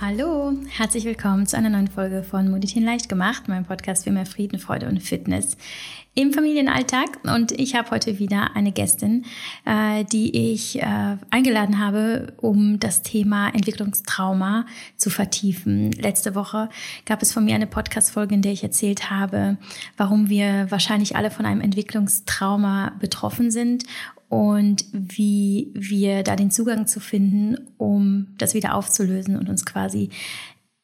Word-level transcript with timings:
Hallo, 0.00 0.52
herzlich 0.68 1.04
willkommen 1.04 1.48
zu 1.48 1.56
einer 1.56 1.70
neuen 1.70 1.88
Folge 1.88 2.22
von 2.22 2.48
Moditieren 2.48 2.84
leicht 2.84 3.08
gemacht, 3.08 3.48
meinem 3.48 3.64
Podcast 3.64 4.04
für 4.04 4.12
mehr 4.12 4.26
Frieden, 4.26 4.60
Freude 4.60 4.86
und 4.86 5.02
Fitness 5.02 5.56
im 6.14 6.32
Familienalltag. 6.32 7.18
Und 7.24 7.50
ich 7.50 7.74
habe 7.74 7.90
heute 7.90 8.20
wieder 8.20 8.54
eine 8.54 8.70
Gästin, 8.70 9.24
äh, 9.64 10.04
die 10.04 10.52
ich 10.52 10.80
äh, 10.80 11.16
eingeladen 11.30 11.80
habe, 11.80 12.32
um 12.36 12.78
das 12.78 13.02
Thema 13.02 13.48
Entwicklungstrauma 13.48 14.66
zu 14.96 15.10
vertiefen. 15.10 15.90
Letzte 15.90 16.36
Woche 16.36 16.68
gab 17.04 17.20
es 17.20 17.32
von 17.32 17.44
mir 17.44 17.56
eine 17.56 17.66
Podcast-Folge, 17.66 18.36
in 18.36 18.42
der 18.42 18.52
ich 18.52 18.62
erzählt 18.62 19.10
habe, 19.10 19.56
warum 19.96 20.28
wir 20.28 20.70
wahrscheinlich 20.70 21.16
alle 21.16 21.32
von 21.32 21.44
einem 21.44 21.60
Entwicklungstrauma 21.60 22.92
betroffen 23.00 23.50
sind 23.50 23.82
und 24.28 24.84
wie 24.92 25.70
wir 25.74 26.22
da 26.22 26.36
den 26.36 26.50
Zugang 26.50 26.86
zu 26.86 27.00
finden, 27.00 27.56
um 27.78 28.34
das 28.38 28.54
wieder 28.54 28.74
aufzulösen 28.74 29.36
und 29.36 29.48
uns 29.48 29.64
quasi 29.64 30.10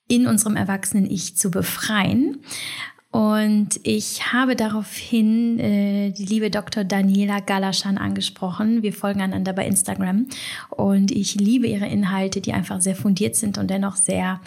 in 0.08 0.26
unserem 0.26 0.56
erwachsenen 0.56 1.10
Ich 1.10 1.36
zu 1.36 1.50
befreien. 1.50 2.38
Und 3.14 3.78
ich 3.84 4.32
habe 4.32 4.56
daraufhin 4.56 5.60
äh, 5.60 6.10
die 6.10 6.24
liebe 6.24 6.50
Dr. 6.50 6.82
Daniela 6.82 7.38
Galaschan 7.38 7.96
angesprochen. 7.96 8.82
Wir 8.82 8.92
folgen 8.92 9.20
einander 9.20 9.52
bei 9.52 9.64
Instagram 9.68 10.26
und 10.70 11.12
ich 11.12 11.36
liebe 11.36 11.68
ihre 11.68 11.86
Inhalte, 11.86 12.40
die 12.40 12.52
einfach 12.52 12.80
sehr 12.80 12.96
fundiert 12.96 13.36
sind 13.36 13.56
und 13.56 13.70
dennoch 13.70 13.94
sehr 13.94 14.40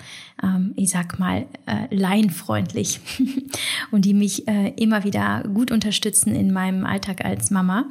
ähm, 0.44 0.74
ich 0.76 0.92
sag 0.92 1.20
mal, 1.20 1.48
äh, 1.66 1.94
laienfreundlich 1.94 3.00
und 3.92 4.06
die 4.06 4.14
mich 4.14 4.48
äh, 4.48 4.70
immer 4.76 5.04
wieder 5.04 5.44
gut 5.54 5.72
unterstützen 5.72 6.36
in 6.36 6.54
meinem 6.54 6.86
Alltag 6.86 7.26
als 7.26 7.50
Mama. 7.50 7.86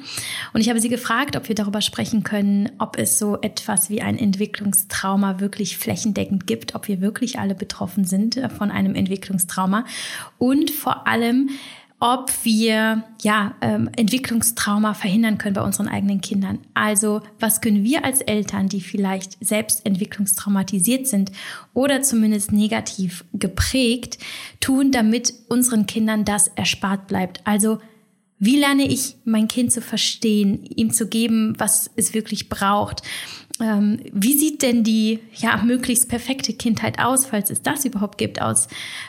Und 0.53 0.61
ich 0.61 0.69
habe 0.69 0.81
sie 0.81 0.89
gefragt, 0.89 1.37
ob 1.37 1.49
wir 1.49 1.55
darüber 1.55 1.81
sprechen 1.81 2.23
können, 2.23 2.71
ob 2.79 2.99
es 2.99 3.19
so 3.19 3.41
etwas 3.41 3.91
wie 3.91 4.01
ein 4.01 4.19
Entwicklungstrauma 4.19 5.41
wirklich 5.41 5.77
flächendeckend 5.79 6.47
gibt, 6.47 6.75
ob 6.75 6.89
wir 6.89 7.01
wirklich 7.01 7.39
alle 7.39 7.55
betroffen 7.55 8.05
sind 8.05 8.37
äh, 8.37 8.49
von 8.49 8.71
einem 8.71 8.95
Entwicklungstrauma 8.95 9.85
und 10.39 10.66
vor 10.71 11.07
allem, 11.07 11.51
ob 11.99 12.31
wir 12.43 13.05
ja 13.23 13.55
ähm, 13.63 13.89
Entwicklungstrauma 13.97 14.93
verhindern 14.93 15.39
können 15.39 15.55
bei 15.55 15.63
unseren 15.63 15.89
eigenen 15.89 16.21
Kindern. 16.21 16.59
Also 16.75 17.23
was 17.41 17.63
können 17.63 17.85
wir 17.85 18.05
als 18.05 18.21
Eltern, 18.21 18.69
die 18.69 18.83
vielleicht 18.83 19.43
selbst 19.45 19.87
entwicklungstraumatisiert 19.87 21.07
sind 21.07 21.33
oder 21.73 22.03
zumindest 22.03 22.53
negativ 22.53 23.25
geprägt, 23.33 24.19
tun, 24.61 24.93
damit 24.93 25.33
unseren 25.49 25.87
Kindern 25.87 26.27
das 26.27 26.49
erspart 26.49 27.07
bleibt. 27.07 27.41
Also 27.45 27.79
wie 28.39 28.59
lerne 28.59 28.87
ich 28.87 29.17
mein 29.25 29.49
Kind 29.49 29.73
zu 29.73 29.81
verstehen, 29.81 30.65
ihm 30.65 30.93
zu 30.93 31.09
geben, 31.09 31.55
was 31.57 31.91
es 31.97 32.13
wirklich 32.13 32.51
braucht? 32.51 33.01
Ähm, 33.61 34.01
wie 34.13 34.37
sieht 34.37 34.63
denn 34.63 34.85
die 34.85 35.21
ja 35.35 35.63
möglichst 35.63 36.09
perfekte 36.09 36.53
Kindheit 36.53 36.99
aus, 36.99 37.27
falls 37.27 37.51
es 37.51 37.63
das 37.63 37.85
überhaupt 37.85 38.19
gibt, 38.19 38.43
aus, 38.43 38.67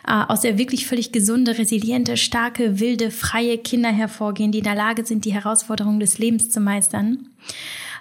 äh, 0.08 0.24
aus 0.28 0.42
der 0.42 0.58
wirklich 0.58 0.88
völlig 0.88 1.12
gesunde, 1.12 1.58
resiliente, 1.58 2.16
starke, 2.16 2.80
wilde, 2.80 3.12
freie 3.12 3.58
Kinder 3.58 3.90
hervorgehen, 3.92 4.52
die 4.52 4.60
in 4.60 4.64
der 4.64 4.76
Lage 4.76 5.06
sind, 5.06 5.26
die 5.26 5.34
Herausforderungen 5.34 6.00
des 6.00 6.18
Lebens 6.18 6.50
zu 6.50 6.62
meistern? 6.62 7.30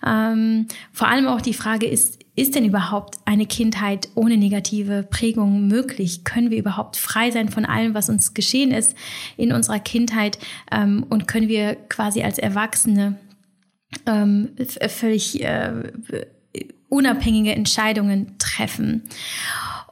Ähm, 0.07 0.67
vor 0.93 1.09
allem 1.09 1.27
auch 1.27 1.41
die 1.41 1.55
Frage 1.55 1.87
ist, 1.87 2.21
ist 2.37 2.55
denn 2.55 2.67
überhaupt 2.67 3.17
eine 3.25 3.47
Kindheit 3.47 4.11
ohne 4.15 4.37
negative 4.37 5.03
Prägung 5.03 5.67
möglich? 5.67 6.23
Können 6.23 6.51
wir 6.51 6.59
überhaupt 6.59 6.97
frei 6.97 7.31
sein 7.31 7.49
von 7.49 7.65
allem, 7.65 7.95
was 7.95 8.11
uns 8.11 8.35
geschehen 8.35 8.73
ist 8.73 8.95
in 9.37 9.53
unserer 9.53 9.81
Kindheit? 9.81 10.39
Ähm, 10.71 11.07
und 11.09 11.27
können 11.27 11.49
wir 11.49 11.75
quasi 11.89 12.23
als 12.23 12.39
Erwachsene 12.39 13.17
ähm, 14.05 14.51
völlig 14.89 15.43
äh, 15.43 15.91
unabhängige 16.89 17.53
Entscheidungen 17.53 18.37
treffen? 18.39 19.03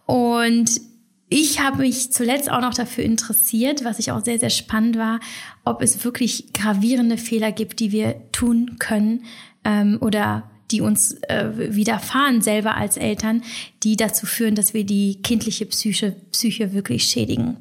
Und 0.06 0.80
ich 1.28 1.60
habe 1.60 1.78
mich 1.78 2.12
zuletzt 2.12 2.50
auch 2.50 2.60
noch 2.60 2.74
dafür 2.74 3.04
interessiert, 3.04 3.84
was 3.84 3.98
ich 3.98 4.12
auch 4.12 4.24
sehr, 4.24 4.38
sehr 4.38 4.50
spannend 4.50 4.96
war, 4.98 5.20
ob 5.64 5.82
es 5.82 6.04
wirklich 6.04 6.52
gravierende 6.52 7.19
Fehler 7.19 7.50
gibt, 7.50 7.80
die 7.80 7.92
wir 7.92 8.30
tun 8.30 8.76
können 8.78 9.24
ähm, 9.64 9.98
oder 10.00 10.50
die 10.70 10.80
uns 10.80 11.14
äh, 11.28 11.74
widerfahren 11.74 12.41
selber 12.41 12.76
als 12.76 12.96
Eltern, 12.96 13.42
die 13.82 13.96
dazu 13.96 14.26
führen, 14.26 14.54
dass 14.54 14.74
wir 14.74 14.84
die 14.84 15.20
kindliche 15.22 15.66
Psyche, 15.66 16.16
Psyche 16.30 16.72
wirklich 16.72 17.04
schädigen. 17.04 17.58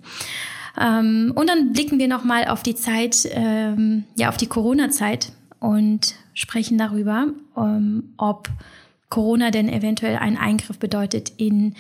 Ähm, 0.80 1.32
und 1.36 1.50
dann 1.50 1.74
blicken 1.74 2.00
wir 2.00 2.08
nochmal 2.08 2.48
auf 2.48 2.64
die 2.64 2.76
Zeit, 2.76 3.28
ähm, 3.32 4.06
ja, 4.16 4.30
auf 4.30 4.38
die 4.38 4.48
Corona-Zeit 4.48 5.32
und 5.60 6.16
sprechen 6.34 6.78
darüber, 6.78 7.28
ähm, 7.58 8.14
ob 8.18 8.50
Corona 9.14 9.52
denn 9.52 9.70
eventuell 9.70 10.16
einen 10.16 10.38
Eingriff 10.38 10.80
bedeutet 10.80 11.34
in 11.38 11.76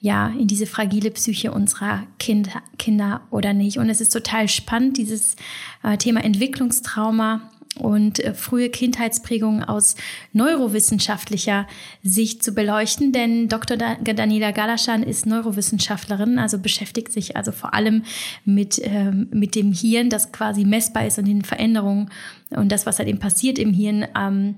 ja, 0.00 0.28
in 0.38 0.46
diese 0.46 0.66
fragile 0.66 1.10
Psyche 1.10 1.50
unserer 1.50 2.02
kind, 2.18 2.50
Kinder 2.78 3.22
oder 3.30 3.54
nicht. 3.54 3.78
Und 3.78 3.88
es 3.88 4.02
ist 4.02 4.12
total 4.12 4.48
spannend, 4.48 4.98
dieses 4.98 5.34
äh, 5.82 5.96
Thema 5.96 6.22
Entwicklungstrauma 6.22 7.50
und 7.78 8.20
äh, 8.20 8.34
frühe 8.34 8.68
Kindheitsprägungen 8.68 9.64
aus 9.64 9.96
neurowissenschaftlicher 10.34 11.66
Sicht 12.02 12.42
zu 12.42 12.52
beleuchten, 12.52 13.12
denn 13.12 13.48
Dr. 13.48 13.78
Daniela 13.78 14.50
Galaschan 14.50 15.02
ist 15.02 15.24
Neurowissenschaftlerin, 15.24 16.38
also 16.38 16.58
beschäftigt 16.58 17.10
sich 17.10 17.34
also 17.38 17.50
vor 17.50 17.72
allem 17.72 18.02
mit, 18.44 18.78
ähm, 18.84 19.28
mit 19.32 19.54
dem 19.54 19.72
Hirn, 19.72 20.10
das 20.10 20.32
quasi 20.32 20.66
messbar 20.66 21.06
ist 21.06 21.18
und 21.18 21.24
den 21.24 21.44
Veränderungen 21.44 22.10
und 22.50 22.70
das, 22.70 22.84
was 22.84 22.98
halt 22.98 23.08
eben 23.08 23.20
passiert 23.20 23.58
im 23.58 23.72
Hirn. 23.72 24.06
Ähm, 24.14 24.56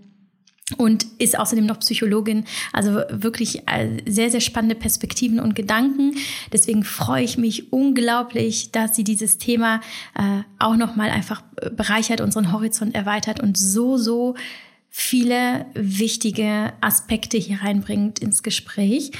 und 0.77 1.06
ist 1.19 1.38
außerdem 1.38 1.65
noch 1.65 1.78
Psychologin. 1.78 2.44
Also 2.72 3.03
wirklich 3.10 3.69
äh, 3.69 4.03
sehr, 4.06 4.31
sehr 4.31 4.41
spannende 4.41 4.75
Perspektiven 4.75 5.38
und 5.38 5.54
Gedanken. 5.54 6.16
Deswegen 6.53 6.82
freue 6.82 7.22
ich 7.22 7.38
mich 7.38 7.72
unglaublich, 7.72 8.72
dass 8.72 8.97
sie 8.97 9.04
dieses 9.04 9.38
Thema 9.38 9.81
äh, 10.16 10.43
auch 10.59 10.77
nochmal 10.77 11.10
einfach 11.10 11.43
bereichert, 11.77 12.21
unseren 12.21 12.53
Horizont 12.53 12.94
erweitert 12.94 13.41
und 13.41 13.56
so, 13.56 13.97
so 13.97 14.34
viele 14.91 15.66
wichtige 15.75 16.72
Aspekte 16.81 17.37
hier 17.37 17.62
reinbringt 17.62 18.19
ins 18.19 18.43
Gespräch. 18.43 19.12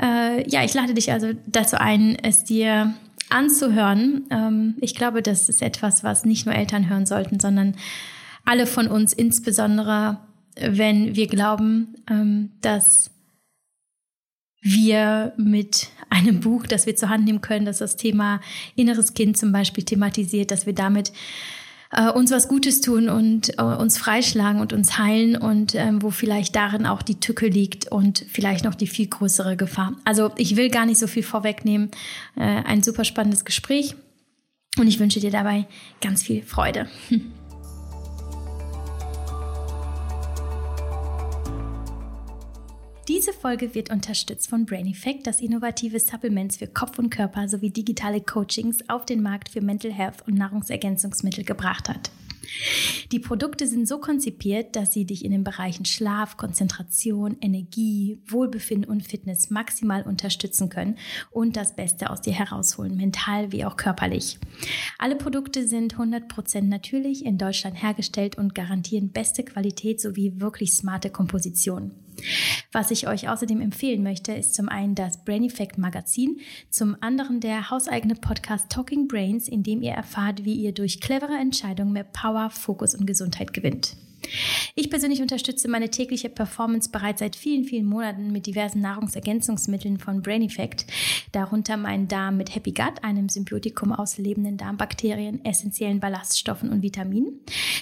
Äh, 0.00 0.48
ja, 0.50 0.64
ich 0.64 0.74
lade 0.74 0.94
dich 0.94 1.12
also 1.12 1.32
dazu 1.46 1.78
ein, 1.78 2.16
es 2.16 2.42
dir 2.42 2.94
anzuhören. 3.28 4.24
Ähm, 4.30 4.74
ich 4.80 4.96
glaube, 4.96 5.22
das 5.22 5.48
ist 5.48 5.62
etwas, 5.62 6.02
was 6.02 6.24
nicht 6.24 6.46
nur 6.46 6.56
Eltern 6.56 6.88
hören 6.88 7.06
sollten, 7.06 7.38
sondern 7.38 7.76
alle 8.44 8.66
von 8.66 8.88
uns, 8.88 9.12
insbesondere 9.12 10.18
wenn 10.56 11.16
wir 11.16 11.26
glauben, 11.26 11.94
ähm, 12.10 12.50
dass 12.60 13.10
wir 14.60 15.32
mit 15.36 15.88
einem 16.08 16.40
Buch, 16.40 16.66
das 16.66 16.86
wir 16.86 16.94
zur 16.94 17.08
Hand 17.08 17.24
nehmen 17.24 17.40
können, 17.40 17.66
das 17.66 17.78
das 17.78 17.96
Thema 17.96 18.40
inneres 18.76 19.14
Kind 19.14 19.36
zum 19.36 19.50
Beispiel 19.50 19.84
thematisiert, 19.84 20.50
dass 20.50 20.66
wir 20.66 20.72
damit 20.72 21.12
äh, 21.90 22.08
uns 22.10 22.30
was 22.30 22.48
Gutes 22.48 22.80
tun 22.80 23.08
und 23.08 23.58
äh, 23.58 23.62
uns 23.62 23.98
freischlagen 23.98 24.60
und 24.60 24.72
uns 24.72 24.98
heilen 24.98 25.36
und 25.36 25.74
ähm, 25.74 26.00
wo 26.00 26.10
vielleicht 26.10 26.54
darin 26.54 26.86
auch 26.86 27.02
die 27.02 27.20
Tücke 27.20 27.48
liegt 27.48 27.90
und 27.90 28.24
vielleicht 28.28 28.64
noch 28.64 28.74
die 28.74 28.86
viel 28.86 29.08
größere 29.08 29.56
Gefahr. 29.56 29.94
Also 30.04 30.30
ich 30.36 30.56
will 30.56 30.70
gar 30.70 30.86
nicht 30.86 30.98
so 30.98 31.06
viel 31.06 31.22
vorwegnehmen. 31.24 31.90
Äh, 32.36 32.42
ein 32.42 32.82
super 32.82 33.04
spannendes 33.04 33.44
Gespräch 33.44 33.96
und 34.78 34.86
ich 34.86 35.00
wünsche 35.00 35.20
dir 35.20 35.30
dabei 35.30 35.66
ganz 36.00 36.22
viel 36.22 36.42
Freude. 36.42 36.88
Diese 43.12 43.34
Folge 43.34 43.74
wird 43.74 43.90
unterstützt 43.90 44.48
von 44.48 44.64
Brain 44.64 44.86
Effect, 44.86 45.26
das 45.26 45.42
innovative 45.42 46.00
Supplements 46.00 46.56
für 46.56 46.66
Kopf 46.66 46.98
und 46.98 47.10
Körper 47.10 47.46
sowie 47.46 47.68
digitale 47.68 48.22
Coachings 48.22 48.78
auf 48.88 49.04
den 49.04 49.20
Markt 49.20 49.50
für 49.50 49.60
Mental 49.60 49.92
Health 49.92 50.26
und 50.26 50.38
Nahrungsergänzungsmittel 50.38 51.44
gebracht 51.44 51.90
hat. 51.90 52.10
Die 53.12 53.18
Produkte 53.18 53.66
sind 53.66 53.86
so 53.86 53.98
konzipiert, 53.98 54.76
dass 54.76 54.94
sie 54.94 55.04
dich 55.04 55.26
in 55.26 55.30
den 55.30 55.44
Bereichen 55.44 55.84
Schlaf, 55.84 56.38
Konzentration, 56.38 57.36
Energie, 57.42 58.18
Wohlbefinden 58.26 58.90
und 58.90 59.02
Fitness 59.02 59.50
maximal 59.50 60.04
unterstützen 60.04 60.70
können 60.70 60.96
und 61.30 61.58
das 61.58 61.76
Beste 61.76 62.08
aus 62.08 62.22
dir 62.22 62.32
herausholen, 62.32 62.96
mental 62.96 63.52
wie 63.52 63.66
auch 63.66 63.76
körperlich. 63.76 64.38
Alle 64.98 65.16
Produkte 65.16 65.68
sind 65.68 65.96
100% 65.96 66.62
natürlich 66.62 67.26
in 67.26 67.36
Deutschland 67.36 67.82
hergestellt 67.82 68.38
und 68.38 68.54
garantieren 68.54 69.10
beste 69.10 69.44
Qualität 69.44 70.00
sowie 70.00 70.40
wirklich 70.40 70.72
smarte 70.72 71.10
Komposition. 71.10 71.92
Was 72.72 72.90
ich 72.90 73.08
euch 73.08 73.28
außerdem 73.28 73.60
empfehlen 73.60 74.02
möchte, 74.02 74.32
ist 74.32 74.54
zum 74.54 74.68
einen 74.68 74.94
das 74.94 75.24
Brain 75.24 75.44
Effect 75.44 75.78
Magazin, 75.78 76.40
zum 76.70 76.96
anderen 77.00 77.40
der 77.40 77.70
hauseigene 77.70 78.14
Podcast 78.14 78.70
Talking 78.70 79.08
Brains, 79.08 79.48
in 79.48 79.62
dem 79.62 79.82
ihr 79.82 79.92
erfahrt, 79.92 80.44
wie 80.44 80.54
ihr 80.54 80.72
durch 80.72 81.00
clevere 81.00 81.36
Entscheidungen 81.36 81.92
mehr 81.92 82.04
Power, 82.04 82.50
Fokus 82.50 82.94
und 82.94 83.06
Gesundheit 83.06 83.52
gewinnt. 83.52 83.96
Ich 84.74 84.90
persönlich 84.90 85.20
unterstütze 85.20 85.68
meine 85.68 85.90
tägliche 85.90 86.28
Performance 86.28 86.90
bereits 86.90 87.20
seit 87.20 87.36
vielen, 87.36 87.64
vielen 87.64 87.86
Monaten 87.86 88.32
mit 88.32 88.46
diversen 88.46 88.80
Nahrungsergänzungsmitteln 88.80 89.98
von 89.98 90.22
Brain 90.22 90.42
Effect, 90.42 90.86
darunter 91.32 91.76
meinen 91.76 92.08
Darm 92.08 92.36
mit 92.36 92.54
Happy 92.54 92.72
Gut, 92.72 93.02
einem 93.02 93.28
Symbiotikum 93.28 93.92
aus 93.92 94.18
lebenden 94.18 94.56
Darmbakterien, 94.56 95.44
essentiellen 95.44 96.00
Ballaststoffen 96.00 96.70
und 96.70 96.82
Vitaminen. 96.82 97.40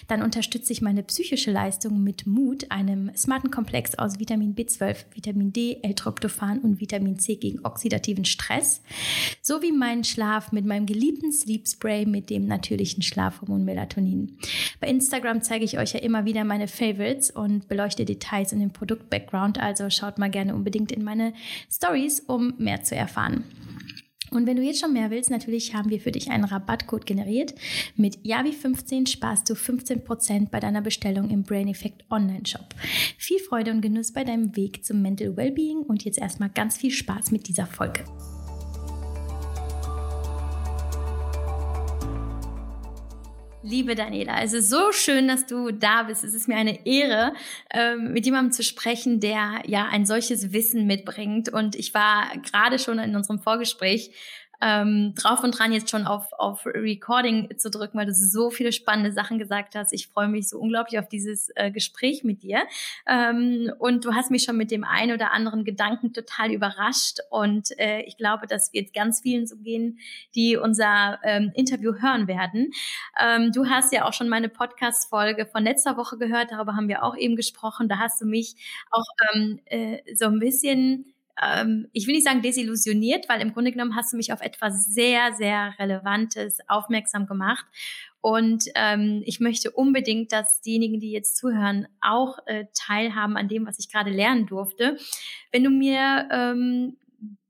Dann 0.09 0.23
unterstütze 0.23 0.73
ich 0.73 0.83
meine 0.83 1.03
psychische 1.03 1.53
Leistung 1.53 2.03
mit 2.03 2.27
Mut, 2.27 2.71
einem 2.71 3.13
smarten 3.17 3.51
Komplex 3.51 3.95
aus 3.95 4.19
Vitamin 4.19 4.55
B12, 4.55 5.05
Vitamin 5.15 5.53
D, 5.53 5.79
L-Tryptophan 5.83 6.59
und 6.59 6.81
Vitamin 6.81 7.19
C 7.19 7.37
gegen 7.37 7.65
oxidativen 7.65 8.25
Stress, 8.25 8.83
sowie 9.43 9.73
meinen 9.73 10.05
Schlaf 10.05 10.53
mit 10.53 10.67
meinem 10.67 10.87
geliebten 10.87 11.33
Sleep 11.33 11.69
Spray 11.69 12.07
mit 12.07 12.31
dem 12.31 12.47
natürlichen 12.47 13.03
Schlafhormon 13.03 13.65
Melatonin. 13.65 14.39
Bei 14.81 14.89
Instagram 14.89 15.43
zeige 15.43 15.65
ich 15.65 15.79
euch 15.79 15.93
ja 15.93 16.01
immer 16.01 16.25
wieder 16.25 16.30
meine 16.45 16.69
Favorites 16.69 17.31
und 17.31 17.69
beleuchte 17.69 18.05
Details 18.05 18.53
in 18.53 18.61
dem 18.61 18.73
Produkt-Background, 18.73 19.59
also 19.59 19.91
schaut 19.91 20.19
mal 20.19 20.31
gerne 20.31 20.55
unbedingt 20.55 20.93
in 20.93 21.05
meine 21.05 21.33
Stories, 21.71 22.21
um 22.21 22.55
mehr 22.59 22.83
zu 22.83 22.95
erfahren. 22.95 23.45
Und 24.31 24.47
wenn 24.47 24.57
du 24.57 24.63
jetzt 24.63 24.81
schon 24.81 24.93
mehr 24.93 25.11
willst, 25.11 25.31
natürlich 25.31 25.75
haben 25.75 25.91
wir 25.91 26.01
für 26.01 26.13
dich 26.13 26.31
einen 26.31 26.45
Rabattcode 26.45 27.05
generiert. 27.05 27.55
Mit 27.97 28.19
Yavi15 28.19 29.09
sparst 29.09 29.51
du 29.51 29.55
15% 29.55 30.51
bei 30.51 30.61
deiner 30.61 30.83
Bestellung 30.83 31.31
im 31.31 31.43
Brain 31.43 31.69
Effect 31.69 32.05
Online 32.11 32.47
Shop. 32.47 32.75
Viel 33.19 33.41
Freude 33.41 33.73
und 33.73 33.81
Genuss 33.81 34.13
bei 34.13 34.25
deinem 34.25 34.55
Weg 34.57 34.85
zum 34.85 35.03
Mental 35.03 35.37
Wellbeing 35.37 35.79
und 35.79 36.05
jetzt 36.05 36.19
erstmal 36.19 36.51
ganz 36.51 36.77
viel 36.77 36.93
Spaß 36.93 37.33
mit 37.33 37.49
dieser 37.49 37.67
Folge. 37.67 38.05
Liebe 43.63 43.95
Daniela, 43.95 44.43
es 44.43 44.55
ist 44.55 44.71
so 44.71 44.91
schön, 44.91 45.29
dass 45.29 45.45
du 45.45 45.71
da 45.71 46.05
bist. 46.05 46.25
Es 46.25 46.33
ist 46.33 46.49
mir 46.49 46.57
eine 46.57 46.87
Ehre, 46.87 47.35
ähm, 47.71 48.15
mit 48.15 48.25
jemandem 48.25 48.53
zu 48.53 48.63
sprechen, 48.63 49.21
der 49.21 49.61
ja 49.67 49.87
ein 49.91 50.07
solches 50.07 50.55
Wissen 50.55 50.87
mitbringt. 50.87 51.51
Und 51.51 51.77
ich 51.77 51.93
war 51.93 52.31
gerade 52.39 52.79
schon 52.79 52.99
in 52.99 53.15
unserem 53.15 53.39
Vorgespräch 53.39 54.13
ähm, 54.61 55.15
drauf 55.17 55.43
und 55.43 55.59
dran, 55.59 55.73
jetzt 55.73 55.91
schon 55.91 56.07
auf, 56.07 56.33
auf 56.33 56.67
Recording 56.67 57.57
zu 57.59 57.71
drücken, 57.71 57.99
weil 57.99 58.07
du 58.07 58.15
so 58.15 58.51
viele 58.51 58.73
spannende 58.73 59.13
Sachen 59.13 59.39
gesagt 59.39 59.75
hast. 59.75 59.93
Ich 59.93 60.09
freue 60.09 60.29
mich 60.29 60.49
so 60.49 60.59
unglaublich 60.59 60.99
auf 60.99 61.09
dieses 61.09 61.51
äh, 61.55 61.71
Gespräch 61.71 62.25
mit 62.25 62.43
dir. 62.43 62.63
Ähm, 63.07 63.73
und 63.79 64.05
du 64.05 64.15
hast 64.15 64.31
mich 64.31 64.43
schon 64.43 64.57
mit 64.57 64.71
dem 64.71 64.85
einen 64.85 65.13
oder 65.13 65.33
anderen 65.33 65.65
Gedanken 65.65 66.13
total 66.13 66.53
überrascht. 66.53 67.19
Und 67.31 67.79
äh, 67.79 68.03
ich 68.03 68.17
glaube, 68.17 68.47
dass 68.47 68.73
wir 68.73 68.83
jetzt 68.83 68.95
ganz 68.95 69.21
vielen 69.21 69.47
so 69.47 69.57
gehen, 69.57 69.99
die 70.35 70.57
unser 70.57 71.19
ähm, 71.25 71.53
Interview 71.55 71.95
hören 72.01 72.29
werden. 72.29 72.71
Ähm, 73.21 73.53
du 73.53 73.67
hast 73.67 73.93
ja 73.93 74.05
auch 74.05 74.13
schon 74.13 74.29
meine 74.29 74.49
Podcast-Folge 74.49 75.47
von 75.47 75.65
letzter 75.65 75.97
Woche 75.97 76.19
gehört, 76.19 76.51
darüber 76.51 76.77
haben 76.77 76.89
wir 76.89 77.03
auch 77.03 77.17
eben 77.17 77.37
gesprochen. 77.37 77.89
Da 77.89 77.99
hast 77.99 78.21
du 78.21 78.27
mich 78.27 78.57
auch 78.91 79.07
ähm, 79.35 79.61
äh, 79.67 79.99
so 80.15 80.27
ein 80.27 80.39
bisschen 80.39 81.15
ähm, 81.41 81.89
ich 81.93 82.07
will 82.07 82.15
nicht 82.15 82.27
sagen 82.27 82.43
desillusioniert, 82.43 83.29
weil 83.29 83.41
im 83.41 83.53
Grunde 83.53 83.73
genommen 83.73 83.97
hast 83.97 84.13
du 84.13 84.17
mich 84.17 84.33
auf 84.33 84.41
etwas 84.41 84.85
sehr, 84.87 85.33
sehr 85.35 85.75
Relevantes 85.79 86.59
aufmerksam 86.69 87.27
gemacht. 87.27 87.65
Und 88.21 88.65
ähm, 88.75 89.23
ich 89.25 89.41
möchte 89.41 89.71
unbedingt, 89.71 90.33
dass 90.33 90.61
diejenigen, 90.61 91.01
die 91.01 91.11
jetzt 91.11 91.39
zuhören, 91.39 91.89
auch 92.03 92.39
äh, 92.47 92.67
teilhaben 92.75 93.37
an 93.37 93.49
dem, 93.49 93.67
was 93.67 93.79
ich 93.79 93.91
gerade 93.91 94.11
lernen 94.11 94.47
durfte. 94.47 94.99
Wenn 95.53 95.65
du 95.65 95.71
mir 95.71 96.29
ähm, 96.31 96.99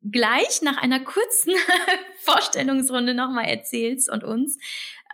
gleich 0.02 0.62
nach 0.62 0.76
einer 0.76 1.00
kurzen 1.00 1.54
Vorstellungsrunde 2.20 3.14
nochmal 3.14 3.46
erzählst 3.46 4.10
und 4.10 4.22
uns, 4.22 4.58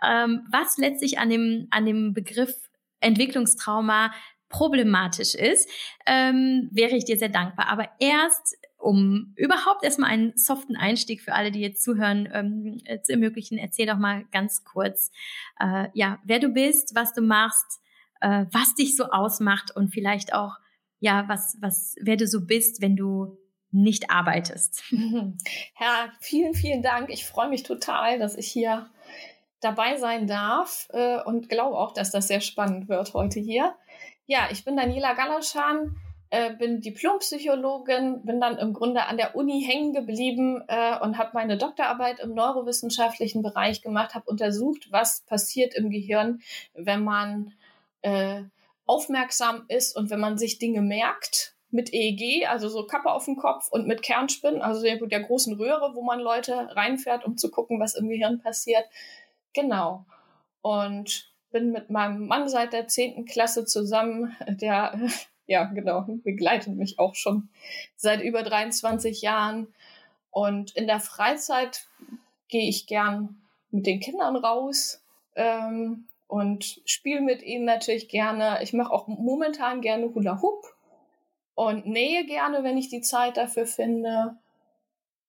ähm, 0.05 0.45
was 0.51 0.77
letztlich 0.77 1.17
an 1.17 1.29
dem, 1.29 1.67
an 1.71 1.85
dem 1.85 2.13
Begriff 2.13 2.53
Entwicklungstrauma 2.99 4.11
problematisch 4.49 5.35
ist, 5.35 5.69
ähm, 6.05 6.69
wäre 6.71 6.95
ich 6.95 7.05
dir 7.05 7.17
sehr 7.17 7.29
dankbar. 7.29 7.67
Aber 7.69 7.89
erst 7.99 8.57
um 8.77 9.33
überhaupt 9.35 9.83
erstmal 9.83 10.11
einen 10.11 10.37
soften 10.37 10.75
Einstieg 10.75 11.21
für 11.21 11.33
alle, 11.33 11.51
die 11.51 11.59
jetzt 11.59 11.83
zuhören, 11.83 12.29
ähm, 12.31 12.77
äh, 12.85 13.01
zu 13.01 13.11
ermöglichen, 13.11 13.57
erzähl 13.57 13.87
doch 13.87 13.97
mal 13.97 14.25
ganz 14.31 14.63
kurz, 14.63 15.11
äh, 15.59 15.87
ja, 15.93 16.19
wer 16.23 16.39
du 16.39 16.49
bist, 16.49 16.95
was 16.95 17.13
du 17.13 17.21
machst, 17.21 17.81
äh, 18.21 18.45
was 18.51 18.75
dich 18.75 18.95
so 18.95 19.05
ausmacht 19.05 19.75
und 19.75 19.89
vielleicht 19.89 20.33
auch, 20.33 20.57
ja, 20.99 21.25
was, 21.27 21.57
was, 21.59 21.95
wer 22.01 22.17
du 22.17 22.27
so 22.27 22.45
bist, 22.45 22.81
wenn 22.81 22.95
du 22.95 23.37
nicht 23.71 24.09
arbeitest. 24.09 24.83
Ja, 25.79 26.11
vielen, 26.19 26.53
vielen 26.53 26.81
Dank. 26.81 27.09
Ich 27.09 27.25
freue 27.25 27.49
mich 27.49 27.63
total, 27.63 28.19
dass 28.19 28.35
ich 28.35 28.47
hier 28.47 28.89
dabei 29.59 29.97
sein 29.97 30.27
darf 30.27 30.87
äh, 30.91 31.21
und 31.23 31.49
glaube 31.49 31.77
auch, 31.77 31.93
dass 31.93 32.11
das 32.11 32.27
sehr 32.27 32.41
spannend 32.41 32.89
wird 32.89 33.13
heute 33.13 33.39
hier. 33.39 33.75
Ja, 34.25 34.49
ich 34.51 34.65
bin 34.65 34.75
Daniela 34.75 35.13
Galaschan 35.13 35.95
äh, 36.29 36.53
bin 36.55 36.81
Diplompsychologin, 36.81 38.23
bin 38.25 38.41
dann 38.41 38.57
im 38.57 38.73
Grunde 38.73 39.05
an 39.05 39.17
der 39.17 39.35
Uni 39.35 39.63
hängen 39.65 39.93
geblieben 39.93 40.63
äh, 40.67 40.99
und 40.99 41.17
habe 41.17 41.31
meine 41.33 41.57
Doktorarbeit 41.57 42.19
im 42.19 42.33
neurowissenschaftlichen 42.33 43.41
Bereich 43.41 43.81
gemacht, 43.81 44.13
habe 44.13 44.29
untersucht, 44.29 44.91
was 44.91 45.21
passiert 45.21 45.73
im 45.73 45.89
Gehirn, 45.89 46.41
wenn 46.73 47.03
man 47.03 47.53
äh, 48.01 48.43
aufmerksam 48.85 49.65
ist 49.67 49.95
und 49.95 50.09
wenn 50.09 50.19
man 50.19 50.37
sich 50.37 50.59
Dinge 50.59 50.81
merkt 50.81 51.55
mit 51.69 51.93
EEG, 51.93 52.47
also 52.47 52.69
so 52.69 52.85
Kappe 52.87 53.11
auf 53.11 53.25
dem 53.25 53.35
Kopf 53.35 53.69
und 53.71 53.87
mit 53.87 54.01
Kernspinnen, 54.01 54.61
also 54.61 54.81
der, 54.81 54.97
der 54.97 55.21
großen 55.21 55.55
Röhre, 55.55 55.95
wo 55.95 56.01
man 56.01 56.19
Leute 56.19 56.75
reinfährt, 56.75 57.25
um 57.25 57.37
zu 57.37 57.51
gucken, 57.51 57.79
was 57.79 57.95
im 57.95 58.07
Gehirn 58.07 58.39
passiert. 58.39 58.85
Genau. 59.53 60.05
Und 60.61 61.31
bin 61.51 61.71
mit 61.71 61.89
meinem 61.89 62.27
Mann 62.27 62.47
seit 62.49 62.73
der 62.73 62.87
zehnten 62.87 63.25
Klasse 63.25 63.65
zusammen, 63.65 64.35
der 64.47 64.99
ja, 65.47 65.63
genau, 65.63 66.05
begleitet 66.23 66.75
mich 66.75 66.99
auch 66.99 67.15
schon 67.15 67.49
seit 67.95 68.21
über 68.21 68.43
23 68.43 69.21
Jahren. 69.21 69.73
Und 70.29 70.75
in 70.75 70.87
der 70.87 70.99
Freizeit 70.99 71.87
gehe 72.49 72.69
ich 72.69 72.85
gern 72.85 73.41
mit 73.71 73.85
den 73.87 73.99
Kindern 73.99 74.35
raus 74.35 75.01
ähm, 75.35 76.07
und 76.27 76.81
spiele 76.85 77.21
mit 77.21 77.41
ihnen 77.41 77.65
natürlich 77.65 78.09
gerne. 78.09 78.59
Ich 78.61 78.73
mache 78.73 78.91
auch 78.91 79.07
momentan 79.07 79.81
gerne 79.81 80.13
Hula 80.13 80.41
Hoop 80.41 80.75
und 81.55 81.87
nähe 81.87 82.25
gerne, 82.25 82.63
wenn 82.63 82.77
ich 82.77 82.89
die 82.89 83.01
Zeit 83.01 83.37
dafür 83.37 83.65
finde. 83.65 84.37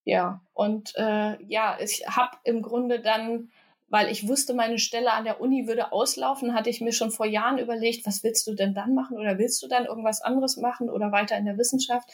Ja, 0.04 0.40
und 0.52 0.94
äh, 0.96 1.42
ja, 1.44 1.78
ich 1.80 2.06
habe 2.08 2.36
im 2.44 2.62
Grunde 2.62 3.00
dann 3.00 3.50
weil 3.88 4.10
ich 4.10 4.28
wusste, 4.28 4.52
meine 4.52 4.78
Stelle 4.78 5.12
an 5.12 5.24
der 5.24 5.40
Uni 5.40 5.66
würde 5.66 5.92
auslaufen, 5.92 6.54
hatte 6.54 6.68
ich 6.68 6.80
mir 6.80 6.92
schon 6.92 7.10
vor 7.10 7.26
Jahren 7.26 7.58
überlegt, 7.58 8.06
was 8.06 8.22
willst 8.22 8.46
du 8.46 8.54
denn 8.54 8.74
dann 8.74 8.94
machen 8.94 9.16
oder 9.16 9.38
willst 9.38 9.62
du 9.62 9.68
dann 9.68 9.86
irgendwas 9.86 10.20
anderes 10.20 10.56
machen 10.58 10.90
oder 10.90 11.10
weiter 11.10 11.36
in 11.38 11.46
der 11.46 11.58
Wissenschaft? 11.58 12.10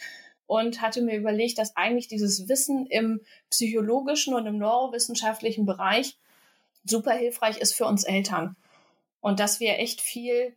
Und 0.46 0.82
hatte 0.82 1.00
mir 1.00 1.16
überlegt, 1.16 1.58
dass 1.58 1.74
eigentlich 1.74 2.06
dieses 2.06 2.48
Wissen 2.48 2.86
im 2.86 3.22
psychologischen 3.50 4.34
und 4.34 4.46
im 4.46 4.58
neurowissenschaftlichen 4.58 5.64
Bereich 5.64 6.18
super 6.84 7.12
hilfreich 7.12 7.58
ist 7.58 7.74
für 7.74 7.86
uns 7.86 8.04
Eltern. 8.04 8.54
Und 9.20 9.40
dass 9.40 9.58
wir 9.58 9.78
echt 9.78 10.02
viel, 10.02 10.54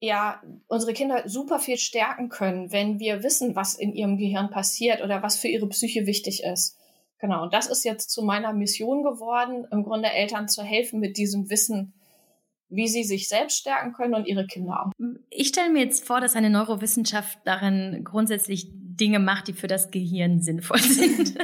ja, 0.00 0.42
unsere 0.66 0.94
Kinder 0.94 1.28
super 1.28 1.60
viel 1.60 1.78
stärken 1.78 2.28
können, 2.28 2.72
wenn 2.72 2.98
wir 2.98 3.22
wissen, 3.22 3.54
was 3.54 3.76
in 3.76 3.94
ihrem 3.94 4.18
Gehirn 4.18 4.50
passiert 4.50 5.00
oder 5.00 5.22
was 5.22 5.38
für 5.38 5.48
ihre 5.48 5.68
Psyche 5.68 6.06
wichtig 6.06 6.42
ist. 6.42 6.76
Genau, 7.22 7.44
und 7.44 7.54
das 7.54 7.68
ist 7.68 7.84
jetzt 7.84 8.10
zu 8.10 8.22
meiner 8.22 8.52
Mission 8.52 9.04
geworden, 9.04 9.64
im 9.70 9.84
Grunde 9.84 10.08
Eltern 10.10 10.48
zu 10.48 10.64
helfen 10.64 10.98
mit 10.98 11.16
diesem 11.16 11.48
Wissen, 11.50 11.94
wie 12.68 12.88
sie 12.88 13.04
sich 13.04 13.28
selbst 13.28 13.58
stärken 13.58 13.92
können 13.92 14.14
und 14.14 14.26
ihre 14.26 14.44
Kinder 14.44 14.80
auch. 14.80 14.90
Ich 15.30 15.48
stelle 15.48 15.70
mir 15.70 15.84
jetzt 15.84 16.04
vor, 16.04 16.20
dass 16.20 16.34
eine 16.34 16.50
Neurowissenschaft 16.50 17.38
darin 17.44 18.02
grundsätzlich 18.02 18.66
Dinge 18.72 19.20
macht, 19.20 19.46
die 19.46 19.52
für 19.52 19.68
das 19.68 19.92
Gehirn 19.92 20.40
sinnvoll 20.40 20.78
sind. 20.80 21.38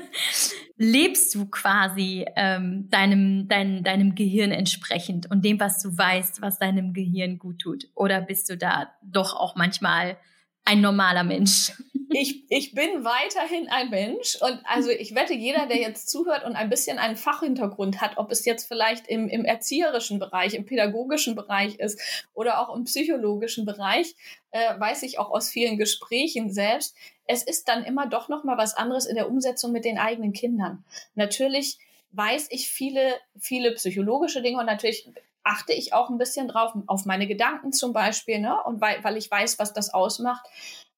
Lebst 0.76 1.37
du 1.37 1.47
quasi 1.47 2.26
ähm, 2.35 2.88
deinem, 2.90 3.47
dein, 3.47 3.85
deinem 3.85 4.16
Gehirn 4.16 4.50
entsprechend 4.50 5.30
und 5.30 5.44
dem, 5.44 5.61
was 5.61 5.80
du 5.80 5.97
weißt, 5.97 6.42
was 6.42 6.58
deinem 6.58 6.92
Gehirn 6.92 7.38
gut 7.38 7.61
tut? 7.61 7.85
Oder 7.94 8.20
bist 8.20 8.50
du 8.50 8.56
da 8.56 8.88
doch 9.04 9.32
auch 9.37 9.54
manchmal 9.54 10.16
ein 10.64 10.80
normaler 10.80 11.23
Mensch? 11.23 11.73
Ich, 12.11 12.45
ich 12.49 12.75
bin 12.75 13.05
weiterhin 13.05 13.69
ein 13.69 13.91
Mensch 13.91 14.37
und 14.41 14.61
also 14.65 14.91
ich 14.91 15.15
wette, 15.15 15.35
jeder, 15.35 15.67
der 15.67 15.79
jetzt 15.79 16.09
zuhört 16.09 16.45
und 16.45 16.57
ein 16.57 16.71
bisschen 16.71 16.99
einen 16.99 17.17
Fachhintergrund 17.17 18.00
hat, 18.00 18.17
ob 18.17 18.31
es 18.31 18.45
jetzt 18.45 18.67
vielleicht 18.67 19.07
im, 19.09 19.29
im 19.29 19.45
erzieherischen 19.45 20.19
Bereich, 20.19 20.55
im 20.55 20.67
pädagogischen 20.67 21.35
Bereich 21.35 21.77
ist 21.79 22.00
oder 22.35 22.61
auch 22.61 22.75
im 22.75 22.85
psychologischen 22.85 23.67
Bereich, 23.67 24.15
äh, 24.50 24.79
weiß 24.79 25.03
ich 25.03 25.19
auch 25.19 25.31
aus 25.31 25.50
vielen 25.50 25.77
Gesprächen 25.77 26.50
selbst, 26.50 26.95
es 27.27 27.43
ist 27.43 27.69
dann 27.69 27.85
immer 27.85 28.07
doch 28.07 28.29
noch 28.29 28.45
mal 28.45 28.57
was 28.57 28.75
anderes 28.75 29.07
in 29.07 29.15
der 29.15 29.29
Umsetzung 29.29 29.73
mit 29.73 29.85
den 29.85 29.99
eigenen 29.99 30.33
Kindern. 30.33 30.85
Natürlich 31.15 31.79
weiß 32.12 32.49
ich 32.50 32.71
viele, 32.71 33.15
viele 33.38 33.73
psychologische 33.73 34.41
Dinge 34.41 34.59
und 34.59 34.67
natürlich 34.67 35.09
achte 35.45 35.73
ich 35.73 35.93
auch 35.93 36.11
ein 36.11 36.19
bisschen 36.19 36.49
drauf, 36.49 36.73
auf 36.87 37.05
meine 37.07 37.27
Gedanken 37.27 37.73
zum 37.73 37.93
Beispiel, 37.93 38.38
ne? 38.38 38.62
Und 38.65 38.81
weil, 38.81 39.03
weil 39.03 39.17
ich 39.17 39.31
weiß, 39.31 39.59
was 39.59 39.73
das 39.73 39.93
ausmacht. 39.93 40.47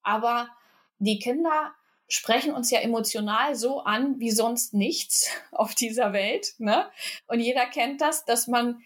Aber 0.02 0.48
die 1.00 1.18
Kinder 1.18 1.72
sprechen 2.08 2.52
uns 2.52 2.70
ja 2.70 2.80
emotional 2.80 3.54
so 3.54 3.80
an 3.80 4.18
wie 4.18 4.30
sonst 4.30 4.74
nichts 4.74 5.30
auf 5.52 5.74
dieser 5.74 6.12
Welt. 6.12 6.54
Ne? 6.58 6.88
Und 7.26 7.40
jeder 7.40 7.66
kennt 7.66 8.00
das, 8.00 8.24
dass 8.24 8.46
man 8.46 8.82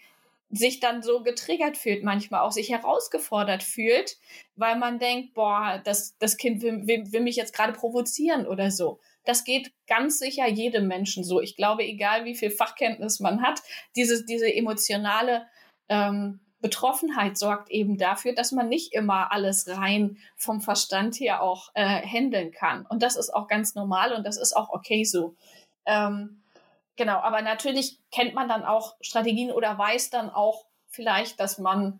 sich 0.51 0.79
dann 0.79 1.01
so 1.01 1.23
getriggert 1.23 1.75
fühlt, 1.75 2.03
manchmal 2.03 2.41
auch 2.41 2.51
sich 2.51 2.69
herausgefordert 2.69 3.63
fühlt, 3.63 4.17
weil 4.55 4.77
man 4.77 4.99
denkt, 4.99 5.33
boah, 5.33 5.81
das, 5.83 6.17
das 6.19 6.37
Kind 6.37 6.61
will, 6.61 6.87
will, 6.87 7.11
will 7.11 7.21
mich 7.21 7.35
jetzt 7.35 7.53
gerade 7.53 7.73
provozieren 7.73 8.45
oder 8.45 8.71
so. 8.71 8.99
Das 9.25 9.43
geht 9.43 9.73
ganz 9.87 10.19
sicher 10.19 10.47
jedem 10.47 10.87
Menschen 10.87 11.23
so. 11.23 11.41
Ich 11.41 11.57
glaube, 11.57 11.83
egal 11.83 12.25
wie 12.25 12.35
viel 12.35 12.51
Fachkenntnis 12.51 13.19
man 13.19 13.41
hat, 13.41 13.61
diese, 13.95 14.23
diese 14.23 14.53
emotionale 14.53 15.47
ähm, 15.89 16.39
Betroffenheit 16.65 17.37
sorgt 17.37 17.69
eben 17.69 17.99
dafür, 17.99 18.33
dass 18.33 18.51
man 18.51 18.67
nicht 18.67 18.91
immer 18.91 19.31
alles 19.31 19.67
rein 19.67 20.17
vom 20.35 20.61
Verstand 20.61 21.13
her 21.19 21.43
auch 21.43 21.69
äh, 21.75 22.01
handeln 22.01 22.51
kann. 22.51 22.87
Und 22.87 23.03
das 23.03 23.17
ist 23.17 23.31
auch 23.31 23.47
ganz 23.47 23.75
normal 23.75 24.13
und 24.13 24.25
das 24.25 24.37
ist 24.37 24.57
auch 24.57 24.69
okay 24.69 25.03
so. 25.03 25.35
Ähm, 25.85 26.41
genau, 26.95 27.19
aber 27.19 27.43
natürlich 27.43 27.99
kennt 28.11 28.33
man 28.33 28.49
dann 28.49 28.63
auch 28.63 28.95
Strategien 28.99 29.51
oder 29.51 29.77
weiß 29.77 30.09
dann 30.09 30.31
auch 30.31 30.65
vielleicht, 30.89 31.39
dass 31.39 31.59
man 31.59 31.99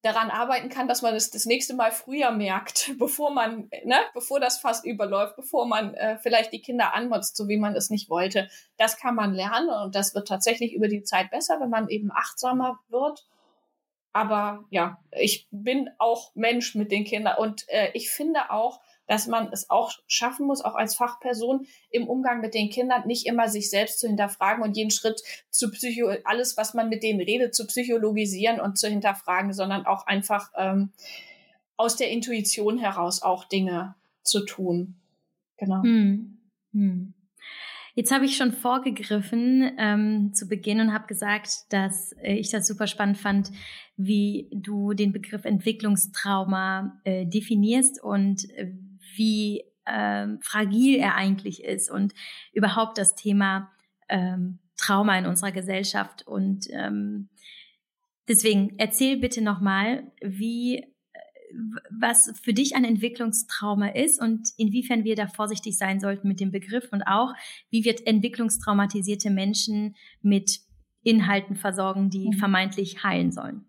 daran 0.00 0.30
arbeiten 0.30 0.70
kann, 0.70 0.88
dass 0.88 1.02
man 1.02 1.14
es 1.14 1.30
das 1.30 1.44
nächste 1.44 1.74
Mal 1.74 1.92
früher 1.92 2.30
merkt, 2.30 2.92
bevor 2.98 3.30
man, 3.30 3.68
ne, 3.84 3.98
bevor 4.14 4.40
das 4.40 4.58
fast 4.58 4.86
überläuft, 4.86 5.36
bevor 5.36 5.66
man 5.66 5.92
äh, 5.92 6.16
vielleicht 6.16 6.54
die 6.54 6.62
Kinder 6.62 6.94
anmotzt, 6.94 7.36
so 7.36 7.46
wie 7.46 7.58
man 7.58 7.76
es 7.76 7.90
nicht 7.90 8.08
wollte. 8.08 8.48
Das 8.78 8.96
kann 8.96 9.14
man 9.14 9.34
lernen 9.34 9.68
und 9.68 9.94
das 9.94 10.14
wird 10.14 10.28
tatsächlich 10.28 10.72
über 10.72 10.88
die 10.88 11.02
Zeit 11.02 11.30
besser, 11.30 11.60
wenn 11.60 11.68
man 11.68 11.90
eben 11.90 12.10
achtsamer 12.10 12.78
wird. 12.88 13.26
Aber 14.12 14.64
ja, 14.70 14.98
ich 15.12 15.46
bin 15.50 15.90
auch 15.98 16.34
Mensch 16.34 16.74
mit 16.74 16.90
den 16.90 17.04
Kindern 17.04 17.36
und 17.38 17.68
äh, 17.68 17.90
ich 17.94 18.10
finde 18.10 18.50
auch, 18.50 18.80
dass 19.06 19.26
man 19.26 19.50
es 19.52 19.70
auch 19.70 19.92
schaffen 20.06 20.46
muss, 20.46 20.62
auch 20.62 20.74
als 20.74 20.94
Fachperson 20.94 21.66
im 21.90 22.08
Umgang 22.08 22.40
mit 22.40 22.54
den 22.54 22.68
Kindern 22.68 23.06
nicht 23.06 23.26
immer 23.26 23.48
sich 23.48 23.70
selbst 23.70 24.00
zu 24.00 24.06
hinterfragen 24.06 24.62
und 24.62 24.76
jeden 24.76 24.90
Schritt 24.90 25.22
zu 25.50 25.70
psycho, 25.70 26.12
alles, 26.24 26.56
was 26.56 26.74
man 26.74 26.88
mit 26.88 27.02
denen 27.02 27.20
redet, 27.20 27.54
zu 27.54 27.66
psychologisieren 27.66 28.60
und 28.60 28.78
zu 28.78 28.88
hinterfragen, 28.88 29.52
sondern 29.52 29.86
auch 29.86 30.06
einfach 30.06 30.52
ähm, 30.56 30.92
aus 31.76 31.96
der 31.96 32.10
Intuition 32.10 32.76
heraus 32.76 33.22
auch 33.22 33.44
Dinge 33.44 33.94
zu 34.22 34.44
tun. 34.44 34.96
Genau. 35.56 35.82
Hm. 35.82 36.38
Hm. 36.72 37.14
Jetzt 37.98 38.12
habe 38.12 38.26
ich 38.26 38.36
schon 38.36 38.52
vorgegriffen 38.52 39.72
ähm, 39.76 40.32
zu 40.32 40.46
Beginn 40.46 40.78
und 40.78 40.92
habe 40.92 41.08
gesagt, 41.08 41.50
dass 41.70 42.12
äh, 42.22 42.34
ich 42.34 42.48
das 42.48 42.68
super 42.68 42.86
spannend 42.86 43.18
fand, 43.18 43.50
wie 43.96 44.48
du 44.52 44.92
den 44.92 45.12
Begriff 45.12 45.44
Entwicklungstrauma 45.44 47.00
äh, 47.02 47.26
definierst 47.26 48.00
und 48.00 48.48
äh, 48.50 48.72
wie 49.16 49.64
ähm, 49.84 50.38
fragil 50.42 50.94
er 50.94 51.16
eigentlich 51.16 51.64
ist 51.64 51.90
und 51.90 52.14
überhaupt 52.52 52.98
das 52.98 53.16
Thema 53.16 53.68
ähm, 54.08 54.60
Trauma 54.76 55.18
in 55.18 55.26
unserer 55.26 55.50
Gesellschaft. 55.50 56.24
Und 56.24 56.68
ähm, 56.70 57.30
deswegen 58.28 58.78
erzähl 58.78 59.16
bitte 59.16 59.42
nochmal, 59.42 60.04
wie 60.22 60.86
was 61.90 62.32
für 62.42 62.52
dich 62.52 62.76
ein 62.76 62.84
Entwicklungstrauma 62.84 63.88
ist 63.88 64.20
und 64.20 64.48
inwiefern 64.56 65.04
wir 65.04 65.16
da 65.16 65.26
vorsichtig 65.26 65.78
sein 65.78 66.00
sollten 66.00 66.28
mit 66.28 66.40
dem 66.40 66.50
Begriff 66.50 66.88
und 66.92 67.02
auch, 67.02 67.32
wie 67.70 67.84
wird 67.84 68.06
entwicklungstraumatisierte 68.06 69.30
Menschen 69.30 69.96
mit 70.22 70.60
Inhalten 71.02 71.56
versorgen, 71.56 72.10
die 72.10 72.28
mhm. 72.28 72.32
vermeintlich 72.34 73.02
heilen 73.02 73.32
sollen. 73.32 73.64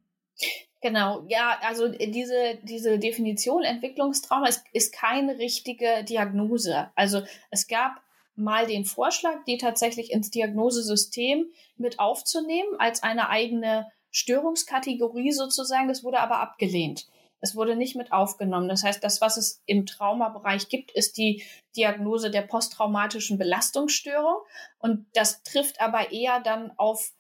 Genau, 0.81 1.25
ja, 1.27 1.59
also 1.63 1.89
diese, 1.89 2.57
diese 2.63 3.00
Definition 3.00 3.63
Entwicklungstrauma 3.63 4.48
ist, 4.48 4.63
ist 4.71 4.93
keine 4.93 5.38
richtige 5.38 6.05
Diagnose. 6.07 6.89
Also 6.95 7.21
es 7.51 7.67
gab 7.67 8.01
mal 8.36 8.65
den 8.65 8.86
Vorschlag, 8.86 9.43
die 9.45 9.57
tatsächlich 9.57 10.12
ins 10.12 10.31
Diagnosesystem 10.31 11.48
mit 11.75 12.00
aufzunehmen 12.00 12.69
als 12.77 13.03
eine 13.03 13.29
eigene 13.29 13.88
Störungskategorie 14.12 15.31
sozusagen. 15.31 15.89
Das 15.89 16.03
wurde 16.03 16.21
aber 16.21 16.39
abgelehnt. 16.39 17.07
Es 17.41 17.55
wurde 17.55 17.75
nicht 17.75 17.96
mit 17.96 18.12
aufgenommen. 18.12 18.67
Das 18.67 18.84
heißt, 18.84 19.03
das, 19.03 19.22
was 19.22 19.38
es 19.38 19.62
im 19.65 19.86
Traumabereich 19.86 20.67
gibt, 20.69 20.91
ist 20.91 21.17
die 21.17 21.43
Diagnose 21.75 22.31
der 22.31 22.41
posttraumatischen 22.41 23.38
Belastungsstörung. 23.38 24.38
Und 24.79 25.05
das 25.13 25.43
trifft 25.43 25.79
aber 25.81 26.12
eher 26.12 26.39
dann 26.39 26.72
auf 26.77 27.13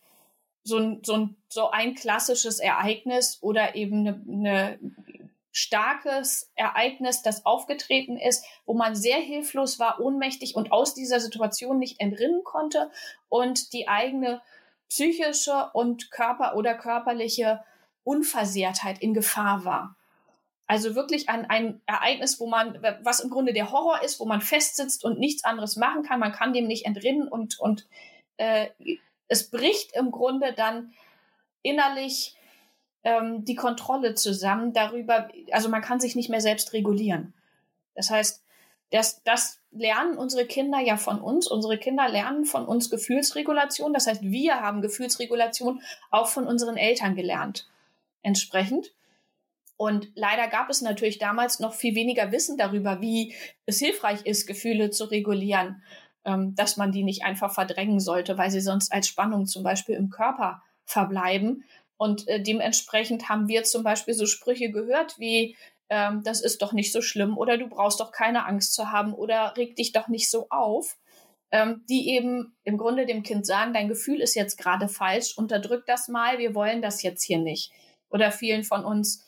so 0.63 0.77
ein, 0.77 1.01
so 1.03 1.13
ein, 1.13 1.37
so 1.47 1.69
ein 1.69 1.95
klassisches 1.95 2.59
Ereignis 2.59 3.39
oder 3.41 3.75
eben 3.75 4.07
eine, 4.07 4.23
eine 4.27 4.79
starkes 5.51 6.51
Ereignis, 6.55 7.21
das 7.21 7.45
aufgetreten 7.45 8.17
ist, 8.17 8.45
wo 8.65 8.73
man 8.73 8.95
sehr 8.95 9.17
hilflos 9.17 9.79
war, 9.79 9.99
ohnmächtig 9.99 10.55
und 10.55 10.71
aus 10.71 10.93
dieser 10.93 11.19
Situation 11.19 11.79
nicht 11.79 11.99
entrinnen 11.99 12.43
konnte 12.43 12.91
und 13.29 13.73
die 13.73 13.87
eigene 13.87 14.41
psychische 14.89 15.69
und 15.73 16.11
Körper 16.11 16.55
oder 16.55 16.75
körperliche 16.75 17.63
Unversehrtheit 18.03 18.99
in 18.99 19.13
Gefahr 19.13 19.65
war. 19.65 19.95
Also 20.69 20.93
wirklich 20.93 21.29
ein, 21.29 21.49
ein 21.49 21.81
Ereignis, 21.87 22.39
wo 22.39 22.45
man, 22.45 22.77
was 23.01 23.21
im 23.21 23.31
Grunde 23.31 23.53
der 23.53 23.71
Horror 23.71 24.03
ist, 24.03 24.19
wo 24.19 24.25
man 24.25 24.39
festsitzt 24.39 25.03
und 25.03 25.17
nichts 25.17 25.43
anderes 25.43 25.77
machen 25.77 26.03
kann, 26.03 26.19
man 26.19 26.31
kann 26.31 26.53
dem 26.53 26.67
nicht 26.67 26.85
entrinnen 26.85 27.27
und, 27.27 27.59
und 27.59 27.87
äh, 28.37 28.67
es 29.27 29.49
bricht 29.49 29.95
im 29.95 30.11
Grunde 30.11 30.53
dann 30.53 30.93
innerlich 31.63 32.35
ähm, 33.03 33.45
die 33.45 33.55
Kontrolle 33.55 34.13
zusammen 34.13 34.71
darüber, 34.71 35.29
also 35.49 35.69
man 35.69 35.81
kann 35.81 35.99
sich 35.99 36.15
nicht 36.15 36.29
mehr 36.29 36.39
selbst 36.39 36.71
regulieren. 36.73 37.33
Das 37.95 38.11
heißt, 38.11 38.43
das, 38.91 39.23
das 39.23 39.59
lernen 39.71 40.19
unsere 40.19 40.45
Kinder 40.45 40.79
ja 40.79 40.97
von 40.97 41.19
uns. 41.19 41.47
Unsere 41.47 41.79
Kinder 41.79 42.07
lernen 42.07 42.45
von 42.45 42.67
uns 42.67 42.91
Gefühlsregulation. 42.91 43.91
Das 43.91 44.05
heißt, 44.05 44.21
wir 44.21 44.61
haben 44.61 44.83
Gefühlsregulation 44.83 45.81
auch 46.11 46.27
von 46.27 46.45
unseren 46.45 46.77
Eltern 46.77 47.15
gelernt. 47.15 47.67
Entsprechend. 48.21 48.91
Und 49.79 50.09
leider 50.15 50.47
gab 50.49 50.69
es 50.69 50.81
natürlich 50.81 51.19
damals 51.19 51.59
noch 51.59 51.73
viel 51.73 51.95
weniger 51.95 52.33
Wissen 52.33 52.57
darüber, 52.57 52.99
wie 52.99 53.33
es 53.65 53.79
hilfreich 53.79 54.25
ist, 54.25 54.45
Gefühle 54.45 54.89
zu 54.89 55.05
regulieren 55.05 55.81
ähm, 56.25 56.55
dass 56.55 56.77
man 56.77 56.91
die 56.91 57.03
nicht 57.03 57.23
einfach 57.23 57.53
verdrängen 57.53 57.99
sollte, 57.99 58.37
weil 58.37 58.51
sie 58.51 58.61
sonst 58.61 58.91
als 58.91 59.07
Spannung 59.07 59.45
zum 59.45 59.63
Beispiel 59.63 59.95
im 59.95 60.09
Körper 60.09 60.61
verbleiben. 60.85 61.63
Und 61.97 62.27
äh, 62.27 62.41
dementsprechend 62.41 63.29
haben 63.29 63.47
wir 63.47 63.63
zum 63.63 63.83
Beispiel 63.83 64.13
so 64.13 64.25
Sprüche 64.25 64.71
gehört 64.71 65.19
wie, 65.19 65.55
ähm, 65.89 66.21
das 66.23 66.41
ist 66.41 66.61
doch 66.61 66.73
nicht 66.73 66.91
so 66.91 67.01
schlimm 67.01 67.37
oder 67.37 67.57
du 67.57 67.67
brauchst 67.67 67.99
doch 67.99 68.11
keine 68.11 68.45
Angst 68.45 68.73
zu 68.73 68.91
haben 68.91 69.13
oder 69.13 69.55
reg 69.57 69.75
dich 69.75 69.91
doch 69.91 70.07
nicht 70.07 70.29
so 70.29 70.47
auf, 70.49 70.97
ähm, 71.51 71.83
die 71.89 72.09
eben 72.09 72.55
im 72.63 72.77
Grunde 72.77 73.05
dem 73.05 73.23
Kind 73.23 73.45
sagen, 73.45 73.73
dein 73.73 73.89
Gefühl 73.89 74.21
ist 74.21 74.35
jetzt 74.35 74.57
gerade 74.57 74.87
falsch, 74.87 75.37
unterdrück 75.37 75.85
das 75.87 76.07
mal, 76.07 76.37
wir 76.37 76.53
wollen 76.53 76.81
das 76.81 77.01
jetzt 77.01 77.23
hier 77.23 77.39
nicht. 77.39 77.71
Oder 78.09 78.31
vielen 78.31 78.63
von 78.63 78.85
uns 78.85 79.25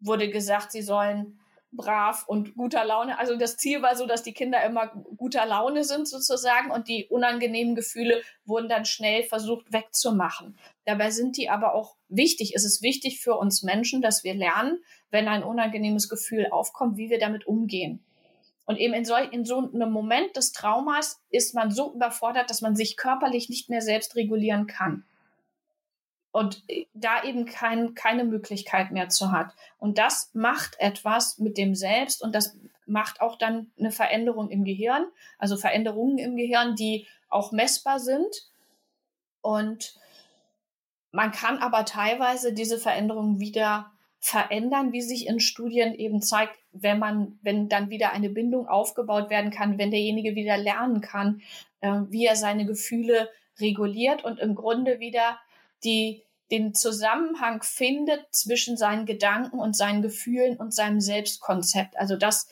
wurde 0.00 0.30
gesagt, 0.30 0.72
sie 0.72 0.82
sollen 0.82 1.38
brav 1.72 2.24
und 2.26 2.56
guter 2.56 2.84
Laune. 2.84 3.18
Also 3.18 3.36
das 3.36 3.56
Ziel 3.56 3.82
war 3.82 3.94
so, 3.94 4.06
dass 4.06 4.22
die 4.22 4.32
Kinder 4.32 4.62
immer 4.64 4.88
guter 5.16 5.46
Laune 5.46 5.84
sind 5.84 6.08
sozusagen 6.08 6.70
und 6.70 6.88
die 6.88 7.06
unangenehmen 7.06 7.74
Gefühle 7.74 8.22
wurden 8.44 8.68
dann 8.68 8.84
schnell 8.84 9.22
versucht 9.22 9.72
wegzumachen. 9.72 10.58
Dabei 10.84 11.10
sind 11.10 11.36
die 11.36 11.48
aber 11.48 11.74
auch 11.74 11.96
wichtig. 12.08 12.54
Es 12.54 12.64
ist 12.64 12.82
wichtig 12.82 13.20
für 13.20 13.36
uns 13.36 13.62
Menschen, 13.62 14.02
dass 14.02 14.24
wir 14.24 14.34
lernen, 14.34 14.82
wenn 15.10 15.28
ein 15.28 15.44
unangenehmes 15.44 16.08
Gefühl 16.08 16.48
aufkommt, 16.50 16.96
wie 16.96 17.10
wir 17.10 17.20
damit 17.20 17.46
umgehen. 17.46 18.04
Und 18.66 18.76
eben 18.76 18.94
in 18.94 19.04
so, 19.04 19.14
in 19.16 19.44
so 19.44 19.58
einem 19.58 19.90
Moment 19.90 20.36
des 20.36 20.52
Traumas 20.52 21.20
ist 21.30 21.54
man 21.54 21.70
so 21.70 21.92
überfordert, 21.94 22.50
dass 22.50 22.60
man 22.60 22.76
sich 22.76 22.96
körperlich 22.96 23.48
nicht 23.48 23.68
mehr 23.68 23.80
selbst 23.80 24.16
regulieren 24.16 24.66
kann 24.66 25.04
und 26.32 26.64
da 26.94 27.24
eben 27.24 27.44
kein, 27.44 27.94
keine 27.94 28.24
Möglichkeit 28.24 28.92
mehr 28.92 29.08
zu 29.08 29.32
hat. 29.32 29.52
Und 29.78 29.98
das 29.98 30.30
macht 30.32 30.76
etwas 30.78 31.38
mit 31.38 31.58
dem 31.58 31.74
Selbst 31.74 32.22
und 32.22 32.34
das 32.34 32.56
macht 32.86 33.20
auch 33.20 33.36
dann 33.36 33.70
eine 33.78 33.90
Veränderung 33.90 34.50
im 34.50 34.64
Gehirn, 34.64 35.04
also 35.38 35.56
Veränderungen 35.56 36.18
im 36.18 36.36
Gehirn, 36.36 36.74
die 36.76 37.06
auch 37.28 37.52
messbar 37.52 38.00
sind. 38.00 38.48
Und 39.40 39.98
man 41.12 41.32
kann 41.32 41.58
aber 41.58 41.84
teilweise 41.84 42.52
diese 42.52 42.78
Veränderungen 42.78 43.40
wieder 43.40 43.90
verändern, 44.20 44.92
wie 44.92 45.00
sich 45.00 45.26
in 45.26 45.40
Studien 45.40 45.94
eben 45.94 46.20
zeigt, 46.20 46.58
wenn 46.72 46.98
man, 46.98 47.38
wenn 47.42 47.68
dann 47.68 47.90
wieder 47.90 48.12
eine 48.12 48.28
Bindung 48.28 48.68
aufgebaut 48.68 49.30
werden 49.30 49.50
kann, 49.50 49.78
wenn 49.78 49.90
derjenige 49.90 50.34
wieder 50.34 50.58
lernen 50.58 51.00
kann, 51.00 51.40
äh, 51.80 52.02
wie 52.10 52.26
er 52.26 52.36
seine 52.36 52.66
Gefühle 52.66 53.30
reguliert 53.58 54.22
und 54.24 54.38
im 54.38 54.54
Grunde 54.54 55.00
wieder 55.00 55.38
die 55.84 56.22
den 56.50 56.74
Zusammenhang 56.74 57.62
findet 57.62 58.26
zwischen 58.32 58.76
seinen 58.76 59.06
Gedanken 59.06 59.58
und 59.58 59.76
seinen 59.76 60.02
Gefühlen 60.02 60.56
und 60.56 60.74
seinem 60.74 61.00
Selbstkonzept. 61.00 61.96
Also 61.96 62.16
das 62.16 62.48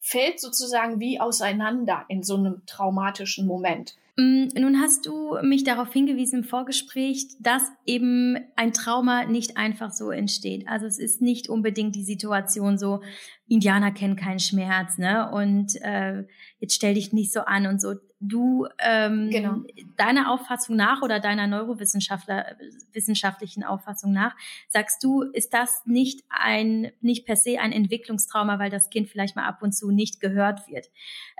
fällt 0.00 0.40
sozusagen 0.40 1.00
wie 1.00 1.20
auseinander 1.20 2.04
in 2.08 2.22
so 2.22 2.36
einem 2.36 2.62
traumatischen 2.66 3.46
Moment. 3.46 3.96
Mm, 4.16 4.48
nun 4.58 4.80
hast 4.80 5.06
du 5.06 5.38
mich 5.42 5.62
darauf 5.62 5.92
hingewiesen 5.92 6.40
im 6.40 6.44
Vorgespräch, 6.44 7.28
dass 7.38 7.62
eben 7.86 8.36
ein 8.56 8.72
Trauma 8.72 9.26
nicht 9.26 9.56
einfach 9.56 9.92
so 9.92 10.10
entsteht. 10.10 10.66
Also 10.66 10.86
es 10.86 10.98
ist 10.98 11.22
nicht 11.22 11.48
unbedingt 11.48 11.94
die 11.94 12.04
Situation 12.04 12.78
so, 12.78 13.00
Indianer 13.46 13.92
kennen 13.92 14.16
keinen 14.16 14.40
Schmerz, 14.40 14.98
ne? 14.98 15.30
Und 15.30 15.76
äh, 15.82 16.24
jetzt 16.58 16.74
stell 16.74 16.94
dich 16.94 17.12
nicht 17.12 17.32
so 17.32 17.40
an 17.40 17.66
und 17.66 17.80
so. 17.80 17.94
Du 18.20 18.66
ähm, 18.78 19.30
genau. 19.30 19.62
deiner 19.96 20.30
Auffassung 20.30 20.76
nach 20.76 21.02
oder 21.02 21.20
deiner 21.20 21.46
neurowissenschaftlichen 21.46 23.64
Auffassung 23.64 24.12
nach, 24.12 24.36
sagst 24.68 25.02
du, 25.04 25.22
ist 25.22 25.54
das 25.54 25.86
nicht 25.86 26.24
ein, 26.28 26.90
nicht 27.00 27.26
per 27.26 27.36
se 27.36 27.60
ein 27.60 27.72
Entwicklungstrauma, 27.72 28.58
weil 28.58 28.70
das 28.70 28.90
Kind 28.90 29.08
vielleicht 29.08 29.36
mal 29.36 29.46
ab 29.46 29.62
und 29.62 29.72
zu 29.72 29.90
nicht 29.90 30.20
gehört 30.20 30.68
wird. 30.68 30.90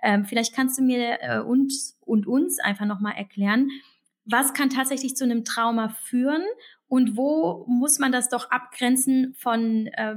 Ähm, 0.03 0.25
vielleicht 0.25 0.55
kannst 0.55 0.79
du 0.79 0.83
mir 0.83 1.19
äh, 1.21 1.41
uns 1.41 1.99
und 2.05 2.27
uns 2.27 2.59
einfach 2.61 2.87
nochmal 2.87 3.17
erklären, 3.17 3.71
was 4.25 4.53
kann 4.53 4.71
tatsächlich 4.71 5.17
zu 5.17 5.25
einem 5.25 5.45
Trauma 5.45 5.89
führen 5.89 6.43
und 6.87 7.17
wo 7.17 7.65
muss 7.67 7.99
man 7.99 8.13
das 8.13 8.29
doch 8.29 8.51
abgrenzen 8.51 9.35
von 9.39 9.89
äh, 9.89 10.17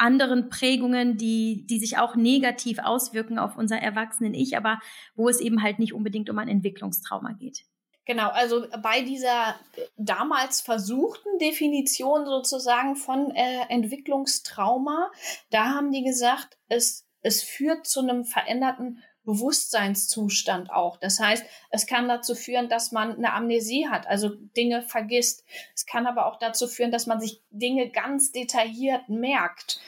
anderen 0.00 0.48
Prägungen, 0.48 1.16
die, 1.16 1.66
die 1.66 1.78
sich 1.78 1.98
auch 1.98 2.16
negativ 2.16 2.78
auswirken 2.78 3.38
auf 3.38 3.56
unser 3.56 3.78
Erwachsenen-Ich, 3.78 4.56
aber 4.56 4.80
wo 5.14 5.28
es 5.28 5.40
eben 5.40 5.62
halt 5.62 5.78
nicht 5.78 5.92
unbedingt 5.92 6.30
um 6.30 6.38
ein 6.38 6.48
Entwicklungstrauma 6.48 7.32
geht. 7.32 7.64
Genau, 8.06 8.30
also 8.30 8.66
bei 8.82 9.02
dieser 9.02 9.54
damals 9.96 10.62
versuchten 10.62 11.38
Definition 11.38 12.24
sozusagen 12.24 12.96
von 12.96 13.30
äh, 13.30 13.66
Entwicklungstrauma, 13.68 15.12
da 15.50 15.74
haben 15.74 15.92
die 15.92 16.02
gesagt, 16.02 16.58
es, 16.68 17.06
es 17.22 17.42
führt 17.42 17.86
zu 17.86 18.00
einem 18.00 18.24
veränderten 18.24 19.02
Bewusstseinszustand 19.24 20.70
auch. 20.70 20.96
Das 20.96 21.20
heißt, 21.20 21.44
es 21.70 21.86
kann 21.86 22.08
dazu 22.08 22.34
führen, 22.34 22.68
dass 22.68 22.90
man 22.92 23.16
eine 23.16 23.32
Amnesie 23.32 23.88
hat, 23.88 24.06
also 24.06 24.30
Dinge 24.30 24.82
vergisst. 24.82 25.44
Es 25.74 25.86
kann 25.86 26.06
aber 26.06 26.26
auch 26.26 26.38
dazu 26.38 26.66
führen, 26.66 26.90
dass 26.90 27.06
man 27.06 27.20
sich 27.20 27.42
Dinge 27.50 27.90
ganz 27.90 28.32
detailliert 28.32 29.08
merkt 29.08 29.80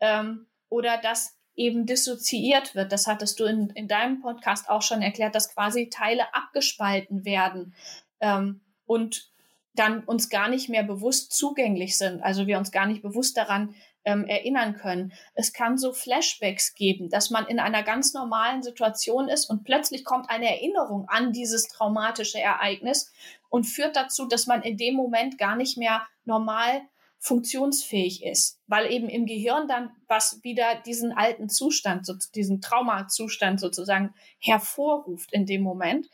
ähm, 0.00 0.46
oder 0.68 0.98
dass 0.98 1.36
eben 1.54 1.86
dissoziiert 1.86 2.74
wird. 2.74 2.90
Das 2.90 3.06
hattest 3.06 3.38
du 3.38 3.44
in, 3.44 3.70
in 3.70 3.86
deinem 3.86 4.20
Podcast 4.20 4.68
auch 4.68 4.82
schon 4.82 5.02
erklärt, 5.02 5.34
dass 5.34 5.54
quasi 5.54 5.88
Teile 5.88 6.34
abgespalten 6.34 7.24
werden 7.24 7.74
ähm, 8.20 8.60
und 8.86 9.30
dann 9.74 10.02
uns 10.04 10.30
gar 10.30 10.48
nicht 10.48 10.68
mehr 10.68 10.82
bewusst 10.82 11.32
zugänglich 11.32 11.96
sind. 11.96 12.22
Also 12.22 12.46
wir 12.46 12.58
uns 12.58 12.72
gar 12.72 12.86
nicht 12.86 13.02
bewusst 13.02 13.36
daran 13.36 13.74
ähm, 14.04 14.24
erinnern 14.24 14.74
können. 14.76 15.12
Es 15.34 15.52
kann 15.52 15.78
so 15.78 15.92
Flashbacks 15.92 16.74
geben, 16.74 17.08
dass 17.10 17.30
man 17.30 17.46
in 17.46 17.60
einer 17.60 17.82
ganz 17.82 18.14
normalen 18.14 18.62
Situation 18.62 19.28
ist 19.28 19.50
und 19.50 19.64
plötzlich 19.64 20.04
kommt 20.04 20.30
eine 20.30 20.48
Erinnerung 20.48 21.08
an 21.08 21.32
dieses 21.32 21.68
traumatische 21.68 22.40
Ereignis 22.40 23.12
und 23.48 23.64
führt 23.64 23.96
dazu, 23.96 24.26
dass 24.26 24.46
man 24.46 24.62
in 24.62 24.76
dem 24.76 24.94
Moment 24.94 25.38
gar 25.38 25.56
nicht 25.56 25.76
mehr 25.76 26.02
normal 26.24 26.82
funktionsfähig 27.18 28.24
ist, 28.24 28.58
weil 28.66 28.90
eben 28.90 29.08
im 29.10 29.26
Gehirn 29.26 29.68
dann 29.68 29.90
was 30.08 30.42
wieder 30.42 30.80
diesen 30.86 31.12
alten 31.12 31.50
Zustand, 31.50 32.06
so, 32.06 32.14
diesen 32.34 32.62
Traumazustand 32.62 33.60
sozusagen 33.60 34.14
hervorruft 34.38 35.30
in 35.32 35.44
dem 35.44 35.60
Moment. 35.60 36.08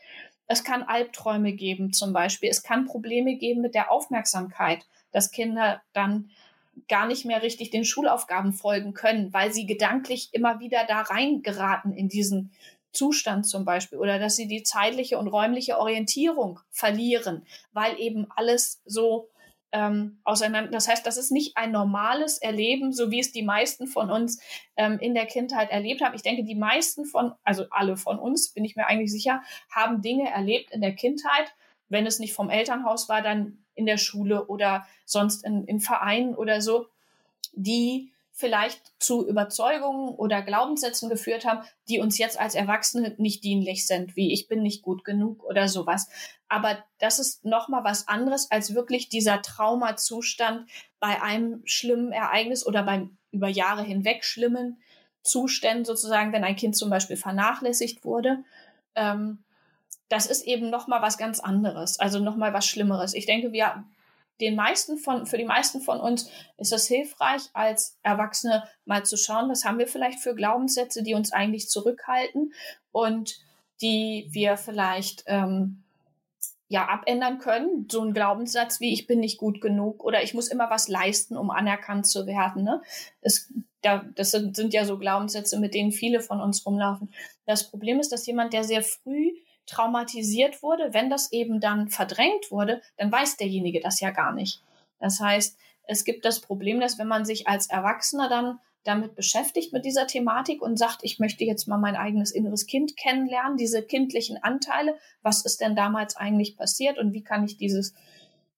Es 0.47 0.65
kann 0.65 0.83
Albträume 0.83 1.53
geben 1.53 1.93
zum 1.93 2.11
Beispiel. 2.11 2.49
Es 2.49 2.61
kann 2.61 2.85
Probleme 2.85 3.35
geben 3.35 3.61
mit 3.61 3.73
der 3.73 3.89
Aufmerksamkeit, 3.89 4.85
dass 5.11 5.31
Kinder 5.31 5.81
dann 5.93 6.29
gar 6.87 7.07
nicht 7.07 7.25
mehr 7.25 7.41
richtig 7.41 7.69
den 7.69 7.85
Schulaufgaben 7.85 8.53
folgen 8.53 8.93
können, 8.93 9.33
weil 9.33 9.53
sie 9.53 9.65
gedanklich 9.65 10.29
immer 10.31 10.59
wieder 10.59 10.85
da 10.87 11.01
reingeraten 11.01 11.93
in 11.93 12.09
diesen 12.09 12.51
Zustand 12.91 13.45
zum 13.45 13.65
Beispiel 13.65 13.99
oder 13.99 14.19
dass 14.19 14.35
sie 14.35 14.47
die 14.47 14.63
zeitliche 14.63 15.17
und 15.17 15.27
räumliche 15.27 15.77
Orientierung 15.77 16.59
verlieren, 16.71 17.45
weil 17.71 17.99
eben 17.99 18.27
alles 18.35 18.81
so 18.85 19.29
ähm, 19.71 20.19
auseinander. 20.23 20.71
Das 20.71 20.87
heißt, 20.87 21.05
das 21.05 21.17
ist 21.17 21.31
nicht 21.31 21.57
ein 21.57 21.71
normales 21.71 22.37
Erleben, 22.37 22.93
so 22.93 23.11
wie 23.11 23.19
es 23.19 23.31
die 23.31 23.43
meisten 23.43 23.87
von 23.87 24.09
uns 24.09 24.41
ähm, 24.77 24.97
in 24.99 25.13
der 25.13 25.25
Kindheit 25.25 25.69
erlebt 25.69 26.01
haben. 26.01 26.15
Ich 26.15 26.21
denke, 26.21 26.43
die 26.43 26.55
meisten 26.55 27.05
von, 27.05 27.33
also 27.43 27.65
alle 27.69 27.97
von 27.97 28.17
uns, 28.17 28.53
bin 28.53 28.63
ich 28.65 28.75
mir 28.75 28.87
eigentlich 28.87 29.11
sicher, 29.11 29.43
haben 29.69 30.01
Dinge 30.01 30.29
erlebt 30.29 30.71
in 30.71 30.81
der 30.81 30.95
Kindheit. 30.95 31.53
Wenn 31.89 32.05
es 32.05 32.19
nicht 32.19 32.33
vom 32.33 32.49
Elternhaus 32.49 33.09
war, 33.09 33.21
dann 33.21 33.59
in 33.75 33.85
der 33.85 33.97
Schule 33.97 34.47
oder 34.47 34.85
sonst 35.05 35.43
in, 35.43 35.65
in 35.65 35.79
Vereinen 35.79 36.35
oder 36.35 36.61
so, 36.61 36.87
die 37.53 38.11
vielleicht 38.37 38.93
zu 38.99 39.27
Überzeugungen 39.27 40.09
oder 40.09 40.43
Glaubenssätzen 40.43 41.09
geführt 41.09 41.43
haben, 41.43 41.65
die 41.89 41.99
uns 41.99 42.19
jetzt 42.19 42.39
als 42.39 42.53
Erwachsene 42.53 43.15
nicht 43.17 43.43
dienlich 43.43 43.87
sind, 43.87 44.15
wie 44.15 44.31
ich 44.31 44.47
bin 44.47 44.61
nicht 44.61 44.83
gut 44.83 45.03
genug 45.03 45.43
oder 45.43 45.67
sowas. 45.67 46.07
Aber 46.47 46.77
das 46.99 47.17
ist 47.17 47.45
nochmal 47.45 47.83
was 47.83 48.07
anderes 48.07 48.51
als 48.51 48.75
wirklich 48.75 49.09
dieser 49.09 49.41
Traumazustand 49.41 50.69
bei 50.99 51.19
einem 51.21 51.63
schlimmen 51.65 52.11
Ereignis 52.11 52.63
oder 52.63 52.83
beim 52.83 53.17
über 53.31 53.47
Jahre 53.47 53.83
hinweg 53.83 54.23
schlimmen 54.23 54.77
Zuständen 55.23 55.85
sozusagen, 55.85 56.31
wenn 56.31 56.43
ein 56.43 56.55
Kind 56.55 56.77
zum 56.77 56.91
Beispiel 56.91 57.17
vernachlässigt 57.17 58.05
wurde. 58.05 58.43
Ähm, 58.93 59.39
das 60.09 60.25
ist 60.25 60.43
eben 60.43 60.69
noch 60.69 60.87
mal 60.87 61.01
was 61.01 61.17
ganz 61.17 61.39
anderes, 61.39 61.99
also 61.99 62.19
noch 62.19 62.35
mal 62.35 62.53
was 62.53 62.65
Schlimmeres. 62.65 63.13
Ich 63.13 63.25
denke, 63.25 63.51
wir 63.51 63.83
den 64.39 64.55
meisten 64.55 64.97
von, 64.97 65.25
für 65.25 65.37
die 65.37 65.45
meisten 65.45 65.81
von 65.81 65.99
uns 65.99 66.29
ist 66.57 66.71
es 66.71 66.87
hilfreich, 66.87 67.41
als 67.53 67.97
Erwachsene 68.03 68.63
mal 68.85 69.03
zu 69.03 69.17
schauen, 69.17 69.49
was 69.49 69.65
haben 69.65 69.79
wir 69.79 69.87
vielleicht 69.87 70.19
für 70.19 70.35
Glaubenssätze, 70.35 71.01
die 71.03 71.15
uns 71.15 71.31
eigentlich 71.31 71.69
zurückhalten 71.69 72.53
und 72.91 73.39
die 73.81 74.27
wir 74.29 74.57
vielleicht 74.57 75.23
ähm, 75.27 75.83
ja 76.67 76.87
abändern 76.87 77.39
können. 77.39 77.87
So 77.89 78.01
ein 78.01 78.13
Glaubenssatz 78.13 78.79
wie 78.79 78.93
ich 78.93 79.07
bin 79.07 79.19
nicht 79.19 79.37
gut 79.37 79.61
genug 79.61 80.03
oder 80.03 80.21
ich 80.21 80.33
muss 80.33 80.49
immer 80.49 80.69
was 80.69 80.87
leisten, 80.87 81.35
um 81.35 81.49
anerkannt 81.49 82.05
zu 82.05 82.27
werden. 82.27 82.63
Ne? 82.63 82.81
Es, 83.21 83.51
da, 83.81 84.05
das 84.15 84.31
sind, 84.31 84.55
sind 84.55 84.73
ja 84.73 84.85
so 84.85 84.97
Glaubenssätze, 84.97 85.59
mit 85.59 85.73
denen 85.73 85.91
viele 85.91 86.19
von 86.19 86.41
uns 86.41 86.65
rumlaufen. 86.65 87.11
Das 87.45 87.69
Problem 87.69 87.99
ist, 87.99 88.11
dass 88.11 88.27
jemand, 88.27 88.53
der 88.53 88.63
sehr 88.63 88.83
früh 88.83 89.31
traumatisiert 89.67 90.63
wurde, 90.63 90.93
wenn 90.93 91.09
das 91.09 91.31
eben 91.31 91.59
dann 91.59 91.89
verdrängt 91.89 92.51
wurde, 92.51 92.81
dann 92.97 93.11
weiß 93.11 93.37
derjenige 93.37 93.79
das 93.79 93.99
ja 93.99 94.09
gar 94.09 94.33
nicht. 94.33 94.61
Das 94.99 95.19
heißt, 95.19 95.57
es 95.83 96.03
gibt 96.03 96.25
das 96.25 96.41
Problem, 96.41 96.79
dass 96.79 96.97
wenn 96.97 97.07
man 97.07 97.25
sich 97.25 97.47
als 97.47 97.69
Erwachsener 97.69 98.29
dann 98.29 98.59
damit 98.83 99.15
beschäftigt 99.15 99.73
mit 99.73 99.83
dieser 99.85 100.07
Thematik 100.07 100.61
und 100.61 100.77
sagt, 100.79 100.99
ich 101.01 101.19
möchte 101.19 101.43
jetzt 101.43 101.67
mal 101.67 101.77
mein 101.77 101.97
eigenes 101.97 102.31
inneres 102.31 102.65
Kind 102.67 102.95
kennenlernen, 102.95 103.57
diese 103.57 103.83
kindlichen 103.83 104.41
Anteile, 104.41 104.97
was 105.21 105.43
ist 105.43 105.59
denn 105.59 105.75
damals 105.75 106.15
eigentlich 106.15 106.55
passiert 106.55 106.97
und 106.97 107.13
wie 107.13 107.23
kann 107.23 107.43
ich 107.43 107.57
dieses 107.57 107.93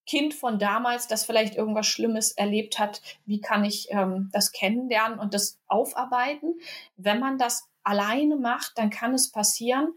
Kind 0.06 0.34
von 0.34 0.60
damals, 0.60 1.08
das 1.08 1.26
vielleicht 1.26 1.56
irgendwas 1.56 1.88
Schlimmes 1.88 2.32
erlebt 2.32 2.80
hat, 2.80 3.02
wie 3.26 3.42
kann 3.42 3.64
ich 3.64 3.88
ähm, 3.92 4.30
das 4.32 4.52
kennenlernen 4.52 5.20
und 5.20 5.34
das 5.34 5.60
aufarbeiten? 5.68 6.56
Wenn 6.96 7.20
man 7.20 7.38
das 7.38 7.68
alleine 7.84 8.36
macht, 8.36 8.78
dann 8.78 8.90
kann 8.90 9.14
es 9.14 9.32
passieren, 9.32 9.94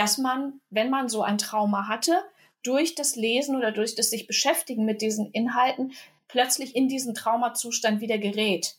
dass 0.00 0.16
man, 0.16 0.62
wenn 0.70 0.88
man 0.88 1.10
so 1.10 1.22
ein 1.22 1.36
Trauma 1.36 1.86
hatte, 1.86 2.24
durch 2.62 2.94
das 2.94 3.16
Lesen 3.16 3.54
oder 3.54 3.70
durch 3.70 3.96
das 3.96 4.08
sich 4.08 4.26
beschäftigen 4.26 4.86
mit 4.86 5.02
diesen 5.02 5.30
Inhalten 5.32 5.92
plötzlich 6.26 6.74
in 6.74 6.88
diesen 6.88 7.14
Traumazustand 7.14 8.00
wieder 8.00 8.16
gerät 8.16 8.76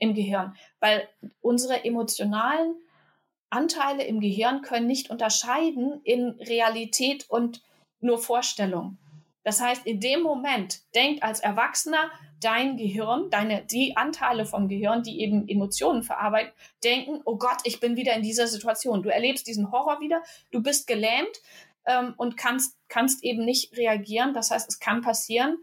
im 0.00 0.14
Gehirn, 0.14 0.56
weil 0.80 1.08
unsere 1.40 1.84
emotionalen 1.84 2.74
Anteile 3.50 4.02
im 4.02 4.18
Gehirn 4.18 4.62
können 4.62 4.88
nicht 4.88 5.10
unterscheiden 5.10 6.00
in 6.02 6.30
Realität 6.40 7.30
und 7.30 7.62
nur 8.00 8.18
Vorstellung. 8.18 8.98
Das 9.44 9.60
heißt, 9.60 9.86
in 9.86 10.00
dem 10.00 10.22
Moment 10.22 10.80
denkt 10.96 11.22
als 11.22 11.38
Erwachsener 11.38 12.10
dein 12.44 12.76
Gehirn, 12.76 13.30
deine, 13.30 13.64
die 13.64 13.96
Anteile 13.96 14.44
vom 14.44 14.68
Gehirn, 14.68 15.02
die 15.02 15.20
eben 15.20 15.48
Emotionen 15.48 16.02
verarbeiten, 16.02 16.52
denken, 16.82 17.20
oh 17.24 17.36
Gott, 17.36 17.58
ich 17.64 17.80
bin 17.80 17.96
wieder 17.96 18.14
in 18.14 18.22
dieser 18.22 18.46
Situation. 18.46 19.02
Du 19.02 19.08
erlebst 19.08 19.46
diesen 19.46 19.72
Horror 19.72 20.00
wieder, 20.00 20.22
du 20.50 20.62
bist 20.62 20.86
gelähmt 20.86 21.40
ähm, 21.86 22.14
und 22.16 22.36
kannst, 22.36 22.76
kannst 22.88 23.24
eben 23.24 23.44
nicht 23.44 23.76
reagieren. 23.76 24.34
Das 24.34 24.50
heißt, 24.50 24.68
es 24.68 24.78
kann 24.78 25.00
passieren. 25.00 25.56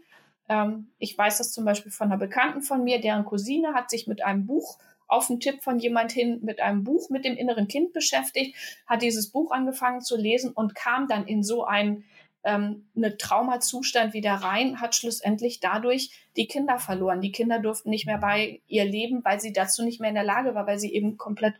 Ähm, 0.48 0.88
ich 0.98 1.16
weiß 1.16 1.38
das 1.38 1.52
zum 1.52 1.64
Beispiel 1.64 1.92
von 1.92 2.08
einer 2.08 2.18
Bekannten 2.18 2.62
von 2.62 2.82
mir, 2.82 3.00
deren 3.00 3.24
Cousine 3.24 3.74
hat 3.74 3.88
sich 3.88 4.06
mit 4.06 4.24
einem 4.24 4.46
Buch 4.46 4.78
auf 5.12 5.28
einen 5.28 5.40
Tipp 5.40 5.62
von 5.62 5.78
jemand 5.78 6.10
hin 6.10 6.40
mit 6.42 6.60
einem 6.60 6.84
Buch 6.84 7.10
mit 7.10 7.26
dem 7.26 7.36
inneren 7.36 7.68
Kind 7.68 7.92
beschäftigt, 7.92 8.56
hat 8.86 9.02
dieses 9.02 9.30
Buch 9.30 9.50
angefangen 9.52 10.00
zu 10.00 10.16
lesen 10.16 10.52
und 10.52 10.74
kam 10.74 11.06
dann 11.06 11.26
in 11.26 11.42
so 11.42 11.64
einen 11.64 12.04
ähm, 12.44 12.88
eine 12.96 13.16
Traumazustand 13.16 14.14
wieder 14.14 14.34
rein, 14.34 14.80
hat 14.80 14.94
schlussendlich 14.94 15.60
dadurch 15.60 16.10
die 16.36 16.46
Kinder 16.46 16.78
verloren. 16.78 17.20
Die 17.20 17.32
Kinder 17.32 17.58
durften 17.58 17.90
nicht 17.90 18.06
mehr 18.06 18.18
bei 18.18 18.62
ihr 18.66 18.84
leben, 18.84 19.24
weil 19.24 19.40
sie 19.40 19.52
dazu 19.52 19.84
nicht 19.84 20.00
mehr 20.00 20.08
in 20.08 20.16
der 20.16 20.24
Lage 20.24 20.54
war, 20.54 20.66
weil 20.66 20.78
sie 20.78 20.92
eben 20.92 21.16
komplett 21.16 21.54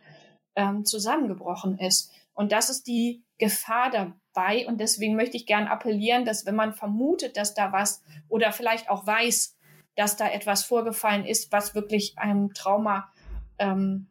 ähm, 0.55 0.85
zusammengebrochen 0.85 1.77
ist. 1.77 2.11
Und 2.33 2.51
das 2.51 2.69
ist 2.69 2.87
die 2.87 3.23
Gefahr 3.37 3.91
dabei. 3.91 4.67
Und 4.67 4.79
deswegen 4.79 5.15
möchte 5.15 5.37
ich 5.37 5.45
gern 5.45 5.67
appellieren, 5.67 6.25
dass 6.25 6.45
wenn 6.45 6.55
man 6.55 6.73
vermutet, 6.73 7.37
dass 7.37 7.53
da 7.53 7.71
was 7.71 8.01
oder 8.27 8.51
vielleicht 8.51 8.89
auch 8.89 9.05
weiß, 9.05 9.57
dass 9.95 10.17
da 10.17 10.29
etwas 10.29 10.63
vorgefallen 10.63 11.25
ist, 11.25 11.51
was 11.51 11.75
wirklich 11.75 12.17
einem 12.17 12.53
Trauma 12.53 13.11
ähm, 13.59 14.07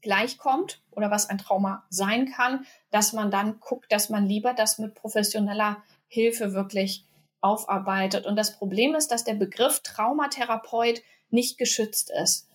gleichkommt 0.00 0.82
oder 0.92 1.10
was 1.10 1.28
ein 1.28 1.38
Trauma 1.38 1.84
sein 1.90 2.30
kann, 2.30 2.64
dass 2.90 3.12
man 3.12 3.30
dann 3.30 3.58
guckt, 3.58 3.90
dass 3.90 4.08
man 4.08 4.24
lieber 4.24 4.54
das 4.54 4.78
mit 4.78 4.94
professioneller 4.94 5.82
Hilfe 6.08 6.52
wirklich 6.52 7.04
aufarbeitet. 7.40 8.26
Und 8.26 8.36
das 8.36 8.56
Problem 8.58 8.94
ist, 8.94 9.08
dass 9.08 9.24
der 9.24 9.34
Begriff 9.34 9.80
Traumatherapeut 9.80 11.02
nicht 11.30 11.58
geschützt 11.58 12.10
ist. 12.10 12.48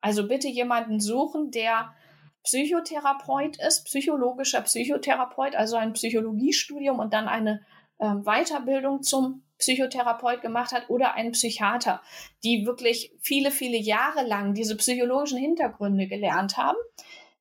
Also 0.00 0.28
bitte 0.28 0.48
jemanden 0.48 1.00
suchen, 1.00 1.50
der 1.50 1.94
Psychotherapeut 2.42 3.56
ist, 3.58 3.84
psychologischer 3.86 4.60
Psychotherapeut, 4.60 5.56
also 5.56 5.76
ein 5.76 5.94
Psychologiestudium 5.94 7.00
und 7.00 7.12
dann 7.12 7.28
eine 7.28 7.64
ähm, 7.98 8.22
Weiterbildung 8.22 9.02
zum 9.02 9.42
Psychotherapeut 9.58 10.42
gemacht 10.42 10.72
hat 10.72 10.88
oder 10.90 11.14
ein 11.14 11.32
Psychiater, 11.32 12.02
die 12.44 12.66
wirklich 12.66 13.12
viele, 13.20 13.50
viele 13.50 13.78
Jahre 13.78 14.22
lang 14.22 14.54
diese 14.54 14.76
psychologischen 14.76 15.38
Hintergründe 15.38 16.06
gelernt 16.06 16.56
haben, 16.56 16.76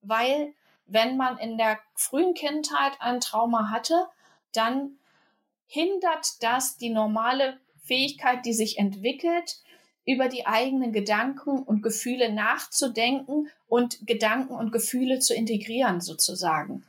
weil 0.01 0.53
wenn 0.87 1.17
man 1.17 1.37
in 1.37 1.57
der 1.57 1.79
frühen 1.93 2.33
Kindheit 2.33 2.93
ein 2.99 3.19
Trauma 3.19 3.69
hatte, 3.69 4.07
dann 4.53 4.97
hindert 5.67 6.41
das 6.41 6.77
die 6.77 6.89
normale 6.89 7.59
Fähigkeit, 7.83 8.45
die 8.45 8.53
sich 8.53 8.77
entwickelt, 8.77 9.57
über 10.05 10.27
die 10.27 10.45
eigenen 10.45 10.91
Gedanken 10.91 11.63
und 11.63 11.81
Gefühle 11.81 12.31
nachzudenken 12.31 13.49
und 13.67 14.05
Gedanken 14.05 14.53
und 14.53 14.71
Gefühle 14.71 15.19
zu 15.19 15.33
integrieren 15.33 15.99
sozusagen. 15.99 16.83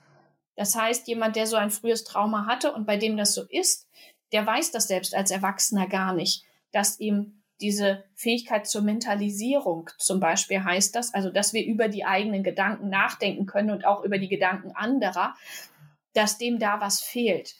Das 0.54 0.74
heißt, 0.74 1.08
jemand, 1.08 1.36
der 1.36 1.46
so 1.46 1.56
ein 1.56 1.70
frühes 1.70 2.04
Trauma 2.04 2.46
hatte 2.46 2.72
und 2.72 2.86
bei 2.86 2.96
dem 2.96 3.16
das 3.16 3.34
so 3.34 3.42
ist, 3.48 3.88
der 4.32 4.46
weiß 4.46 4.70
das 4.70 4.88
selbst 4.88 5.14
als 5.14 5.30
Erwachsener 5.30 5.86
gar 5.86 6.12
nicht, 6.12 6.44
dass 6.72 7.00
ihm 7.00 7.42
diese 7.60 8.04
Fähigkeit 8.14 8.66
zur 8.66 8.82
Mentalisierung 8.82 9.88
zum 9.98 10.20
Beispiel 10.20 10.62
heißt 10.62 10.94
das, 10.94 11.14
also 11.14 11.30
dass 11.30 11.54
wir 11.54 11.64
über 11.64 11.88
die 11.88 12.04
eigenen 12.04 12.42
Gedanken 12.42 12.90
nachdenken 12.90 13.46
können 13.46 13.70
und 13.70 13.86
auch 13.86 14.04
über 14.04 14.18
die 14.18 14.28
Gedanken 14.28 14.72
anderer, 14.72 15.34
dass 16.12 16.36
dem 16.36 16.58
da 16.58 16.80
was 16.80 17.00
fehlt. 17.00 17.54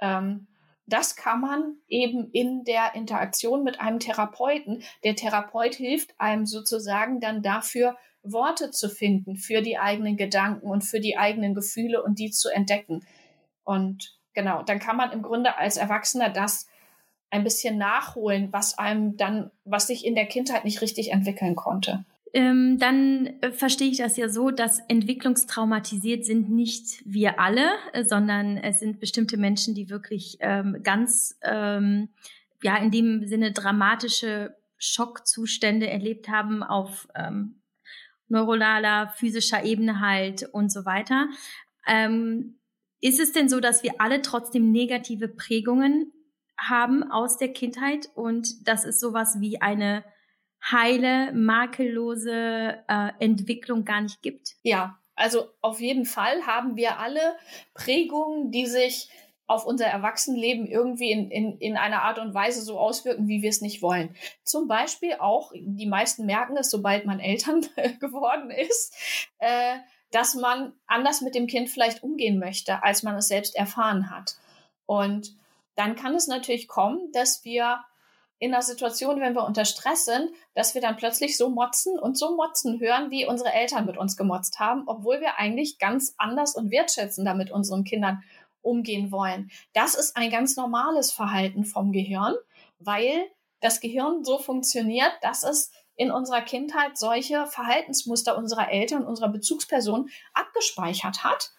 Ähm, 0.00 0.46
das 0.92 1.16
kann 1.16 1.40
man 1.40 1.76
eben 1.88 2.30
in 2.32 2.64
der 2.64 2.94
Interaktion 2.94 3.64
mit 3.64 3.80
einem 3.80 3.98
Therapeuten. 3.98 4.82
Der 5.04 5.16
Therapeut 5.16 5.74
hilft 5.74 6.14
einem 6.20 6.44
sozusagen 6.44 7.20
dann 7.20 7.42
dafür, 7.42 7.96
Worte 8.22 8.70
zu 8.70 8.88
finden 8.88 9.36
für 9.36 9.62
die 9.62 9.78
eigenen 9.78 10.16
Gedanken 10.16 10.66
und 10.66 10.82
für 10.82 11.00
die 11.00 11.16
eigenen 11.16 11.54
Gefühle 11.54 12.02
und 12.02 12.18
die 12.18 12.30
zu 12.30 12.50
entdecken. 12.50 13.04
Und 13.64 14.16
genau, 14.34 14.62
dann 14.62 14.78
kann 14.78 14.96
man 14.96 15.12
im 15.12 15.22
Grunde 15.22 15.56
als 15.56 15.76
Erwachsener 15.76 16.30
das 16.30 16.66
ein 17.30 17.42
bisschen 17.42 17.78
nachholen, 17.78 18.52
was 18.52 18.78
einem 18.78 19.16
dann, 19.16 19.50
was 19.64 19.86
sich 19.86 20.04
in 20.04 20.14
der 20.14 20.26
Kindheit 20.26 20.64
nicht 20.64 20.82
richtig 20.82 21.10
entwickeln 21.10 21.56
konnte. 21.56 22.04
Ähm, 22.34 22.78
dann 22.78 23.26
äh, 23.42 23.52
verstehe 23.52 23.90
ich 23.90 23.98
das 23.98 24.16
ja 24.16 24.28
so, 24.30 24.50
dass 24.50 24.80
entwicklungstraumatisiert 24.88 26.24
sind 26.24 26.48
nicht 26.48 27.02
wir 27.04 27.38
alle, 27.38 27.72
äh, 27.92 28.04
sondern 28.04 28.56
es 28.56 28.80
sind 28.80 29.00
bestimmte 29.00 29.36
Menschen, 29.36 29.74
die 29.74 29.90
wirklich 29.90 30.38
ähm, 30.40 30.78
ganz, 30.82 31.38
ähm, 31.42 32.08
ja, 32.62 32.76
in 32.76 32.90
dem 32.90 33.26
Sinne 33.26 33.52
dramatische 33.52 34.56
Schockzustände 34.78 35.88
erlebt 35.88 36.28
haben 36.28 36.62
auf 36.62 37.06
ähm, 37.14 37.60
neuronaler, 38.28 39.12
physischer 39.16 39.64
Ebene 39.64 40.00
halt 40.00 40.48
und 40.52 40.72
so 40.72 40.86
weiter. 40.86 41.28
Ähm, 41.86 42.58
ist 43.00 43.20
es 43.20 43.32
denn 43.32 43.48
so, 43.48 43.60
dass 43.60 43.82
wir 43.82 44.00
alle 44.00 44.22
trotzdem 44.22 44.72
negative 44.72 45.28
Prägungen 45.28 46.12
haben 46.56 47.02
aus 47.02 47.36
der 47.36 47.52
Kindheit 47.52 48.08
und 48.14 48.66
dass 48.66 48.84
es 48.84 49.00
sowas 49.00 49.36
wie 49.40 49.60
eine 49.60 50.04
heile, 50.70 51.32
makellose 51.32 52.84
äh, 52.88 53.10
Entwicklung 53.18 53.84
gar 53.84 54.00
nicht 54.00 54.22
gibt? 54.22 54.54
Ja, 54.62 54.98
also 55.14 55.48
auf 55.60 55.80
jeden 55.80 56.04
Fall 56.04 56.46
haben 56.46 56.76
wir 56.76 56.98
alle 56.98 57.36
Prägungen, 57.74 58.50
die 58.50 58.66
sich 58.66 59.10
auf 59.46 59.66
unser 59.66 59.86
Erwachsenenleben 59.86 60.66
irgendwie 60.66 61.10
in, 61.10 61.30
in, 61.30 61.58
in 61.58 61.76
einer 61.76 62.02
Art 62.02 62.18
und 62.18 62.32
Weise 62.32 62.62
so 62.62 62.78
auswirken, 62.78 63.28
wie 63.28 63.42
wir 63.42 63.50
es 63.50 63.60
nicht 63.60 63.82
wollen. 63.82 64.14
Zum 64.44 64.66
Beispiel 64.66 65.14
auch, 65.18 65.52
die 65.54 65.86
meisten 65.86 66.24
merken 66.24 66.56
es, 66.56 66.70
sobald 66.70 67.04
man 67.04 67.20
Eltern 67.20 67.66
geworden 68.00 68.50
ist, 68.50 68.94
äh, 69.38 69.76
dass 70.10 70.34
man 70.34 70.72
anders 70.86 71.20
mit 71.20 71.34
dem 71.34 71.46
Kind 71.46 71.68
vielleicht 71.68 72.02
umgehen 72.02 72.38
möchte, 72.38 72.82
als 72.82 73.02
man 73.02 73.16
es 73.16 73.28
selbst 73.28 73.54
erfahren 73.56 74.10
hat. 74.10 74.36
Und 74.86 75.36
dann 75.74 75.96
kann 75.96 76.14
es 76.14 76.28
natürlich 76.28 76.68
kommen, 76.68 77.12
dass 77.12 77.44
wir 77.44 77.84
in 78.42 78.52
einer 78.52 78.62
Situation, 78.62 79.20
wenn 79.20 79.36
wir 79.36 79.44
unter 79.44 79.64
Stress 79.64 80.04
sind, 80.04 80.32
dass 80.54 80.74
wir 80.74 80.82
dann 80.82 80.96
plötzlich 80.96 81.36
so 81.36 81.48
motzen 81.48 81.96
und 81.96 82.18
so 82.18 82.34
motzen 82.34 82.80
hören, 82.80 83.12
wie 83.12 83.24
unsere 83.24 83.52
Eltern 83.52 83.86
mit 83.86 83.96
uns 83.96 84.16
gemotzt 84.16 84.58
haben, 84.58 84.82
obwohl 84.86 85.20
wir 85.20 85.38
eigentlich 85.38 85.78
ganz 85.78 86.16
anders 86.18 86.56
und 86.56 86.72
wertschätzender 86.72 87.34
mit 87.34 87.52
unseren 87.52 87.84
Kindern 87.84 88.24
umgehen 88.60 89.12
wollen. 89.12 89.52
Das 89.74 89.94
ist 89.94 90.16
ein 90.16 90.28
ganz 90.28 90.56
normales 90.56 91.12
Verhalten 91.12 91.64
vom 91.64 91.92
Gehirn, 91.92 92.34
weil 92.80 93.26
das 93.60 93.78
Gehirn 93.78 94.24
so 94.24 94.38
funktioniert, 94.38 95.12
dass 95.20 95.44
es 95.44 95.70
in 95.94 96.10
unserer 96.10 96.42
Kindheit 96.42 96.98
solche 96.98 97.46
Verhaltensmuster 97.46 98.36
unserer 98.36 98.72
Eltern, 98.72 99.06
unserer 99.06 99.28
Bezugsperson 99.28 100.10
abgespeichert 100.32 101.22
hat, 101.22 101.52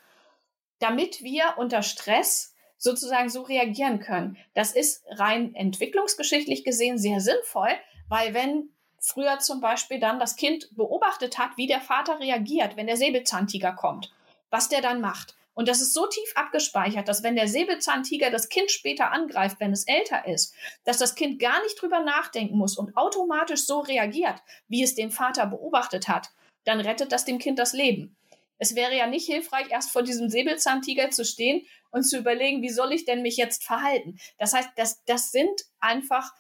damit 0.80 1.24
wir 1.24 1.54
unter 1.56 1.82
Stress 1.82 2.53
sozusagen 2.78 3.30
so 3.30 3.44
reagieren 3.44 4.00
können. 4.00 4.38
Das 4.54 4.72
ist 4.72 5.04
rein 5.10 5.56
entwicklungsgeschichtlich 5.56 6.64
gesehen 6.64 6.98
sehr 6.98 7.20
sinnvoll, 7.20 7.70
weil 8.10 8.34
wenn 8.34 8.70
früher 9.00 9.40
zum 9.40 9.60
Beispiel 9.62 10.00
dann 10.00 10.20
das 10.20 10.36
Kind 10.36 10.70
beobachtet 10.76 11.38
hat, 11.38 11.58
wie 11.58 11.68
der 11.68 11.82
Vater 11.82 12.20
reagiert, 12.20 12.78
wenn 12.78 12.88
der 12.88 12.98
Säbelzahntiger 12.98 13.74
kommt, 13.74 14.12
was 14.50 14.70
der 14.70 14.82
dann 14.82 15.02
macht. 15.02 15.36
Und 15.56 15.68
das 15.68 15.82
ist 15.82 15.94
so 15.94 16.08
tief 16.08 16.32
abgespeichert, 16.36 17.08
dass 17.08 17.22
wenn 17.22 17.36
der 17.36 17.48
Säbelzahntiger 17.48 18.32
das 18.32 18.50
Kind 18.50 18.72
später 18.72 19.12
angreift, 19.12 19.60
wenn 19.60 19.72
es 19.72 19.88
älter 19.88 20.26
ist, 20.26 20.56
dass 20.84 20.98
das 20.98 21.16
Kind 21.16 21.40
gar 21.40 21.62
nicht 21.64 21.80
drüber 21.80 22.00
nachdenken 22.00 22.58
muss 22.58 22.78
und 22.78 22.98
automatisch 22.98 23.66
so 23.66 23.80
reagiert, 23.80 24.36
wie 24.68 24.84
es 24.84 24.96
den 24.96 25.12
Vater 25.12 25.46
beobachtet 25.46 26.08
hat, 26.08 26.30
dann 26.64 26.80
rettet 26.80 27.12
das 27.12 27.26
dem 27.26 27.38
Kind 27.38 27.60
das 27.60 27.74
Leben. 27.74 28.16
Es 28.58 28.76
wäre 28.76 28.96
ja 28.96 29.08
nicht 29.08 29.26
hilfreich, 29.26 29.68
erst 29.70 29.92
vor 29.92 30.04
diesem 30.04 30.30
Säbelzahntiger 30.30 31.10
zu 31.10 31.26
stehen 31.26 31.66
und 31.92 32.04
zu 32.04 32.18
überlegen, 32.18 32.62
wie 32.62 32.70
soll 32.70 32.94
ich 32.94 33.06
denn 33.06 33.22
mich 33.22 33.38
jetzt 33.38 33.63
verhalten? 33.63 34.18
Das 34.38 34.54
heißt, 34.54 34.70
das, 34.76 35.04
das 35.06 35.32
sind 35.32 35.62
einfach 35.80 36.32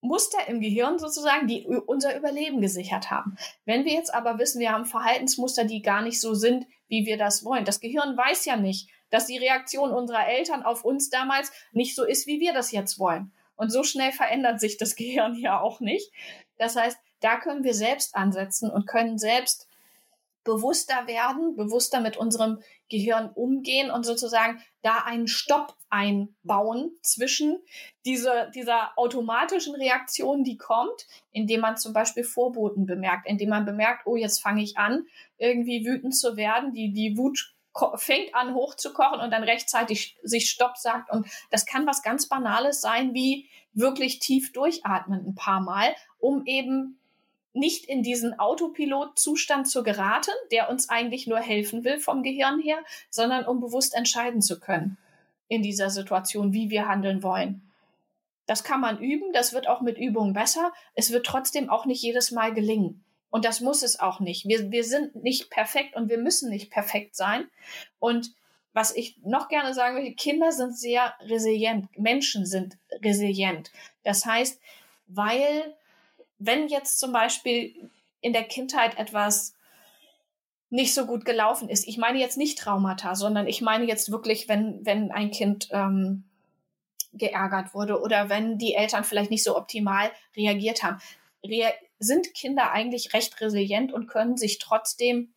Muster 0.00 0.46
im 0.46 0.60
Gehirn 0.60 0.98
sozusagen, 0.98 1.46
die 1.46 1.64
unser 1.64 2.16
Überleben 2.16 2.60
gesichert 2.60 3.10
haben. 3.10 3.36
Wenn 3.64 3.84
wir 3.84 3.92
jetzt 3.92 4.14
aber 4.14 4.38
wissen, 4.38 4.60
wir 4.60 4.72
haben 4.72 4.86
Verhaltensmuster, 4.86 5.64
die 5.64 5.82
gar 5.82 6.02
nicht 6.02 6.20
so 6.20 6.34
sind, 6.34 6.66
wie 6.88 7.06
wir 7.06 7.16
das 7.16 7.44
wollen. 7.44 7.64
Das 7.64 7.80
Gehirn 7.80 8.16
weiß 8.16 8.44
ja 8.44 8.56
nicht, 8.56 8.88
dass 9.10 9.26
die 9.26 9.38
Reaktion 9.38 9.90
unserer 9.90 10.26
Eltern 10.26 10.62
auf 10.62 10.84
uns 10.84 11.10
damals 11.10 11.52
nicht 11.72 11.94
so 11.94 12.04
ist, 12.04 12.26
wie 12.26 12.40
wir 12.40 12.52
das 12.52 12.72
jetzt 12.72 12.98
wollen. 12.98 13.32
Und 13.56 13.70
so 13.70 13.82
schnell 13.82 14.12
verändert 14.12 14.60
sich 14.60 14.76
das 14.76 14.94
Gehirn 14.96 15.36
ja 15.36 15.60
auch 15.60 15.80
nicht. 15.80 16.12
Das 16.58 16.76
heißt, 16.76 16.98
da 17.20 17.38
können 17.38 17.64
wir 17.64 17.74
selbst 17.74 18.14
ansetzen 18.14 18.70
und 18.70 18.86
können 18.86 19.18
selbst 19.18 19.65
bewusster 20.46 21.06
werden, 21.06 21.56
bewusster 21.56 22.00
mit 22.00 22.16
unserem 22.16 22.60
Gehirn 22.88 23.30
umgehen 23.34 23.90
und 23.90 24.06
sozusagen 24.06 24.62
da 24.80 25.02
einen 25.04 25.26
Stopp 25.26 25.76
einbauen 25.90 26.92
zwischen 27.02 27.58
dieser, 28.06 28.46
dieser 28.50 28.92
automatischen 28.96 29.74
Reaktion, 29.74 30.44
die 30.44 30.56
kommt, 30.56 31.06
indem 31.32 31.60
man 31.60 31.76
zum 31.76 31.92
Beispiel 31.92 32.24
Vorboten 32.24 32.86
bemerkt, 32.86 33.28
indem 33.28 33.50
man 33.50 33.66
bemerkt, 33.66 34.06
oh, 34.06 34.16
jetzt 34.16 34.40
fange 34.40 34.62
ich 34.62 34.78
an, 34.78 35.04
irgendwie 35.36 35.84
wütend 35.84 36.16
zu 36.16 36.36
werden, 36.36 36.72
die, 36.72 36.92
die 36.92 37.18
Wut 37.18 37.52
fängt 37.96 38.34
an 38.34 38.54
hochzukochen 38.54 39.20
und 39.20 39.30
dann 39.30 39.42
rechtzeitig 39.42 40.16
sich 40.22 40.48
Stopp 40.48 40.78
sagt. 40.78 41.10
Und 41.10 41.26
das 41.50 41.66
kann 41.66 41.86
was 41.86 42.02
ganz 42.02 42.28
Banales 42.28 42.80
sein, 42.80 43.12
wie 43.12 43.50
wirklich 43.74 44.20
tief 44.20 44.52
durchatmen 44.52 45.26
ein 45.26 45.34
paar 45.34 45.60
Mal, 45.60 45.94
um 46.18 46.46
eben 46.46 46.98
nicht 47.56 47.86
in 47.86 48.02
diesen 48.02 48.38
Autopilot-Zustand 48.38 49.68
zu 49.68 49.82
geraten, 49.82 50.32
der 50.52 50.68
uns 50.68 50.88
eigentlich 50.88 51.26
nur 51.26 51.40
helfen 51.40 51.84
will 51.84 51.98
vom 51.98 52.22
Gehirn 52.22 52.60
her, 52.60 52.78
sondern 53.10 53.46
um 53.46 53.60
bewusst 53.60 53.94
entscheiden 53.94 54.42
zu 54.42 54.60
können 54.60 54.98
in 55.48 55.62
dieser 55.62 55.90
Situation, 55.90 56.52
wie 56.52 56.70
wir 56.70 56.86
handeln 56.86 57.22
wollen. 57.22 57.62
Das 58.46 58.62
kann 58.62 58.80
man 58.80 59.00
üben, 59.00 59.32
das 59.32 59.52
wird 59.52 59.68
auch 59.68 59.80
mit 59.80 59.98
Übungen 59.98 60.32
besser. 60.32 60.72
Es 60.94 61.10
wird 61.12 61.26
trotzdem 61.26 61.68
auch 61.68 61.86
nicht 61.86 62.02
jedes 62.02 62.30
Mal 62.30 62.54
gelingen. 62.54 63.04
Und 63.30 63.44
das 63.44 63.60
muss 63.60 63.82
es 63.82 63.98
auch 63.98 64.20
nicht. 64.20 64.46
Wir, 64.46 64.70
wir 64.70 64.84
sind 64.84 65.16
nicht 65.16 65.50
perfekt 65.50 65.96
und 65.96 66.08
wir 66.08 66.18
müssen 66.18 66.48
nicht 66.48 66.70
perfekt 66.70 67.16
sein. 67.16 67.48
Und 67.98 68.32
was 68.72 68.94
ich 68.94 69.18
noch 69.24 69.48
gerne 69.48 69.74
sagen 69.74 69.96
will, 69.96 70.14
Kinder 70.14 70.52
sind 70.52 70.76
sehr 70.78 71.14
resilient, 71.22 71.88
Menschen 71.98 72.46
sind 72.46 72.76
resilient. 73.02 73.72
Das 74.04 74.26
heißt, 74.26 74.60
weil 75.08 75.74
wenn 76.38 76.68
jetzt 76.68 76.98
zum 76.98 77.12
Beispiel 77.12 77.90
in 78.20 78.32
der 78.32 78.44
Kindheit 78.44 78.98
etwas 78.98 79.54
nicht 80.68 80.94
so 80.94 81.06
gut 81.06 81.24
gelaufen 81.24 81.68
ist, 81.68 81.86
ich 81.86 81.96
meine 81.96 82.18
jetzt 82.18 82.36
nicht 82.36 82.58
Traumata, 82.58 83.14
sondern 83.14 83.46
ich 83.46 83.62
meine 83.62 83.84
jetzt 83.84 84.10
wirklich, 84.10 84.48
wenn, 84.48 84.84
wenn 84.84 85.12
ein 85.12 85.30
Kind 85.30 85.68
ähm, 85.70 86.24
geärgert 87.12 87.72
wurde 87.72 88.00
oder 88.00 88.28
wenn 88.28 88.58
die 88.58 88.74
Eltern 88.74 89.04
vielleicht 89.04 89.30
nicht 89.30 89.44
so 89.44 89.56
optimal 89.56 90.10
reagiert 90.36 90.82
haben, 90.82 91.00
rea 91.44 91.70
sind 91.98 92.34
Kinder 92.34 92.72
eigentlich 92.72 93.14
recht 93.14 93.40
resilient 93.40 93.92
und 93.92 94.06
können 94.06 94.36
sich 94.36 94.58
trotzdem 94.58 95.32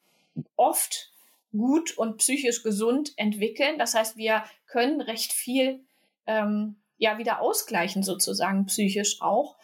oft 0.58 1.12
gut 1.54 1.98
und 1.98 2.18
psychisch 2.18 2.64
gesund 2.64 3.14
entwickeln. 3.16 3.78
Das 3.78 3.96
heißt, 3.96 4.18
wir 4.18 4.44
können 4.68 5.00
recht 5.00 5.32
viel 5.32 5.80
ähm, 6.28 6.76
ja 6.98 7.18
wieder 7.18 7.42
ausgleichen 7.42 8.04
sozusagen 8.04 8.66
psychisch 8.66 9.22
auch. 9.22 9.56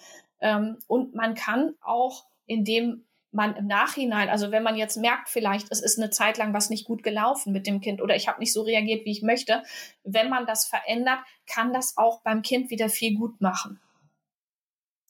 Ähm, 0.42 0.78
und 0.88 1.16
man 1.16 1.36
kann 1.36 1.76
auch, 1.82 2.26
indem 2.46 3.06
man 3.32 3.56
im 3.56 3.68
Nachhinein, 3.68 4.30
also 4.30 4.52
wenn 4.52 4.64
man 4.64 4.78
jetzt 4.78 4.96
merkt, 4.96 5.30
vielleicht 5.30 5.70
es 5.70 5.82
ist 5.82 6.00
eine 6.00 6.10
Zeit 6.10 6.38
lang 6.38 6.54
was 6.54 6.70
nicht 6.70 6.86
gut 6.86 7.04
gelaufen 7.04 7.52
mit 7.52 7.68
dem 7.68 7.82
Kind 7.82 8.02
oder 8.02 8.16
ich 8.16 8.28
habe 8.28 8.40
nicht 8.40 8.54
so 8.54 8.62
reagiert, 8.62 9.06
wie 9.06 9.12
ich 9.12 9.22
möchte, 9.22 9.62
wenn 10.04 10.30
man 10.30 10.46
das 10.46 10.66
verändert, 10.66 11.20
kann 11.46 11.74
das 11.74 11.98
auch 11.98 12.22
beim 12.22 12.42
Kind 12.42 12.70
wieder 12.70 12.88
viel 12.88 13.16
gut 13.18 13.42
machen. 13.42 13.82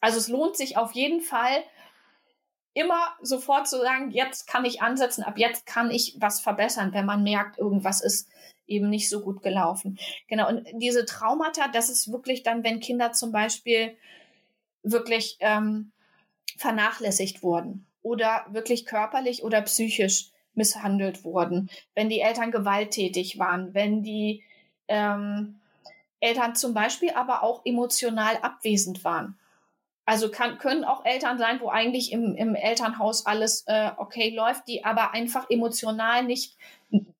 Also 0.01 0.17
es 0.17 0.27
lohnt 0.27 0.57
sich 0.57 0.77
auf 0.77 0.93
jeden 0.93 1.21
Fall, 1.21 1.63
immer 2.75 3.15
sofort 3.21 3.67
zu 3.67 3.77
sagen, 3.77 4.11
jetzt 4.11 4.47
kann 4.47 4.65
ich 4.65 4.81
ansetzen, 4.81 5.23
ab 5.23 5.37
jetzt 5.37 5.65
kann 5.65 5.89
ich 5.89 6.17
was 6.19 6.41
verbessern, 6.41 6.93
wenn 6.93 7.05
man 7.05 7.23
merkt, 7.23 7.57
irgendwas 7.57 8.01
ist 8.01 8.27
eben 8.67 8.89
nicht 8.89 9.09
so 9.09 9.21
gut 9.21 9.41
gelaufen. 9.41 9.97
Genau, 10.27 10.49
und 10.49 10.67
diese 10.73 11.05
Traumata, 11.05 11.69
das 11.69 11.89
ist 11.89 12.11
wirklich 12.11 12.43
dann, 12.43 12.63
wenn 12.63 12.81
Kinder 12.81 13.13
zum 13.13 13.31
Beispiel 13.31 13.97
wirklich 14.85 15.37
ähm, 15.39 15.91
vernachlässigt 16.57 17.43
wurden 17.43 17.85
oder 18.01 18.45
wirklich 18.49 18.85
körperlich 18.85 19.43
oder 19.43 19.61
psychisch 19.63 20.31
misshandelt 20.53 21.23
wurden, 21.23 21.69
wenn 21.95 22.09
die 22.09 22.21
Eltern 22.21 22.51
gewalttätig 22.51 23.39
waren, 23.39 23.73
wenn 23.73 24.03
die 24.03 24.43
ähm, 24.87 25.59
Eltern 26.19 26.55
zum 26.55 26.73
Beispiel 26.73 27.11
aber 27.11 27.43
auch 27.43 27.65
emotional 27.65 28.37
abwesend 28.37 29.03
waren. 29.03 29.37
Also 30.05 30.29
kann, 30.29 30.59
können 30.59 30.83
auch 30.83 31.03
Eltern 31.03 31.39
sein, 31.39 31.59
wo 31.59 31.69
eigentlich 31.69 32.11
im, 32.11 32.35
im 32.35 32.53
Elternhaus 32.53 33.25
alles 33.25 33.63
äh, 33.65 33.89
okay 33.97 34.29
läuft, 34.29 34.67
die 34.67 34.85
aber 34.85 35.13
einfach 35.13 35.49
emotional 35.49 36.23
nicht 36.23 36.57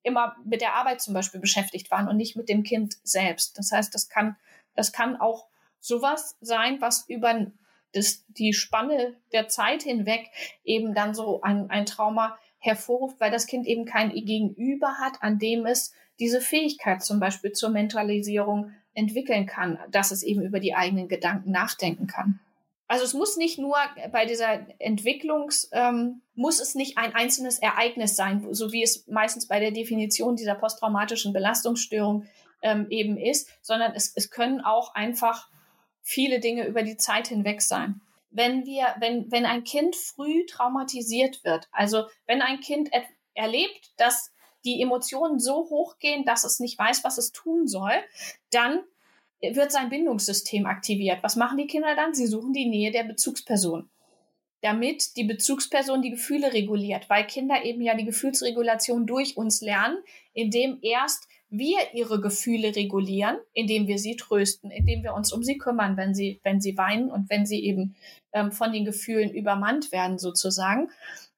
immer 0.04 0.36
mit 0.46 0.62
der 0.62 0.76
Arbeit 0.76 1.02
zum 1.02 1.16
Beispiel 1.16 1.40
beschäftigt 1.40 1.90
waren 1.90 2.08
und 2.08 2.18
nicht 2.18 2.36
mit 2.36 2.48
dem 2.48 2.62
Kind 2.62 2.98
selbst. 3.04 3.58
Das 3.58 3.72
heißt, 3.72 3.94
das 3.94 4.08
kann, 4.08 4.36
das 4.76 4.94
kann 4.94 5.20
auch 5.20 5.48
sowas 5.86 6.38
sein, 6.42 6.82
was 6.82 7.08
über 7.08 7.48
das, 7.94 8.26
die 8.28 8.54
Spanne 8.54 9.16
der 9.32 9.48
Zeit 9.48 9.84
hinweg 9.84 10.30
eben 10.64 10.94
dann 10.94 11.14
so 11.14 11.42
ein, 11.42 11.70
ein 11.70 11.86
Trauma 11.86 12.38
hervorruft, 12.58 13.20
weil 13.20 13.32
das 13.32 13.48
Kind 13.48 13.68
eben 13.68 13.86
kein 13.86 14.10
Gegenüber 14.10 14.96
hat, 15.00 15.22
an 15.22 15.40
dem 15.40 15.66
es 15.66 15.94
diese 16.20 16.42
Fähigkeit 16.42 17.04
zum 17.04 17.20
Beispiel 17.20 17.52
zur 17.52 17.70
Mentalisierung 17.70 18.72
entwickeln 18.94 19.46
kann, 19.46 19.78
dass 19.92 20.12
es 20.12 20.24
eben 20.24 20.42
über 20.42 20.60
die 20.60 20.74
eigenen 20.74 21.08
Gedanken 21.08 21.52
nachdenken 21.52 22.08
kann. 22.08 22.40
Also 22.88 23.04
es 23.04 23.14
muss 23.14 23.36
nicht 23.36 23.58
nur 23.58 23.76
bei 24.12 24.26
dieser 24.26 24.68
Entwicklungs, 24.80 25.70
ähm, 25.72 26.22
muss 26.36 26.60
es 26.60 26.76
nicht 26.76 26.98
ein 26.98 27.16
einzelnes 27.16 27.60
Ereignis 27.60 28.16
sein, 28.16 28.48
so 28.52 28.72
wie 28.72 28.84
es 28.84 29.08
meistens 29.08 29.48
bei 29.48 29.60
der 29.60 29.72
Definition 29.72 30.36
dieser 30.36 30.56
posttraumatischen 30.56 31.34
Belastungsstörung 31.34 32.26
ähm, 32.62 32.88
eben 32.90 33.18
ist, 33.18 33.50
sondern 33.62 33.94
es, 33.94 34.14
es 34.16 34.30
können 34.30 34.62
auch 34.62 34.94
einfach 34.94 35.50
viele 36.06 36.40
Dinge 36.40 36.66
über 36.68 36.84
die 36.84 36.98
Zeit 36.98 37.28
hinweg 37.28 37.62
sein. 37.62 38.00
Wenn 38.30 38.66
wir, 38.66 38.96
wenn, 39.00 39.32
wenn 39.32 39.46
ein 39.46 39.64
Kind 39.64 39.96
früh 39.96 40.46
traumatisiert 40.46 41.44
wird, 41.44 41.68
also 41.72 42.04
wenn 42.28 42.42
ein 42.42 42.60
Kind 42.60 42.92
erlebt, 43.34 43.92
dass 43.98 44.32
die 44.66 44.82
Emotionen 44.82 45.40
so 45.40 45.70
hoch 45.70 45.98
gehen, 45.98 46.24
dass 46.24 46.44
es 46.44 46.60
nicht 46.60 46.78
weiß, 46.78 47.04
was 47.04 47.18
es 47.18 47.32
tun 47.32 47.68
soll, 47.68 47.94
dann 48.52 48.82
wird 49.42 49.72
sein 49.72 49.90
Bindungssystem 49.90 50.66
aktiviert. 50.66 51.24
Was 51.24 51.36
machen 51.36 51.58
die 51.58 51.68
Kinder 51.68 51.96
dann? 51.96 52.14
Sie 52.14 52.28
suchen 52.28 52.54
die 52.54 52.68
Nähe 52.68 52.92
der 52.92 53.04
Bezugsperson, 53.04 53.90
damit 54.62 55.18
die 55.18 55.24
Bezugsperson 55.24 56.02
die 56.02 56.12
Gefühle 56.12 56.54
reguliert, 56.54 57.10
weil 57.10 57.26
Kinder 57.26 57.64
eben 57.64 57.82
ja 57.82 57.96
die 57.96 58.06
Gefühlsregulation 58.06 59.08
durch 59.08 59.38
uns 59.38 59.62
lernen, 59.62 59.98
indem 60.34 60.78
erst 60.82 61.28
wir 61.58 61.80
ihre 61.94 62.22
Gefühle 62.22 62.76
regulieren, 62.76 63.38
indem 63.54 63.88
wir 63.88 63.98
sie 63.98 64.16
trösten, 64.16 64.72
indem 64.72 65.04
wir 65.04 65.14
uns 65.14 65.32
um 65.32 65.44
sie 65.44 65.58
kümmern, 65.58 65.98
wenn 65.98 66.14
sie, 66.14 66.40
wenn 66.44 66.62
sie 66.62 66.78
weinen 66.78 67.12
und 67.12 67.30
wenn 67.30 67.46
sie 67.46 67.64
eben 67.64 67.96
ähm, 68.34 68.52
von 68.52 68.72
den 68.72 68.86
Gefühlen 68.86 69.32
übermannt 69.32 69.92
werden 69.92 70.18
sozusagen. 70.18 70.90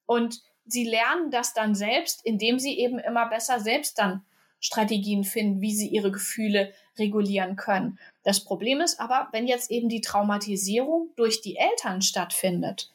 Und 0.06 0.42
sie 0.66 0.84
lernen 0.84 1.30
das 1.30 1.54
dann 1.54 1.74
selbst, 1.74 2.24
indem 2.24 2.58
sie 2.58 2.78
eben 2.78 2.98
immer 2.98 3.28
besser 3.28 3.60
selbst 3.60 3.98
dann 3.98 4.22
Strategien 4.60 5.24
finden, 5.24 5.60
wie 5.60 5.74
sie 5.74 5.88
ihre 5.88 6.10
Gefühle 6.10 6.72
regulieren 6.98 7.56
können. 7.56 7.98
Das 8.24 8.44
Problem 8.44 8.80
ist 8.80 9.00
aber, 9.00 9.28
wenn 9.32 9.46
jetzt 9.46 9.70
eben 9.70 9.88
die 9.88 10.00
Traumatisierung 10.00 11.10
durch 11.16 11.40
die 11.40 11.56
Eltern 11.56 12.02
stattfindet, 12.02 12.90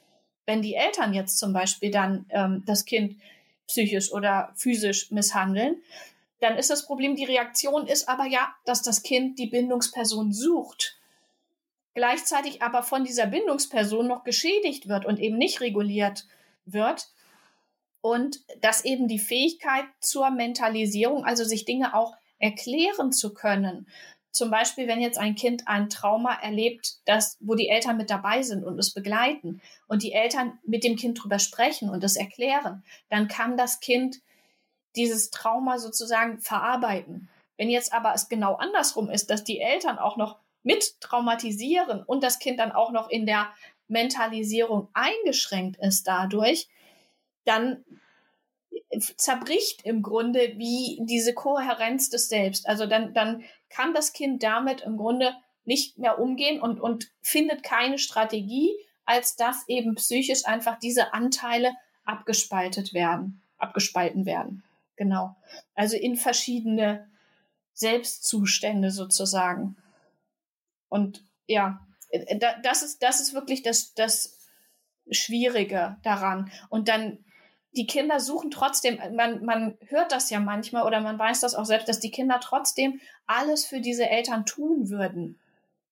wenn 0.46 0.62
die 0.62 0.76
Eltern 0.76 1.14
jetzt 1.14 1.38
zum 1.38 1.54
Beispiel 1.54 1.90
dann 1.90 2.26
ähm, 2.30 2.64
das 2.66 2.86
Kind 2.86 3.16
psychisch 3.68 4.12
oder 4.12 4.52
physisch 4.56 5.10
misshandeln, 5.12 5.78
dann 6.44 6.58
ist 6.58 6.70
das 6.70 6.86
Problem, 6.86 7.16
die 7.16 7.26
Reaktion 7.26 7.88
ist 7.88 8.10
aber 8.10 8.26
ja, 8.26 8.54
dass 8.66 8.82
das 8.82 9.04
Kind 9.04 9.40
die 9.40 9.48
Bindungsperson 9.48 10.32
sucht, 10.34 10.98
gleichzeitig 11.94 12.62
aber 12.62 12.84
von 12.84 13.04
dieser 13.04 13.28
Bindungsperson 13.28 14.08
noch 14.08 14.24
geschädigt 14.24 14.88
wird 14.88 15.06
und 15.06 15.20
eben 15.20 15.38
nicht 15.38 15.62
reguliert 15.62 16.26
wird, 16.66 17.10
und 18.04 18.42
dass 18.60 18.84
eben 18.84 19.08
die 19.08 19.18
Fähigkeit 19.18 19.86
zur 20.02 20.30
Mentalisierung, 20.30 21.24
also 21.24 21.46
sich 21.46 21.64
Dinge 21.64 21.96
auch 21.96 22.18
erklären 22.38 23.14
zu 23.14 23.34
können. 23.34 23.88
Zum 24.30 24.52
Beispiel, 24.52 24.88
wenn 24.88 25.00
jetzt 25.00 25.18
ein 25.18 25.36
Kind 25.36 25.70
ein 25.70 25.90
Trauma 25.90 26.34
erlebt, 26.34 26.98
das, 27.06 27.38
wo 27.40 27.56
die 27.56 27.70
Eltern 27.70 27.96
mit 27.96 28.10
dabei 28.10 28.42
sind 28.42 28.66
und 28.66 28.78
es 28.78 28.94
begleiten 28.94 29.62
und 29.88 30.04
die 30.04 30.12
Eltern 30.12 30.60
mit 30.66 30.84
dem 30.84 30.98
Kind 30.98 31.24
drüber 31.24 31.40
sprechen 31.40 31.90
und 31.90 32.04
es 32.04 32.18
erklären, 32.18 32.84
dann 33.10 33.30
kann 33.30 33.56
das 33.56 33.80
Kind 33.80 34.20
dieses 34.96 35.32
Trauma 35.32 35.80
sozusagen 35.80 36.40
verarbeiten. 36.40 37.30
Wenn 37.58 37.70
jetzt 37.70 37.94
aber 37.94 38.14
es 38.14 38.30
genau 38.30 38.56
andersrum 38.56 39.10
ist, 39.10 39.30
dass 39.30 39.44
die 39.44 39.60
Eltern 39.60 39.98
auch 39.98 40.18
noch 40.18 40.38
mit 40.64 41.00
traumatisieren 41.02 42.04
und 42.04 42.24
das 42.24 42.40
Kind 42.40 42.60
dann 42.60 42.72
auch 42.72 42.92
noch 42.92 43.10
in 43.10 43.26
der 43.26 43.50
Mentalisierung 43.88 44.88
eingeschränkt 44.94 45.78
ist 45.82 46.08
dadurch, 46.08 46.68
dann 47.46 47.84
zerbricht 49.18 49.84
im 49.84 50.02
Grunde 50.02 50.54
wie 50.58 51.00
diese 51.02 51.34
Kohärenz 51.34 52.10
des 52.10 52.30
Selbst. 52.30 52.68
Also 52.68 52.86
dann, 52.86 53.14
dann 53.14 53.44
kann 53.70 53.94
das 53.94 54.14
Kind 54.14 54.44
damit 54.44 54.82
im 54.82 54.98
Grunde 54.98 55.34
nicht 55.66 55.98
mehr 55.98 56.20
umgehen 56.20 56.62
und, 56.62 56.80
und 56.80 57.10
findet 57.22 57.64
keine 57.64 57.98
Strategie, 57.98 58.72
als 59.06 59.36
dass 59.36 59.68
eben 59.68 59.96
psychisch 59.96 60.46
einfach 60.46 60.80
diese 60.80 61.14
Anteile 61.14 61.74
abgespaltet 62.06 62.94
werden, 62.94 63.42
abgespalten 63.58 64.26
werden. 64.26 64.64
Genau. 64.96 65.36
Also 65.76 65.98
in 65.98 66.16
verschiedene 66.16 67.10
Selbstzustände 67.74 68.92
sozusagen. 68.92 69.78
Und 70.90 71.24
ja, 71.48 71.86
das 72.62 72.84
ist, 72.84 73.02
das 73.02 73.20
ist 73.20 73.34
wirklich 73.34 73.64
das, 73.64 73.94
das 73.96 74.38
Schwierige 75.10 75.98
daran. 76.04 76.52
Und 76.70 76.88
dann 76.88 77.24
die 77.76 77.88
Kinder 77.88 78.20
suchen 78.20 78.52
trotzdem, 78.52 79.00
man, 79.16 79.44
man 79.44 79.78
hört 79.88 80.12
das 80.12 80.30
ja 80.30 80.40
manchmal 80.40 80.86
oder 80.86 81.02
man 81.02 81.18
weiß 81.18 81.40
das 81.40 81.56
auch 81.56 81.66
selbst, 81.66 81.90
dass 81.90 82.00
die 82.00 82.12
Kinder 82.12 82.40
trotzdem 82.40 83.02
alles 83.26 83.66
für 83.66 83.82
diese 83.82 84.08
Eltern 84.08 84.46
tun 84.46 84.90
würden, 84.90 85.40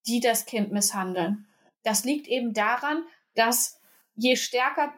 die 0.06 0.20
das 0.20 0.46
Kind 0.46 0.72
misshandeln. 0.72 1.48
Das 1.84 2.04
liegt 2.04 2.28
eben 2.28 2.54
daran, 2.54 3.04
dass 3.36 3.80
je 4.16 4.36
stärker, 4.36 4.94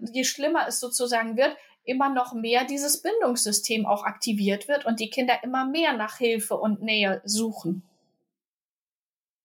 je 0.00 0.24
schlimmer 0.24 0.66
es 0.66 0.80
sozusagen 0.80 1.36
wird, 1.36 1.54
immer 1.84 2.08
noch 2.08 2.32
mehr 2.32 2.64
dieses 2.64 3.02
Bindungssystem 3.02 3.86
auch 3.86 4.04
aktiviert 4.04 4.68
wird 4.68 4.86
und 4.86 5.00
die 5.00 5.10
Kinder 5.10 5.42
immer 5.42 5.66
mehr 5.66 5.92
nach 5.94 6.18
Hilfe 6.18 6.56
und 6.56 6.82
Nähe 6.82 7.20
suchen. 7.24 7.82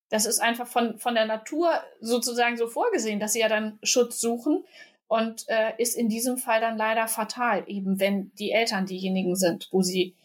Das 0.09 0.25
ist 0.25 0.39
einfach 0.39 0.67
von, 0.67 0.99
von 0.99 1.15
der 1.15 1.25
Natur 1.25 1.69
sozusagen 1.99 2.57
so 2.57 2.67
vorgesehen, 2.67 3.19
dass 3.19 3.33
sie 3.33 3.41
ja 3.41 3.49
dann 3.49 3.77
Schutz 3.83 4.21
suchen, 4.21 4.63
und 5.07 5.45
äh, 5.47 5.71
ist 5.77 5.95
in 5.95 6.09
diesem 6.09 6.37
Fall 6.37 6.61
dann 6.61 6.77
leider 6.77 7.07
fatal, 7.07 7.63
eben 7.67 7.99
wenn 7.99 8.31
die 8.35 8.51
Eltern 8.51 8.85
diejenigen 8.85 9.35
sind, 9.35 9.69
wo 9.71 9.81
sie 9.81 10.15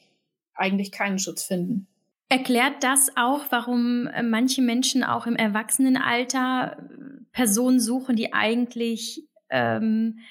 eigentlich 0.55 0.92
keinen 0.92 1.18
Schutz 1.18 1.44
finden. 1.44 1.87
Erklärt 2.29 2.83
das 2.83 3.11
auch, 3.16 3.44
warum 3.51 4.07
äh, 4.09 4.22
manche 4.22 4.62
Menschen 4.62 5.05
auch 5.05 5.27
im 5.27 5.37
Erwachsenenalter 5.37 6.77
äh, 6.79 7.25
Personen 7.33 7.79
suchen, 7.79 8.16
die 8.16 8.33
eigentlich 8.33 9.25
ähm, 9.51 10.18
äh, 10.18 10.22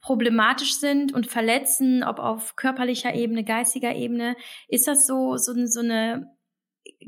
problematisch 0.00 0.74
sind 0.74 1.12
und 1.12 1.26
verletzen, 1.26 2.04
ob 2.04 2.18
auf 2.18 2.56
körperlicher 2.56 3.14
Ebene, 3.14 3.44
geistiger 3.44 3.94
Ebene. 3.94 4.36
Ist 4.68 4.86
das 4.86 5.06
so, 5.06 5.36
so, 5.36 5.54
so 5.66 5.80
eine 5.80 6.38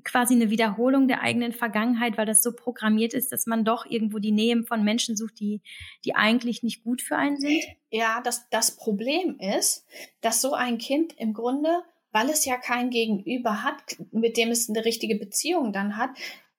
quasi 0.05 0.35
eine 0.35 0.51
Wiederholung 0.51 1.09
der 1.09 1.23
eigenen 1.23 1.53
Vergangenheit, 1.53 2.17
weil 2.17 2.27
das 2.27 2.43
so 2.43 2.53
programmiert 2.53 3.15
ist, 3.15 3.33
dass 3.33 3.47
man 3.47 3.65
doch 3.65 3.87
irgendwo 3.87 4.19
die 4.19 4.33
Nähe 4.33 4.63
von 4.65 4.85
Menschen 4.85 5.17
sucht, 5.17 5.41
die, 5.41 5.63
die 6.05 6.15
eigentlich 6.15 6.63
nicht 6.63 6.85
gut 6.85 7.03
für 7.03 7.17
einen 7.17 7.39
sind? 7.39 7.65
Ja, 7.91 8.21
das, 8.23 8.49
das 8.51 8.77
Problem 8.77 9.39
ist, 9.39 9.87
dass 10.21 10.41
so 10.41 10.53
ein 10.53 10.79
Kind 10.79 11.15
im 11.19 11.33
Grunde, 11.33 11.83
weil 12.13 12.31
es 12.31 12.45
ja 12.45 12.57
kein 12.57 12.91
Gegenüber 12.91 13.63
hat, 13.63 13.97
mit 14.13 14.37
dem 14.37 14.51
es 14.51 14.69
eine 14.69 14.85
richtige 14.85 15.17
Beziehung 15.17 15.73
dann 15.73 15.97
hat, 15.97 16.11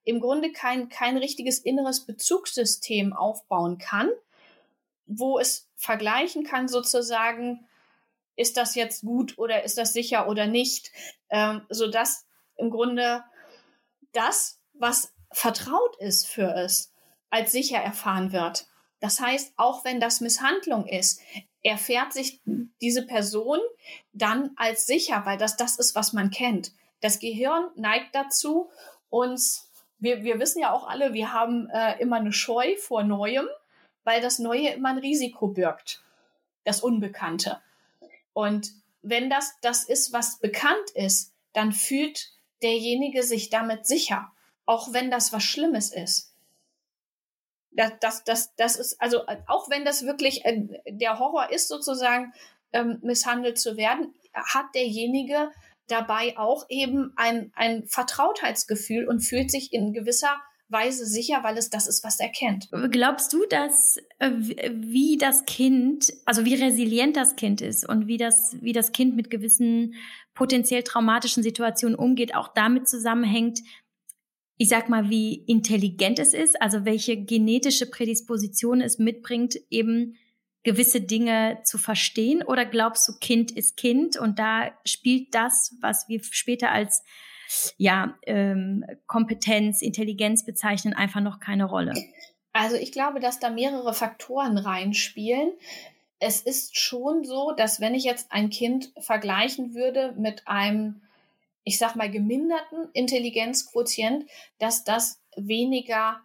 im 0.04 0.20
Grunde 0.20 0.52
kein, 0.52 0.90
kein 0.90 1.18
richtiges 1.18 1.60
inneres 1.60 2.06
Bezugssystem 2.06 3.14
aufbauen 3.14 3.78
kann, 3.78 4.10
wo 5.18 5.40
es 5.40 5.70
vergleichen 5.76 6.44
kann 6.44 6.68
sozusagen, 6.68 7.68
ist 8.36 8.58
das 8.58 8.76
jetzt 8.76 9.02
gut 9.02 9.38
oder 9.38 9.64
ist 9.64 9.78
das 9.78 9.94
sicher 9.94 10.28
oder 10.28 10.48
nicht, 10.48 10.92
ähm, 11.30 11.62
sodass 11.70 12.26
im 12.56 12.70
Grunde 12.70 13.24
das, 14.14 14.60
was 14.74 15.14
vertraut 15.32 15.98
ist 16.00 16.28
für 16.28 16.54
es, 16.56 16.94
als 17.30 17.52
sicher 17.52 17.78
erfahren 17.78 18.32
wird. 18.32 18.68
Das 19.00 19.20
heißt, 19.20 19.54
auch 19.58 19.84
wenn 19.84 20.00
das 20.00 20.22
Misshandlung 20.22 20.86
ist, 20.86 21.22
erfährt 21.64 22.14
sich 22.14 22.42
diese 22.82 23.06
Person 23.06 23.60
dann 24.14 24.52
als 24.56 24.86
sicher, 24.86 25.26
weil 25.26 25.38
das 25.38 25.58
das 25.58 25.78
ist, 25.78 25.96
was 25.96 26.14
man 26.14 26.30
kennt. 26.30 26.72
Das 27.02 27.20
Gehirn 27.20 27.70
neigt 27.76 28.14
dazu, 28.14 28.70
uns, 29.10 29.72
wir, 29.98 30.24
wir 30.24 30.40
wissen 30.40 30.60
ja 30.62 30.72
auch 30.72 30.88
alle, 30.88 31.14
wir 31.14 31.34
haben 31.34 31.70
äh, 31.70 32.00
immer 32.00 32.18
eine 32.18 32.32
Scheu 32.32 32.76
vor 32.78 33.04
Neuem, 33.04 33.48
weil 34.04 34.22
das 34.22 34.40
Neue 34.40 34.70
immer 34.70 34.90
ein 34.90 34.98
Risiko 34.98 35.48
birgt, 35.48 36.04
das 36.64 36.82
Unbekannte. 36.82 37.62
Und 38.34 38.72
wenn 39.02 39.30
das 39.30 39.54
das 39.62 39.84
ist, 39.84 40.14
was 40.14 40.40
bekannt 40.40 40.92
ist, 40.94 41.34
dann 41.54 41.72
fühlt 41.72 42.30
derjenige 42.62 43.24
sich 43.24 43.50
damit 43.50 43.86
sicher, 43.86 44.32
auch 44.66 44.94
wenn 44.94 45.12
das 45.12 45.34
was 45.34 45.44
Schlimmes 45.44 45.92
ist. 45.92 46.34
Das, 47.72 47.94
das, 48.00 48.24
das, 48.24 48.56
das 48.56 48.76
ist, 48.76 49.02
also 49.02 49.26
auch 49.48 49.70
wenn 49.70 49.86
das 49.86 50.06
wirklich 50.06 50.46
äh, 50.46 50.68
der 50.88 51.20
Horror 51.20 51.52
ist, 51.52 51.68
sozusagen 51.70 52.34
ähm, 52.74 53.00
misshandelt 53.02 53.60
zu 53.60 53.78
werden, 53.78 54.14
hat 54.34 54.66
derjenige 54.76 55.52
dabei 55.88 56.38
auch 56.38 56.66
eben 56.70 57.14
ein, 57.16 57.52
ein 57.56 57.86
Vertrautheitsgefühl 57.86 59.08
und 59.08 59.22
fühlt 59.22 59.52
sich 59.52 59.74
in 59.74 59.94
gewisser 59.94 60.42
Weise 60.72 61.06
sicher, 61.06 61.44
weil 61.44 61.58
es 61.58 61.70
das 61.70 61.88
ist, 61.88 62.04
was 62.04 62.20
er 62.20 62.30
kennt. 62.30 62.70
Glaubst 62.92 63.34
du, 63.34 63.46
dass 63.50 63.98
äh, 64.20 64.32
wie 64.38 65.18
das 65.18 65.46
Kind, 65.46 66.14
also 66.26 66.46
wie 66.46 66.56
resilient 66.56 67.18
das 67.18 67.36
Kind 67.36 67.62
ist 67.62 67.88
und 67.88 68.08
wie 68.08 68.18
das, 68.18 68.56
wie 68.62 68.74
das 68.74 68.92
Kind 68.92 69.16
mit 69.16 69.30
gewissen 69.30 69.96
potenziell 70.34 70.84
traumatischen 70.84 71.44
Situationen 71.44 71.96
umgeht, 71.96 72.36
auch 72.36 72.50
damit 72.54 72.88
zusammenhängt, 72.88 73.60
ich 74.58 74.70
sag 74.70 74.90
mal, 74.90 75.10
wie 75.10 75.34
intelligent 75.34 76.20
es 76.20 76.34
ist, 76.34 76.62
also 76.62 76.86
welche 76.86 77.18
genetische 77.18 77.90
Prädisposition 77.90 78.82
es 78.82 79.00
mitbringt, 79.00 79.56
eben 79.70 80.18
gewisse 80.64 81.02
Dinge 81.02 81.60
zu 81.64 81.78
verstehen? 81.78 82.44
Oder 82.44 82.66
glaubst 82.66 83.08
du, 83.08 83.14
Kind 83.20 83.52
ist 83.52 83.76
Kind 83.76 84.18
und 84.18 84.38
da 84.40 84.72
spielt 84.86 85.34
das, 85.34 85.76
was 85.82 86.08
wir 86.08 86.22
später 86.24 86.72
als 86.72 87.04
ja, 87.78 88.18
ähm, 88.26 88.86
Kompetenz, 89.08 89.82
Intelligenz 89.82 90.46
bezeichnen, 90.46 90.94
einfach 90.94 91.22
noch 91.22 91.40
keine 91.40 91.66
Rolle? 91.66 91.94
Also 92.54 92.76
ich 92.76 92.92
glaube, 92.92 93.20
dass 93.20 93.40
da 93.40 93.50
mehrere 93.50 93.94
Faktoren 93.94 94.58
reinspielen. 94.58 95.54
Es 96.20 96.42
ist 96.42 96.78
schon 96.78 97.24
so, 97.24 97.52
dass 97.52 97.80
wenn 97.80 97.96
ich 97.96 98.04
jetzt 98.04 98.32
ein 98.32 98.50
Kind 98.50 98.92
vergleichen 99.00 99.74
würde 99.74 100.14
mit 100.18 100.48
einem, 100.48 101.02
ich 101.64 101.78
sag 101.78 101.96
mal, 101.96 102.12
geminderten 102.12 102.90
Intelligenzquotient, 102.94 104.26
dass 104.60 104.84
das 104.84 105.22
weniger 105.36 106.22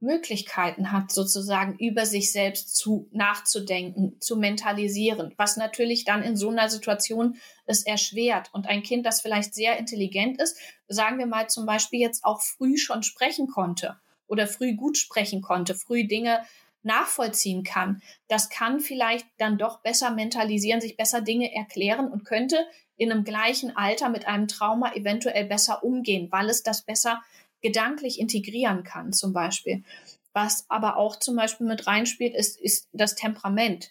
Möglichkeiten 0.00 0.92
hat, 0.92 1.10
sozusagen 1.10 1.78
über 1.78 2.04
sich 2.04 2.30
selbst 2.30 2.76
zu 2.76 3.08
nachzudenken, 3.12 4.20
zu 4.20 4.36
mentalisieren, 4.36 5.32
was 5.36 5.56
natürlich 5.56 6.04
dann 6.04 6.22
in 6.22 6.36
so 6.36 6.50
einer 6.50 6.68
Situation 6.68 7.36
es 7.64 7.84
erschwert. 7.84 8.50
Und 8.52 8.68
ein 8.68 8.82
Kind, 8.82 9.06
das 9.06 9.22
vielleicht 9.22 9.54
sehr 9.54 9.78
intelligent 9.78 10.40
ist, 10.40 10.58
sagen 10.88 11.18
wir 11.18 11.26
mal 11.26 11.48
zum 11.48 11.64
Beispiel 11.64 12.00
jetzt 12.00 12.24
auch 12.24 12.42
früh 12.42 12.76
schon 12.76 13.02
sprechen 13.02 13.46
konnte 13.46 13.96
oder 14.26 14.46
früh 14.46 14.74
gut 14.74 14.98
sprechen 14.98 15.40
konnte, 15.40 15.74
früh 15.74 16.06
Dinge 16.06 16.40
nachvollziehen 16.82 17.64
kann, 17.64 18.00
das 18.28 18.48
kann 18.48 18.80
vielleicht 18.80 19.26
dann 19.38 19.58
doch 19.58 19.82
besser 19.82 20.12
mentalisieren, 20.12 20.80
sich 20.80 20.96
besser 20.96 21.20
Dinge 21.20 21.52
erklären 21.52 22.08
und 22.08 22.24
könnte 22.24 22.64
in 22.96 23.10
einem 23.10 23.24
gleichen 23.24 23.76
Alter 23.76 24.08
mit 24.08 24.26
einem 24.26 24.46
Trauma 24.48 24.94
eventuell 24.94 25.46
besser 25.46 25.82
umgehen, 25.82 26.28
weil 26.30 26.48
es 26.48 26.62
das 26.62 26.82
besser 26.82 27.22
gedanklich 27.62 28.20
integrieren 28.20 28.84
kann, 28.84 29.12
zum 29.12 29.32
Beispiel. 29.32 29.84
Was 30.32 30.66
aber 30.68 30.96
auch 30.96 31.16
zum 31.16 31.36
Beispiel 31.36 31.66
mit 31.66 31.86
reinspielt, 31.86 32.34
ist, 32.34 32.60
ist 32.60 32.88
das 32.92 33.14
Temperament. 33.14 33.90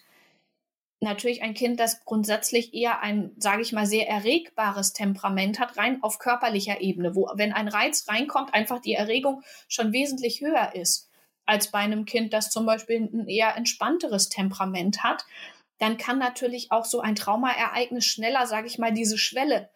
Natürlich 1.01 1.41
ein 1.43 1.53
Kind, 1.53 1.79
das 1.79 2.05
grundsätzlich 2.05 2.73
eher 2.73 3.01
ein, 3.01 3.31
sage 3.37 3.61
ich 3.61 3.73
mal, 3.73 3.85
sehr 3.85 4.07
erregbares 4.07 4.93
Temperament 4.93 5.59
hat, 5.59 5.77
rein 5.77 6.01
auf 6.03 6.19
körperlicher 6.19 6.81
Ebene, 6.81 7.15
wo, 7.15 7.29
wenn 7.35 7.53
ein 7.53 7.67
Reiz 7.67 8.07
reinkommt, 8.07 8.53
einfach 8.53 8.79
die 8.79 8.93
Erregung 8.93 9.43
schon 9.67 9.91
wesentlich 9.91 10.41
höher 10.41 10.73
ist 10.73 11.09
als 11.45 11.71
bei 11.71 11.79
einem 11.79 12.05
Kind, 12.05 12.33
das 12.33 12.49
zum 12.49 12.65
Beispiel 12.65 13.01
ein 13.01 13.27
eher 13.27 13.55
entspannteres 13.55 14.29
Temperament 14.29 15.03
hat, 15.03 15.25
dann 15.77 15.97
kann 15.97 16.17
natürlich 16.17 16.71
auch 16.71 16.85
so 16.85 17.01
ein 17.01 17.15
Traumaereignis 17.15 18.05
schneller, 18.05 18.47
sage 18.47 18.67
ich 18.67 18.77
mal, 18.77 18.93
diese 18.93 19.17
Schwelle 19.17 19.69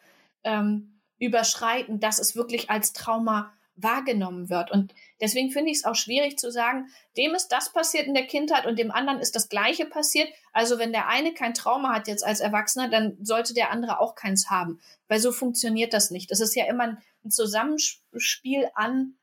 ähm, 0.43 0.99
überschreiten, 1.19 1.99
dass 1.99 2.19
es 2.19 2.36
wirklich 2.36 2.69
als 2.69 2.93
Trauma 2.93 3.52
wahrgenommen 3.81 4.49
wird. 4.49 4.71
Und 4.71 4.93
deswegen 5.21 5.51
finde 5.51 5.71
ich 5.71 5.77
es 5.77 5.85
auch 5.85 5.95
schwierig 5.95 6.37
zu 6.37 6.51
sagen, 6.51 6.87
dem 7.17 7.33
ist 7.35 7.49
das 7.49 7.71
passiert 7.71 8.07
in 8.07 8.13
der 8.13 8.27
Kindheit 8.27 8.65
und 8.65 8.77
dem 8.77 8.91
anderen 8.91 9.19
ist 9.19 9.35
das 9.35 9.49
Gleiche 9.49 9.85
passiert. 9.85 10.29
Also 10.53 10.79
wenn 10.79 10.91
der 10.91 11.07
eine 11.07 11.33
kein 11.33 11.53
Trauma 11.53 11.93
hat 11.93 12.07
jetzt 12.07 12.25
als 12.25 12.39
Erwachsener, 12.39 12.89
dann 12.89 13.17
sollte 13.21 13.53
der 13.53 13.71
andere 13.71 13.99
auch 13.99 14.15
keins 14.15 14.49
haben. 14.49 14.79
Weil 15.07 15.19
so 15.19 15.31
funktioniert 15.31 15.93
das 15.93 16.11
nicht. 16.11 16.31
Das 16.31 16.39
ist 16.39 16.55
ja 16.55 16.65
immer 16.65 16.97
ein 17.23 17.31
Zusammenspiel 17.31 18.69
an 18.75 19.15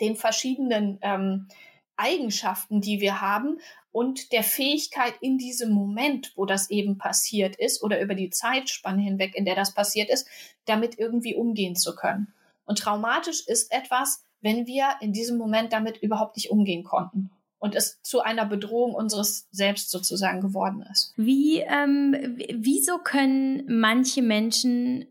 den 0.00 0.16
verschiedenen 0.16 0.98
ähm, 1.02 1.48
Eigenschaften, 1.96 2.80
die 2.80 3.00
wir 3.00 3.20
haben 3.20 3.60
und 3.92 4.32
der 4.32 4.42
Fähigkeit 4.42 5.14
in 5.20 5.36
diesem 5.36 5.72
Moment, 5.72 6.32
wo 6.36 6.46
das 6.46 6.70
eben 6.70 6.98
passiert 6.98 7.56
ist 7.56 7.82
oder 7.82 8.00
über 8.00 8.14
die 8.14 8.30
Zeitspanne 8.30 9.02
hinweg, 9.02 9.34
in 9.34 9.44
der 9.44 9.56
das 9.56 9.74
passiert 9.74 10.10
ist, 10.10 10.28
damit 10.64 10.98
irgendwie 10.98 11.34
umgehen 11.34 11.76
zu 11.76 11.94
können. 11.96 12.32
Und 12.70 12.78
traumatisch 12.78 13.48
ist 13.48 13.72
etwas, 13.72 14.24
wenn 14.40 14.64
wir 14.64 14.90
in 15.00 15.12
diesem 15.12 15.36
Moment 15.36 15.72
damit 15.72 15.96
überhaupt 15.96 16.36
nicht 16.36 16.52
umgehen 16.52 16.84
konnten 16.84 17.32
und 17.58 17.74
es 17.74 18.00
zu 18.02 18.20
einer 18.20 18.46
Bedrohung 18.46 18.94
unseres 18.94 19.48
Selbst 19.50 19.90
sozusagen 19.90 20.40
geworden 20.40 20.84
ist. 20.88 21.12
Wie, 21.16 21.58
ähm, 21.58 22.38
wieso 22.54 22.98
können 22.98 23.64
manche 23.80 24.22
Menschen 24.22 25.08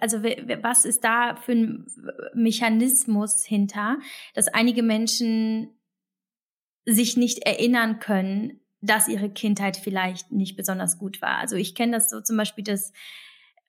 also 0.00 0.22
was 0.22 0.84
ist 0.84 1.02
da 1.02 1.36
für 1.36 1.52
ein 1.52 1.86
Mechanismus 2.34 3.42
hinter, 3.42 3.98
dass 4.34 4.48
einige 4.48 4.82
Menschen 4.82 5.78
sich 6.84 7.16
nicht 7.16 7.40
erinnern 7.44 8.00
können, 8.00 8.60
dass 8.82 9.08
ihre 9.08 9.30
Kindheit 9.30 9.78
vielleicht 9.78 10.30
nicht 10.30 10.56
besonders 10.56 10.98
gut 10.98 11.22
war. 11.22 11.38
Also 11.38 11.56
ich 11.56 11.74
kenne 11.74 11.92
das 11.92 12.10
so 12.10 12.20
zum 12.20 12.36
Beispiel, 12.36 12.64
dass 12.64 12.92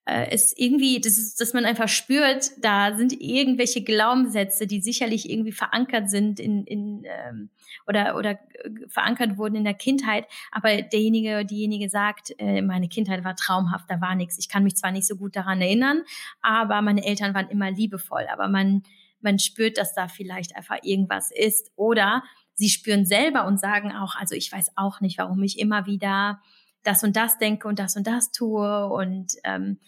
äh, 0.09 0.31
es 0.31 0.57
irgendwie, 0.57 0.99
das 0.99 1.17
ist, 1.17 1.39
dass 1.39 1.53
man 1.53 1.65
einfach 1.65 1.87
spürt, 1.87 2.51
da 2.57 2.97
sind 2.97 3.13
irgendwelche 3.21 3.83
Glaubenssätze, 3.83 4.65
die 4.65 4.81
sicherlich 4.81 5.29
irgendwie 5.29 5.51
verankert 5.51 6.09
sind 6.09 6.39
in, 6.39 6.65
in 6.65 7.05
ähm, 7.05 7.49
oder 7.87 8.17
oder 8.17 8.39
verankert 8.87 9.37
wurden 9.37 9.55
in 9.55 9.63
der 9.63 9.75
Kindheit, 9.75 10.25
aber 10.51 10.81
derjenige, 10.81 11.45
diejenige 11.45 11.89
sagt, 11.89 12.33
äh, 12.39 12.61
meine 12.61 12.87
Kindheit 12.87 13.23
war 13.23 13.35
traumhaft, 13.35 13.89
da 13.89 14.01
war 14.01 14.15
nichts. 14.15 14.39
Ich 14.39 14.49
kann 14.49 14.63
mich 14.63 14.75
zwar 14.75 14.91
nicht 14.91 15.07
so 15.07 15.15
gut 15.15 15.35
daran 15.35 15.61
erinnern, 15.61 16.01
aber 16.41 16.81
meine 16.81 17.05
Eltern 17.05 17.33
waren 17.33 17.49
immer 17.49 17.69
liebevoll, 17.69 18.25
aber 18.31 18.47
man 18.47 18.83
man 19.21 19.37
spürt, 19.37 19.77
dass 19.77 19.93
da 19.93 20.07
vielleicht 20.07 20.55
einfach 20.55 20.77
irgendwas 20.81 21.29
ist. 21.29 21.71
Oder 21.75 22.23
sie 22.53 22.69
spüren 22.69 23.05
selber 23.05 23.45
und 23.45 23.59
sagen 23.59 23.91
auch, 23.91 24.15
also 24.15 24.33
ich 24.33 24.51
weiß 24.51 24.71
auch 24.75 25.01
nicht, 25.01 25.17
warum 25.17 25.43
ich 25.43 25.59
immer 25.59 25.85
wieder 25.85 26.41
das 26.83 27.03
und 27.03 27.15
das 27.15 27.37
denke 27.37 27.67
und 27.67 27.79
das 27.79 27.95
und 27.95 28.07
das 28.07 28.31
tue 28.31 28.87
und 28.87 29.33
ähm, 29.43 29.79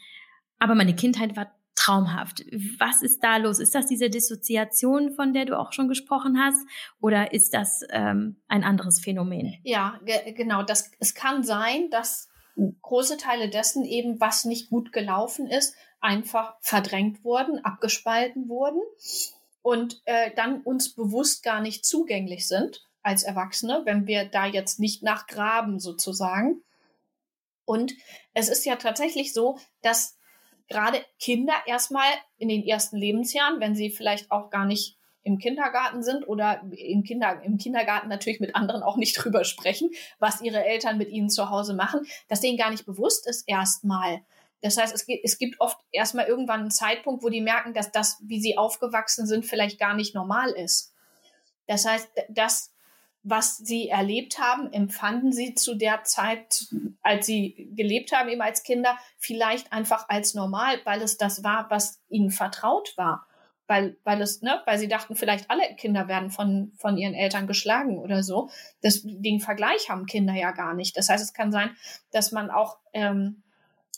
aber 0.60 0.76
meine 0.76 0.96
Kindheit 0.96 1.36
war 1.36 1.52
traumhaft. 1.76 2.46
Was 2.78 3.02
ist 3.02 3.24
da 3.24 3.38
los? 3.38 3.60
Ist 3.60 3.74
das 3.74 3.88
diese 3.88 4.10
Dissoziation, 4.10 5.14
von 5.14 5.34
der 5.34 5.46
du 5.46 5.58
auch 5.58 5.74
schon 5.74 5.88
gesprochen 5.88 6.40
hast, 6.40 6.60
oder 7.00 7.34
ist 7.34 7.54
das 7.54 7.82
ähm, 7.90 8.36
ein 8.48 8.64
anderes 8.64 9.00
Phänomen? 9.00 9.58
Ja, 9.64 10.00
ge 10.06 10.34
genau. 10.34 10.62
Das, 10.64 10.92
es 11.00 11.16
kann 11.16 11.44
sein, 11.44 11.90
dass 11.90 12.30
große 12.82 13.18
Teile 13.18 13.50
dessen 13.50 13.86
eben, 13.86 14.20
was 14.20 14.46
nicht 14.46 14.70
gut 14.70 14.92
gelaufen 14.92 15.48
ist, 15.48 15.76
einfach 16.00 16.56
verdrängt 16.62 17.24
wurden, 17.24 17.64
abgespalten 17.64 18.48
wurden 18.48 18.82
und 19.62 20.02
äh, 20.06 20.32
dann 20.36 20.62
uns 20.62 20.94
bewusst 20.94 21.44
gar 21.44 21.62
nicht 21.62 21.86
zugänglich 21.86 22.48
sind 22.48 22.86
als 23.04 23.24
Erwachsene, 23.24 23.82
wenn 23.86 24.06
wir 24.08 24.26
da 24.26 24.46
jetzt 24.46 24.80
nicht 24.80 25.04
nachgraben 25.04 25.80
sozusagen. 25.80 26.62
Und 27.72 27.94
es 28.34 28.50
ist 28.50 28.66
ja 28.66 28.76
tatsächlich 28.76 29.32
so, 29.32 29.58
dass 29.82 30.20
gerade 30.68 31.06
Kinder 31.20 31.54
erstmal 31.66 32.10
in 32.38 32.50
den 32.50 32.68
ersten 32.68 32.98
Lebensjahren, 32.98 33.62
wenn 33.62 33.76
sie 33.76 33.90
vielleicht 33.90 34.30
auch 34.30 34.50
gar 34.50 34.66
nicht 34.66 34.98
im 35.24 35.38
Kindergarten 35.38 36.04
sind 36.04 36.28
oder 36.28 36.62
im, 36.70 37.04
Kinder, 37.04 37.42
im 37.44 37.58
Kindergarten 37.58 38.10
natürlich 38.10 38.42
mit 38.42 38.58
anderen 38.58 38.84
auch 38.84 38.98
nicht 38.98 39.14
drüber 39.24 39.46
sprechen, 39.46 39.90
was 40.20 40.42
ihre 40.42 40.66
Eltern 40.66 40.98
mit 40.98 41.08
ihnen 41.08 41.30
zu 41.30 41.50
Hause 41.50 41.74
machen, 41.74 42.02
dass 42.28 42.42
denen 42.42 42.58
gar 42.58 42.72
nicht 42.72 42.86
bewusst 42.86 43.26
ist 43.26 43.48
erstmal. 43.48 44.20
Das 44.60 44.76
heißt, 44.76 44.94
es, 44.94 45.06
gibt, 45.06 45.24
es 45.24 45.38
gibt 45.38 45.62
oft 45.62 45.78
erstmal 45.94 46.26
irgendwann 46.26 46.60
einen 46.60 46.72
Zeitpunkt, 46.72 47.24
wo 47.24 47.30
die 47.30 47.40
merken, 47.40 47.74
dass 47.74 47.90
das, 47.90 48.22
wie 48.22 48.42
sie 48.42 48.58
aufgewachsen 48.58 49.26
sind, 49.26 49.46
vielleicht 49.46 49.80
gar 49.80 49.94
nicht 49.94 50.14
normal 50.14 50.50
ist. 50.50 50.94
Das 51.68 51.86
heißt, 51.86 52.10
das 52.28 52.71
was 53.24 53.58
sie 53.58 53.90
erlebt 53.90 54.40
haben, 54.40 54.72
empfanden 54.74 55.32
sie 55.32 55.54
zu 55.54 55.76
der 55.76 56.04
Zeit, 56.04 56.68
als 57.02 57.26
sie 57.26 57.72
gelebt 57.76 58.12
haben, 58.12 58.30
eben 58.30 58.42
als 58.42 58.64
Kinder, 58.64 58.98
vielleicht 59.18 59.72
einfach 59.72 60.10
als 60.10 60.34
normal, 60.34 60.80
weil 60.86 61.02
es 61.02 61.18
das 61.18 61.44
war, 61.44 61.70
was 61.70 62.02
ihnen 62.10 62.32
vertraut 62.32 62.94
war, 62.98 63.28
weil, 63.68 63.98
weil 64.04 64.22
es, 64.22 64.42
ne, 64.42 64.62
weil 64.66 64.80
sie 64.80 64.88
dachten, 64.88 65.16
vielleicht 65.16 65.52
alle 65.52 65.76
Kinder 65.76 66.08
werden 66.08 66.32
von, 66.32 66.72
von 66.78 66.98
ihren 66.98 67.14
Eltern 67.14 67.46
geschlagen 67.46 68.00
oder 68.00 68.24
so. 68.24 68.50
Das, 68.82 69.02
den 69.04 69.40
Vergleich 69.40 69.90
haben 69.90 70.08
Kinder 70.08 70.34
ja 70.34 70.52
gar 70.52 70.74
nicht. 70.74 70.98
Das 70.98 71.10
heißt, 71.10 71.24
es 71.24 71.34
kann 71.34 71.52
sein, 71.52 71.76
dass 72.12 72.32
man 72.32 72.50
auch 72.50 72.80
ähm, 72.94 73.44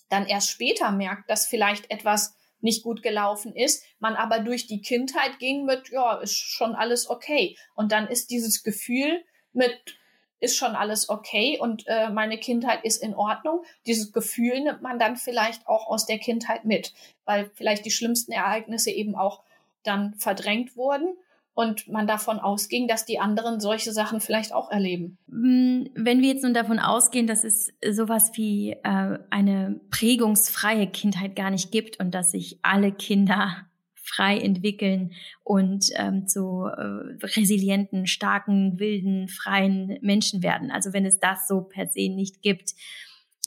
dann 0.10 0.26
erst 0.26 0.50
später 0.50 0.92
merkt, 0.92 1.30
dass 1.30 1.48
vielleicht 1.48 1.90
etwas 1.90 2.36
nicht 2.64 2.84
gut 2.84 3.04
gelaufen 3.04 3.56
ist, 3.56 3.84
man 4.00 4.16
aber 4.16 4.40
durch 4.40 4.68
die 4.68 4.82
Kindheit 4.82 5.38
ging 5.40 5.66
mit, 5.66 5.90
ja, 5.90 6.20
ist 6.20 6.36
schon 6.36 6.76
alles 6.76 7.10
okay. 7.10 7.58
Und 7.76 7.92
dann 7.92 8.08
ist 8.08 8.32
dieses 8.32 8.64
Gefühl 8.64 9.24
mit, 9.52 9.98
ist 10.40 10.58
schon 10.58 10.76
alles 10.76 11.10
okay 11.10 11.58
und 11.60 11.86
äh, 11.88 12.10
meine 12.10 12.38
Kindheit 12.38 12.84
ist 12.84 13.02
in 13.02 13.16
Ordnung. 13.16 13.64
Dieses 13.86 14.12
Gefühl 14.12 14.62
nimmt 14.62 14.82
man 14.82 15.00
dann 15.00 15.16
vielleicht 15.16 15.68
auch 15.68 15.88
aus 15.88 16.06
der 16.06 16.20
Kindheit 16.20 16.66
mit, 16.66 16.94
weil 17.26 17.50
vielleicht 17.54 17.86
die 17.86 17.92
schlimmsten 17.92 18.32
Ereignisse 18.32 18.92
eben 18.92 19.16
auch 19.16 19.44
dann 19.84 20.16
verdrängt 20.16 20.76
wurden 20.76 21.16
und 21.56 21.88
man 21.88 22.08
davon 22.08 22.40
ausging, 22.40 22.88
dass 22.88 23.06
die 23.06 23.20
anderen 23.20 23.60
solche 23.60 23.92
Sachen 23.92 24.20
vielleicht 24.20 24.54
auch 24.54 24.72
erleben. 24.72 25.18
Mm, 25.28 25.86
wenn 25.96 26.22
wir 26.22 26.30
jetzt 26.30 26.44
nun 26.44 26.54
davon 26.54 26.80
ausgehen, 26.80 27.28
dass 27.28 27.44
es 27.44 27.72
sowas 27.88 28.32
wie 28.36 28.72
äh, 28.72 29.20
eine 29.30 29.80
prägungsfreie 29.92 30.88
Kindheit 30.88 31.36
gar 31.36 31.52
nicht 31.52 31.72
gibt 31.72 32.00
und 32.00 32.12
dass 32.12 32.32
sich 32.32 32.60
alle 32.64 32.92
Kinder 32.92 33.68
frei 33.96 34.38
entwickeln 34.38 35.14
und 35.44 35.86
ähm, 35.96 36.28
zu 36.28 36.66
äh, 36.66 37.26
resilienten, 37.26 38.06
starken, 38.06 38.80
wilden, 38.80 39.28
freien 39.30 39.98
Menschen 40.02 40.44
werden. 40.44 40.72
Also 40.72 40.92
wenn 40.92 41.06
es 41.06 41.20
das 41.20 41.48
so 41.48 41.62
per 41.62 41.88
se 41.88 42.10
nicht 42.10 42.42
gibt, 42.42 42.74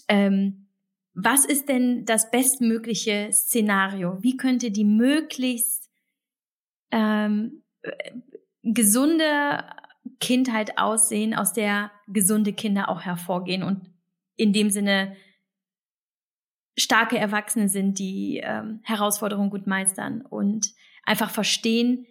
ähm, 0.09 0.69
was 1.13 1.45
ist 1.45 1.69
denn 1.69 2.05
das 2.05 2.31
bestmögliche 2.31 3.31
Szenario? 3.33 4.23
Wie 4.23 4.37
könnte 4.37 4.71
die 4.71 4.85
möglichst 4.85 5.91
ähm, 6.91 7.63
gesunde 8.62 9.64
Kindheit 10.20 10.78
aussehen, 10.78 11.34
aus 11.34 11.53
der 11.53 11.91
gesunde 12.07 12.53
Kinder 12.53 12.89
auch 12.89 13.03
hervorgehen 13.03 13.62
und 13.62 13.91
in 14.37 14.53
dem 14.53 14.70
Sinne 14.70 15.16
starke 16.78 17.18
Erwachsene 17.18 17.68
sind, 17.68 17.99
die 17.99 18.41
ähm, 18.45 18.80
Herausforderungen 18.82 19.51
gut 19.51 19.66
meistern 19.66 20.22
und 20.22 20.74
einfach 21.05 21.30
verstehen, 21.30 22.07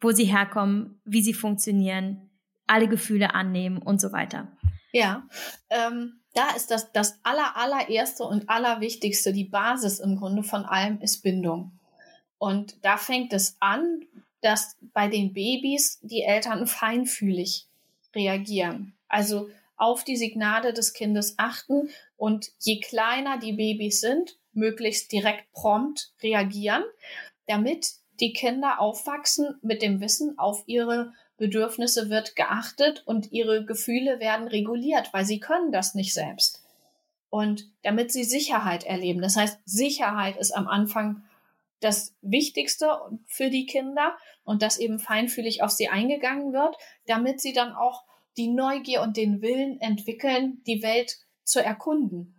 wo 0.00 0.12
sie 0.12 0.24
herkommen, 0.24 1.00
wie 1.04 1.22
sie 1.22 1.34
funktionieren, 1.34 2.30
alle 2.66 2.88
Gefühle 2.88 3.34
annehmen 3.34 3.78
und 3.78 4.00
so 4.00 4.12
weiter. 4.12 4.56
Ja, 4.92 5.26
ähm, 5.70 6.20
da 6.34 6.50
ist 6.50 6.70
das, 6.70 6.92
das 6.92 7.18
aller, 7.24 7.56
allererste 7.56 8.24
und 8.24 8.48
allerwichtigste, 8.48 9.32
die 9.32 9.44
Basis 9.44 10.00
im 10.00 10.16
Grunde 10.16 10.42
von 10.42 10.64
allem 10.64 11.00
ist 11.00 11.22
Bindung. 11.22 11.78
Und 12.38 12.84
da 12.84 12.96
fängt 12.96 13.32
es 13.32 13.56
an, 13.60 14.00
dass 14.42 14.76
bei 14.92 15.08
den 15.08 15.32
Babys 15.32 15.98
die 16.02 16.22
Eltern 16.22 16.66
feinfühlig 16.66 17.66
reagieren. 18.14 18.94
Also 19.08 19.48
auf 19.76 20.04
die 20.04 20.16
Signale 20.16 20.72
des 20.72 20.92
Kindes 20.92 21.34
achten 21.38 21.88
und 22.16 22.52
je 22.60 22.80
kleiner 22.80 23.38
die 23.38 23.54
Babys 23.54 24.00
sind, 24.00 24.36
möglichst 24.52 25.10
direkt 25.10 25.50
prompt 25.52 26.12
reagieren, 26.22 26.84
damit 27.46 27.94
die 28.20 28.32
Kinder 28.32 28.80
aufwachsen 28.80 29.58
mit 29.62 29.82
dem 29.82 30.00
Wissen, 30.00 30.38
auf 30.38 30.62
ihre 30.66 31.12
Bedürfnisse 31.36 32.10
wird 32.10 32.36
geachtet 32.36 33.02
und 33.06 33.32
ihre 33.32 33.64
Gefühle 33.64 34.20
werden 34.20 34.46
reguliert, 34.46 35.12
weil 35.12 35.24
sie 35.24 35.40
können 35.40 35.72
das 35.72 35.94
nicht 35.94 36.14
selbst. 36.14 36.62
Und 37.30 37.68
damit 37.82 38.12
sie 38.12 38.24
Sicherheit 38.24 38.84
erleben. 38.84 39.22
Das 39.22 39.36
heißt, 39.36 39.58
Sicherheit 39.64 40.36
ist 40.36 40.52
am 40.52 40.68
Anfang 40.68 41.24
das 41.82 42.14
Wichtigste 42.22 42.88
für 43.26 43.50
die 43.50 43.66
Kinder 43.66 44.16
und 44.44 44.62
dass 44.62 44.78
eben 44.78 44.98
feinfühlig 44.98 45.62
auf 45.62 45.70
sie 45.70 45.88
eingegangen 45.88 46.52
wird, 46.52 46.76
damit 47.06 47.40
sie 47.40 47.52
dann 47.52 47.72
auch 47.72 48.04
die 48.36 48.48
Neugier 48.48 49.02
und 49.02 49.16
den 49.16 49.42
Willen 49.42 49.80
entwickeln, 49.80 50.62
die 50.66 50.82
Welt 50.82 51.18
zu 51.44 51.62
erkunden. 51.62 52.34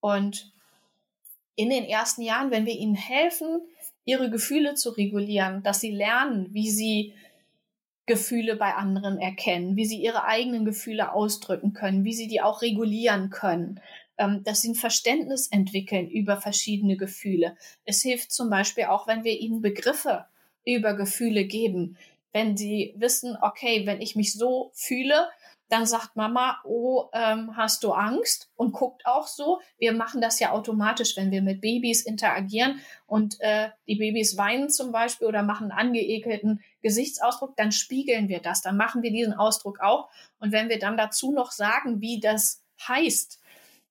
Und 0.00 0.52
in 1.54 1.70
den 1.70 1.84
ersten 1.84 2.22
Jahren, 2.22 2.50
wenn 2.50 2.66
wir 2.66 2.74
ihnen 2.74 2.94
helfen, 2.94 3.60
ihre 4.04 4.30
Gefühle 4.30 4.74
zu 4.74 4.90
regulieren, 4.90 5.62
dass 5.62 5.80
sie 5.80 5.90
lernen, 5.90 6.48
wie 6.52 6.70
sie 6.70 7.14
Gefühle 8.06 8.56
bei 8.56 8.74
anderen 8.74 9.18
erkennen, 9.18 9.76
wie 9.76 9.84
sie 9.84 10.02
ihre 10.02 10.24
eigenen 10.24 10.64
Gefühle 10.64 11.12
ausdrücken 11.12 11.72
können, 11.72 12.04
wie 12.04 12.12
sie 12.12 12.26
die 12.26 12.40
auch 12.40 12.62
regulieren 12.62 13.30
können, 13.30 13.80
ähm, 14.22 14.42
dass 14.44 14.62
sie 14.62 14.70
ein 14.70 14.74
Verständnis 14.74 15.48
entwickeln 15.48 16.08
über 16.08 16.36
verschiedene 16.36 16.96
Gefühle. 16.96 17.56
Es 17.84 18.02
hilft 18.02 18.32
zum 18.32 18.50
Beispiel 18.50 18.84
auch, 18.84 19.06
wenn 19.06 19.24
wir 19.24 19.38
ihnen 19.38 19.60
Begriffe 19.60 20.26
über 20.64 20.94
Gefühle 20.94 21.44
geben. 21.44 21.96
Wenn 22.32 22.56
sie 22.56 22.94
wissen, 22.96 23.36
okay, 23.40 23.84
wenn 23.84 24.00
ich 24.00 24.16
mich 24.16 24.32
so 24.32 24.70
fühle, 24.74 25.28
dann 25.68 25.86
sagt 25.86 26.16
Mama, 26.16 26.60
oh, 26.64 27.08
ähm, 27.14 27.56
hast 27.56 27.82
du 27.82 27.92
Angst? 27.92 28.50
Und 28.56 28.72
guckt 28.72 29.06
auch 29.06 29.26
so. 29.26 29.60
Wir 29.78 29.92
machen 29.92 30.20
das 30.20 30.38
ja 30.38 30.52
automatisch, 30.52 31.16
wenn 31.16 31.30
wir 31.30 31.42
mit 31.42 31.62
Babys 31.62 32.02
interagieren 32.02 32.80
und 33.06 33.40
äh, 33.40 33.70
die 33.88 33.96
Babys 33.96 34.36
weinen 34.36 34.68
zum 34.68 34.92
Beispiel 34.92 35.26
oder 35.26 35.42
machen 35.42 35.70
einen 35.70 35.88
angeekelten 35.88 36.62
Gesichtsausdruck, 36.82 37.56
dann 37.56 37.72
spiegeln 37.72 38.28
wir 38.28 38.40
das, 38.40 38.60
dann 38.60 38.76
machen 38.76 39.02
wir 39.02 39.10
diesen 39.10 39.32
Ausdruck 39.32 39.80
auch. 39.80 40.10
Und 40.38 40.52
wenn 40.52 40.68
wir 40.68 40.78
dann 40.78 40.96
dazu 40.96 41.32
noch 41.32 41.50
sagen, 41.52 42.00
wie 42.00 42.20
das 42.20 42.62
heißt, 42.86 43.41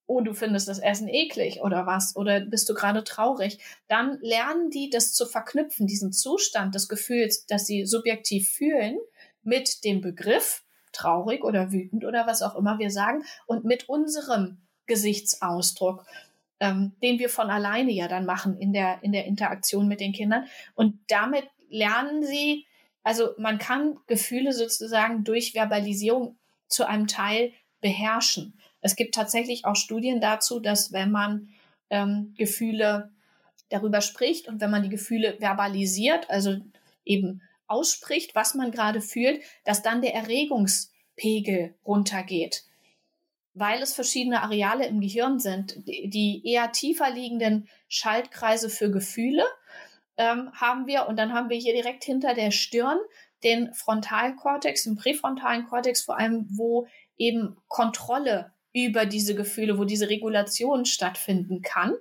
oh, 0.05 0.21
du 0.21 0.33
findest 0.33 0.67
das 0.67 0.79
Essen 0.79 1.07
eklig 1.07 1.61
oder 1.61 1.85
was, 1.85 2.15
oder 2.15 2.41
bist 2.41 2.67
du 2.69 2.73
gerade 2.73 3.03
traurig, 3.03 3.59
dann 3.87 4.19
lernen 4.21 4.69
die 4.69 4.89
das 4.89 5.13
zu 5.13 5.25
verknüpfen, 5.25 5.87
diesen 5.87 6.11
Zustand 6.11 6.75
des 6.75 6.89
Gefühls, 6.89 7.45
das 7.45 7.65
sie 7.65 7.85
subjektiv 7.85 8.49
fühlen, 8.49 8.97
mit 9.43 9.83
dem 9.83 10.01
Begriff 10.01 10.63
traurig 10.91 11.43
oder 11.43 11.71
wütend 11.71 12.05
oder 12.05 12.27
was 12.27 12.41
auch 12.41 12.55
immer 12.55 12.79
wir 12.79 12.91
sagen 12.91 13.23
und 13.47 13.63
mit 13.63 13.87
unserem 13.89 14.57
Gesichtsausdruck, 14.85 16.05
ähm, 16.59 16.93
den 17.01 17.19
wir 17.19 17.29
von 17.29 17.49
alleine 17.49 17.91
ja 17.91 18.07
dann 18.07 18.25
machen 18.25 18.57
in 18.57 18.73
der, 18.73 19.03
in 19.03 19.11
der 19.11 19.25
Interaktion 19.25 19.87
mit 19.87 19.99
den 19.99 20.13
Kindern. 20.13 20.45
Und 20.75 20.99
damit 21.07 21.45
lernen 21.69 22.23
sie, 22.23 22.65
also 23.03 23.29
man 23.37 23.57
kann 23.57 23.97
Gefühle 24.07 24.53
sozusagen 24.53 25.23
durch 25.23 25.53
Verbalisierung 25.53 26.37
zu 26.67 26.85
einem 26.85 27.07
Teil 27.07 27.53
beherrschen. 27.79 28.59
Es 28.81 28.95
gibt 28.95 29.15
tatsächlich 29.15 29.65
auch 29.65 29.75
Studien 29.75 30.19
dazu, 30.19 30.59
dass 30.59 30.91
wenn 30.91 31.11
man 31.11 31.49
ähm, 31.89 32.33
Gefühle 32.37 33.11
darüber 33.69 34.01
spricht 34.01 34.47
und 34.47 34.59
wenn 34.59 34.71
man 34.71 34.83
die 34.83 34.89
Gefühle 34.89 35.37
verbalisiert, 35.39 36.29
also 36.29 36.57
eben 37.05 37.41
ausspricht, 37.67 38.35
was 38.35 38.53
man 38.53 38.71
gerade 38.71 39.01
fühlt, 39.01 39.41
dass 39.63 39.81
dann 39.81 40.01
der 40.01 40.13
Erregungspegel 40.13 41.73
runtergeht. 41.85 42.65
Weil 43.53 43.81
es 43.81 43.93
verschiedene 43.93 44.41
Areale 44.41 44.85
im 44.87 44.99
Gehirn 45.01 45.39
sind, 45.39 45.77
die 45.85 46.41
eher 46.45 46.71
tiefer 46.71 47.09
liegenden 47.09 47.67
Schaltkreise 47.87 48.69
für 48.69 48.91
Gefühle 48.91 49.43
ähm, 50.17 50.51
haben 50.53 50.87
wir 50.87 51.07
und 51.07 51.17
dann 51.17 51.33
haben 51.33 51.49
wir 51.49 51.57
hier 51.57 51.73
direkt 51.73 52.03
hinter 52.03 52.33
der 52.33 52.51
Stirn 52.51 52.97
den 53.43 53.73
Frontalkortex, 53.73 54.83
den 54.83 54.95
präfrontalen 54.95 55.67
Kortex 55.67 56.03
vor 56.03 56.17
allem, 56.17 56.47
wo 56.51 56.87
eben 57.17 57.57
Kontrolle 57.67 58.53
über 58.73 59.05
diese 59.05 59.35
Gefühle, 59.35 59.77
wo 59.77 59.83
diese 59.83 60.09
Regulation 60.09 60.85
stattfinden 60.85 61.61
kann. 61.61 61.95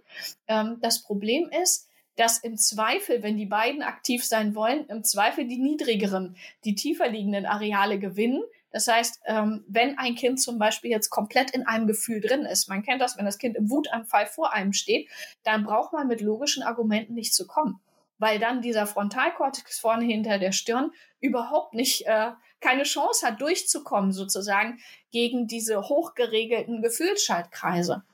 Ähm, 0.46 0.78
das 0.80 1.02
Problem 1.02 1.50
ist, 1.62 1.88
dass 2.16 2.38
im 2.38 2.56
Zweifel, 2.56 3.22
wenn 3.22 3.36
die 3.36 3.46
beiden 3.46 3.82
aktiv 3.82 4.24
sein 4.24 4.54
wollen, 4.54 4.86
im 4.86 5.04
Zweifel 5.04 5.46
die 5.46 5.58
niedrigeren, 5.58 6.36
die 6.64 6.74
tiefer 6.74 7.08
liegenden 7.08 7.46
Areale 7.46 7.98
gewinnen. 7.98 8.42
Das 8.72 8.86
heißt, 8.86 9.20
ähm, 9.26 9.64
wenn 9.68 9.98
ein 9.98 10.14
Kind 10.14 10.40
zum 10.40 10.58
Beispiel 10.58 10.90
jetzt 10.90 11.08
komplett 11.08 11.50
in 11.52 11.66
einem 11.66 11.86
Gefühl 11.86 12.20
drin 12.20 12.42
ist, 12.42 12.68
man 12.68 12.82
kennt 12.82 13.00
das, 13.00 13.16
wenn 13.16 13.24
das 13.24 13.38
Kind 13.38 13.56
im 13.56 13.70
Wutanfall 13.70 14.26
vor 14.26 14.52
einem 14.52 14.72
steht, 14.72 15.08
dann 15.44 15.64
braucht 15.64 15.92
man 15.92 16.08
mit 16.08 16.20
logischen 16.20 16.62
Argumenten 16.62 17.14
nicht 17.14 17.34
zu 17.34 17.46
kommen, 17.46 17.80
weil 18.20 18.38
dann 18.38 18.62
dieser 18.62 18.86
Frontalkortex 18.86 19.80
vorne 19.80 20.04
hinter 20.04 20.38
der 20.38 20.52
Stirn 20.52 20.92
überhaupt 21.20 21.74
nicht 21.74 22.06
äh, 22.06 22.30
keine 22.60 22.82
Chance 22.84 23.26
hat, 23.26 23.40
durchzukommen 23.40 24.12
sozusagen 24.12 24.78
gegen 25.10 25.46
diese 25.46 25.88
hochgeregelten 25.88 26.82
Gefühlsschaltkreise. 26.82 28.04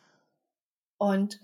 Und 0.96 1.40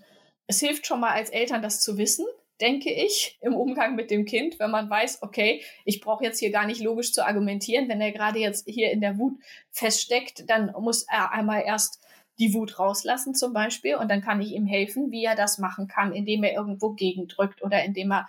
es 0.46 0.60
hilft 0.60 0.86
schon 0.86 1.00
mal 1.00 1.10
als 1.10 1.30
Eltern, 1.30 1.60
das 1.60 1.80
zu 1.80 1.98
wissen, 1.98 2.24
denke 2.60 2.92
ich, 2.92 3.36
im 3.40 3.54
Umgang 3.54 3.96
mit 3.96 4.10
dem 4.10 4.24
Kind, 4.24 4.60
wenn 4.60 4.70
man 4.70 4.88
weiß, 4.88 5.22
okay, 5.22 5.62
ich 5.84 6.00
brauche 6.00 6.24
jetzt 6.24 6.38
hier 6.38 6.52
gar 6.52 6.66
nicht 6.66 6.80
logisch 6.80 7.12
zu 7.12 7.26
argumentieren. 7.26 7.88
Wenn 7.88 8.00
er 8.00 8.12
gerade 8.12 8.38
jetzt 8.38 8.68
hier 8.68 8.92
in 8.92 9.00
der 9.00 9.18
Wut 9.18 9.34
feststeckt, 9.70 10.48
dann 10.48 10.72
muss 10.78 11.02
er 11.02 11.32
einmal 11.32 11.64
erst 11.66 12.01
die 12.42 12.54
Wut 12.54 12.80
rauslassen 12.80 13.36
zum 13.36 13.52
Beispiel 13.52 13.94
und 13.94 14.10
dann 14.10 14.20
kann 14.20 14.40
ich 14.40 14.50
ihm 14.50 14.66
helfen, 14.66 15.12
wie 15.12 15.24
er 15.24 15.36
das 15.36 15.58
machen 15.58 15.86
kann, 15.86 16.12
indem 16.12 16.42
er 16.42 16.54
irgendwo 16.54 16.90
gegendrückt 16.90 17.62
oder 17.62 17.84
indem 17.84 18.10
er 18.10 18.28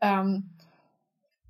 ähm, 0.00 0.48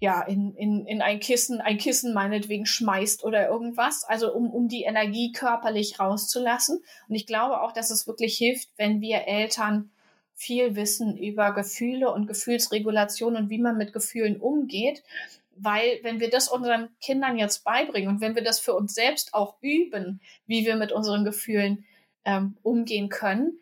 ja, 0.00 0.22
in, 0.22 0.54
in, 0.56 0.86
in 0.86 1.02
ein 1.02 1.20
Kissen, 1.20 1.60
ein 1.60 1.78
Kissen 1.78 2.12
meinetwegen 2.12 2.66
schmeißt 2.66 3.22
oder 3.22 3.48
irgendwas, 3.48 4.02
also 4.04 4.34
um, 4.34 4.50
um 4.50 4.66
die 4.66 4.82
Energie 4.82 5.30
körperlich 5.30 6.00
rauszulassen. 6.00 6.82
Und 7.08 7.14
ich 7.14 7.26
glaube 7.26 7.60
auch, 7.60 7.72
dass 7.72 7.90
es 7.90 8.06
wirklich 8.06 8.36
hilft, 8.36 8.70
wenn 8.76 9.00
wir 9.00 9.28
Eltern 9.28 9.90
viel 10.34 10.74
wissen 10.74 11.16
über 11.16 11.52
Gefühle 11.52 12.10
und 12.10 12.26
Gefühlsregulation 12.26 13.36
und 13.36 13.50
wie 13.50 13.58
man 13.58 13.76
mit 13.76 13.92
Gefühlen 13.92 14.40
umgeht. 14.40 15.04
Weil 15.54 16.00
wenn 16.02 16.18
wir 16.18 16.30
das 16.30 16.48
unseren 16.48 16.88
Kindern 17.02 17.36
jetzt 17.36 17.62
beibringen 17.62 18.08
und 18.08 18.20
wenn 18.22 18.34
wir 18.34 18.42
das 18.42 18.58
für 18.58 18.72
uns 18.72 18.94
selbst 18.94 19.34
auch 19.34 19.56
üben, 19.60 20.22
wie 20.46 20.64
wir 20.64 20.76
mit 20.76 20.92
unseren 20.92 21.26
Gefühlen 21.26 21.84
ähm, 22.24 22.56
umgehen 22.62 23.08
können, 23.08 23.58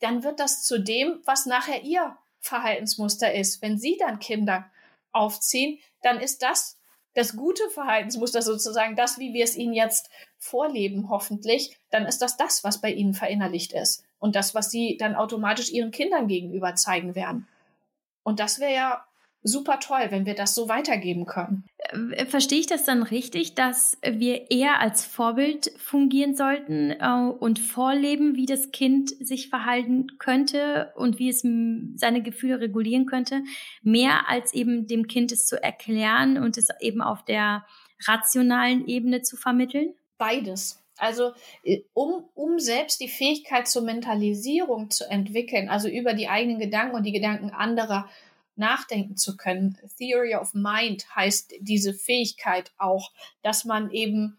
dann 0.00 0.22
wird 0.22 0.40
das 0.40 0.64
zu 0.64 0.78
dem, 0.80 1.20
was 1.24 1.46
nachher 1.46 1.82
ihr 1.82 2.16
Verhaltensmuster 2.40 3.34
ist. 3.34 3.60
Wenn 3.62 3.78
Sie 3.78 3.96
dann 3.98 4.18
Kinder 4.18 4.70
aufziehen, 5.12 5.78
dann 6.02 6.18
ist 6.18 6.42
das 6.42 6.78
das 7.14 7.36
gute 7.36 7.68
Verhaltensmuster 7.70 8.40
sozusagen, 8.40 8.96
das, 8.96 9.18
wie 9.18 9.32
wir 9.34 9.44
es 9.44 9.56
ihnen 9.56 9.72
jetzt 9.72 10.10
vorleben, 10.38 11.10
hoffentlich, 11.10 11.76
dann 11.90 12.06
ist 12.06 12.22
das 12.22 12.36
das, 12.36 12.62
was 12.62 12.80
bei 12.80 12.92
ihnen 12.92 13.14
verinnerlicht 13.14 13.72
ist. 13.72 14.04
Und 14.18 14.36
das, 14.36 14.54
was 14.54 14.70
sie 14.70 14.96
dann 14.96 15.16
automatisch 15.16 15.70
ihren 15.70 15.90
Kindern 15.90 16.28
gegenüber 16.28 16.74
zeigen 16.76 17.14
werden. 17.14 17.48
Und 18.22 18.38
das 18.38 18.60
wäre 18.60 18.74
ja 18.74 19.04
super 19.42 19.80
toll, 19.80 20.06
wenn 20.10 20.26
wir 20.26 20.34
das 20.34 20.54
so 20.54 20.68
weitergeben 20.68 21.26
können. 21.26 21.64
Äh, 21.78 22.26
verstehe 22.26 22.60
ich 22.60 22.66
das 22.66 22.84
dann 22.84 23.02
richtig, 23.02 23.54
dass 23.54 23.98
wir 24.02 24.50
eher 24.50 24.80
als 24.80 25.04
Vorbild 25.04 25.72
fungieren 25.78 26.34
sollten 26.34 26.90
äh, 26.90 27.30
und 27.38 27.58
vorleben, 27.58 28.36
wie 28.36 28.46
das 28.46 28.70
Kind 28.70 29.10
sich 29.24 29.48
verhalten 29.48 30.18
könnte 30.18 30.92
und 30.96 31.18
wie 31.18 31.28
es 31.28 31.40
seine 31.96 32.22
Gefühle 32.22 32.60
regulieren 32.60 33.06
könnte, 33.06 33.42
mehr 33.82 34.28
als 34.28 34.52
eben 34.52 34.86
dem 34.86 35.06
Kind 35.06 35.32
es 35.32 35.46
zu 35.46 35.62
erklären 35.62 36.38
und 36.38 36.58
es 36.58 36.68
eben 36.80 37.00
auf 37.00 37.24
der 37.24 37.64
rationalen 38.06 38.86
Ebene 38.86 39.22
zu 39.22 39.36
vermitteln? 39.36 39.94
Beides. 40.18 40.82
Also 40.98 41.32
äh, 41.64 41.80
um, 41.94 42.24
um 42.34 42.58
selbst 42.58 43.00
die 43.00 43.08
Fähigkeit 43.08 43.66
zur 43.66 43.82
Mentalisierung 43.82 44.90
zu 44.90 45.08
entwickeln, 45.08 45.68
also 45.68 45.88
über 45.88 46.12
die 46.12 46.28
eigenen 46.28 46.58
Gedanken 46.58 46.94
und 46.94 47.04
die 47.04 47.12
Gedanken 47.12 47.50
anderer 47.50 48.08
nachdenken 48.60 49.16
zu 49.16 49.36
können. 49.36 49.76
Theory 49.98 50.36
of 50.36 50.54
Mind 50.54 51.04
heißt 51.16 51.54
diese 51.60 51.92
Fähigkeit 51.92 52.70
auch, 52.78 53.10
dass 53.42 53.64
man 53.64 53.90
eben 53.90 54.38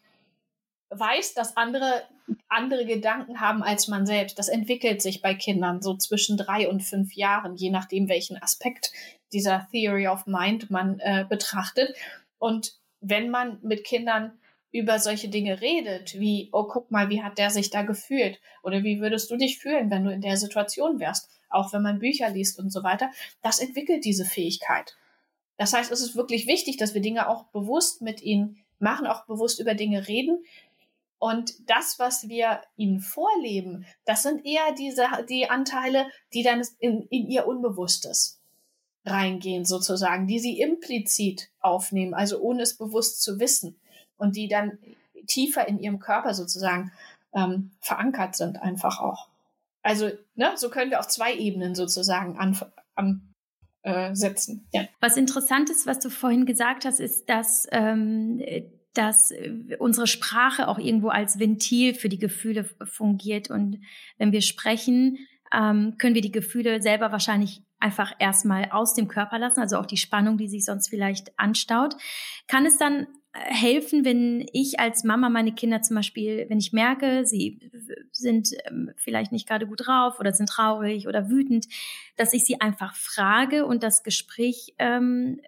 weiß, 0.89 1.34
dass 1.34 1.57
andere 1.57 2.03
andere 2.47 2.86
Gedanken 2.86 3.41
haben 3.41 3.63
als 3.63 3.88
man 3.88 4.05
selbst. 4.05 4.39
Das 4.39 4.47
entwickelt 4.47 5.01
sich 5.01 5.22
bei 5.22 5.34
Kindern 5.34 5.82
so 5.82 5.95
zwischen 5.97 6.38
drei 6.38 6.69
und 6.69 6.82
fünf 6.82 7.13
Jahren, 7.13 7.55
je 7.55 7.69
nachdem, 7.69 8.07
welchen 8.07 8.41
Aspekt 8.41 8.91
dieser 9.34 9.67
Theory 9.72 10.07
of 10.07 10.28
Mind 10.28 10.69
man 10.69 10.99
äh, 10.99 11.26
betrachtet. 11.28 11.93
Und 12.38 12.76
wenn 12.99 13.30
man 13.30 13.59
mit 13.63 13.84
Kindern 13.84 14.34
über 14.72 14.99
solche 14.99 15.28
Dinge 15.28 15.61
redet, 15.61 16.17
wie, 16.19 16.49
oh, 16.53 16.63
guck 16.63 16.91
mal, 16.91 17.09
wie 17.09 17.22
hat 17.22 17.38
der 17.38 17.49
sich 17.49 17.69
da 17.69 17.82
gefühlt? 17.82 18.39
Oder 18.63 18.84
wie 18.84 19.01
würdest 19.01 19.30
du 19.30 19.36
dich 19.36 19.59
fühlen, 19.59 19.91
wenn 19.91 20.05
du 20.05 20.11
in 20.11 20.22
der 20.22 20.38
Situation 20.38 20.99
wärst? 20.99 21.30
Auch 21.49 21.74
wenn 21.74 21.82
man 21.82 21.99
Bücher 21.99 22.30
liest 22.30 22.57
und 22.57 22.72
so 22.72 22.84
weiter. 22.84 23.11
Das 23.41 23.59
entwickelt 23.59 24.05
diese 24.05 24.24
Fähigkeit. 24.24 24.95
Das 25.57 25.74
heißt, 25.74 25.91
es 25.91 26.01
ist 26.01 26.15
wirklich 26.15 26.47
wichtig, 26.47 26.78
dass 26.78 26.93
wir 26.93 27.01
Dinge 27.01 27.28
auch 27.28 27.45
bewusst 27.47 28.01
mit 28.01 28.22
ihnen 28.22 28.63
machen, 28.80 29.05
auch 29.05 29.26
bewusst 29.26 29.59
über 29.59 29.74
Dinge 29.76 30.07
reden. 30.07 30.43
Und 31.19 31.53
das, 31.69 31.99
was 31.99 32.30
wir 32.30 32.61
ihnen 32.78 33.01
vorleben, 33.01 33.86
das 34.05 34.24
sind 34.24 34.45
eher 34.45 34.74
diese, 34.78 35.05
die 35.30 35.49
Anteile, 35.49 36.07
die 36.34 36.43
dann 36.43 36.65
in, 36.80 37.03
in 37.09 37.30
ihr 37.30 37.45
Unbewusstes 37.45 38.39
reingehen, 39.05 39.65
sozusagen, 39.65 40.28
die 40.28 40.39
sie 40.39 40.59
implizit 40.59 41.49
aufnehmen, 41.59 42.13
also 42.13 42.39
ohne 42.39 42.63
es 42.63 42.78
bewusst 42.78 43.22
zu 43.22 43.39
wissen 43.39 43.76
und 44.22 44.36
die 44.36 44.47
dann 44.47 44.78
tiefer 45.28 45.67
in 45.67 45.80
ihrem 45.80 45.99
Körper 45.99 46.34
sozusagen 46.34 46.91
ähm, 47.34 47.72
verankert 47.82 48.36
sind, 48.36 48.61
einfach 48.61 48.99
auch. 48.99 49.28
Also, 49.84 50.09
ne, 50.36 50.51
so 50.55 50.69
können 50.69 50.91
wir 50.91 50.99
auf 50.99 51.07
zwei 51.07 51.34
Ebenen 51.34 51.76
sozusagen 51.76 52.38
an, 52.38 53.32
äh. 53.84 54.13
Ja. 54.74 54.88
Was 54.99 55.17
interessant 55.17 55.72
ist, 55.72 55.88
was 55.88 55.99
du 55.99 56.09
vorhin 56.09 56.45
gesagt 56.45 56.86
hast, 56.86 56.99
ist, 56.99 57.28
dass 57.30 57.67
ähm, 57.72 58.39
dass 58.93 59.34
unsere 59.80 60.07
Sprache 60.07 60.67
auch 60.67 60.78
irgendwo 60.78 61.09
als 61.09 61.39
Ventil 61.39 61.93
für 61.93 62.09
die 62.09 62.19
Gefühle 62.19 62.65
fungiert. 62.84 63.49
Und 63.49 63.80
wenn 64.17 64.32
wir 64.32 64.41
sprechen, 64.41 65.17
ähm, 65.53 65.95
können 65.97 66.15
wir 66.15 66.22
die 66.22 66.32
Gefühle 66.32 66.82
selber 66.82 67.11
wahrscheinlich 67.11 67.63
einfach 67.80 68.13
erstmal 68.19 68.69
aus 68.72 68.93
dem 68.93 69.07
Körper 69.07 69.39
lassen, 69.39 69.59
also 69.59 69.78
auch 69.78 69.86
die 69.86 69.97
Spannung, 69.97 70.38
die 70.38 70.47
sich 70.47 70.65
sonst 70.65 70.89
vielleicht 70.89 71.38
anstaut. 71.39 71.95
Kann 72.47 72.65
es 72.65 72.78
dann 72.78 73.07
helfen, 73.34 74.03
wenn 74.03 74.45
ich 74.51 74.79
als 74.79 75.03
Mama 75.03 75.29
meine 75.29 75.53
Kinder 75.53 75.82
zum 75.82 75.95
Beispiel, 75.95 76.45
wenn 76.49 76.59
ich 76.59 76.73
merke, 76.73 77.25
sie 77.25 77.71
sind 78.11 78.49
ähm, 78.65 78.91
vielleicht 78.97 79.32
nicht 79.32 79.47
gerade 79.47 79.67
gut 79.67 79.86
drauf 79.86 80.19
oder 80.19 80.34
sind 80.34 80.49
traurig 80.49 81.07
oder 81.07 81.29
wütend, 81.29 81.67
dass 82.17 82.34
ich 82.34 82.43
sie 82.43 82.59
einfach 82.59 82.93
frage 82.93 83.65
und 83.65 83.84
das 83.84 84.03
Gespräch 84.03 84.73
ähm, 84.79 85.39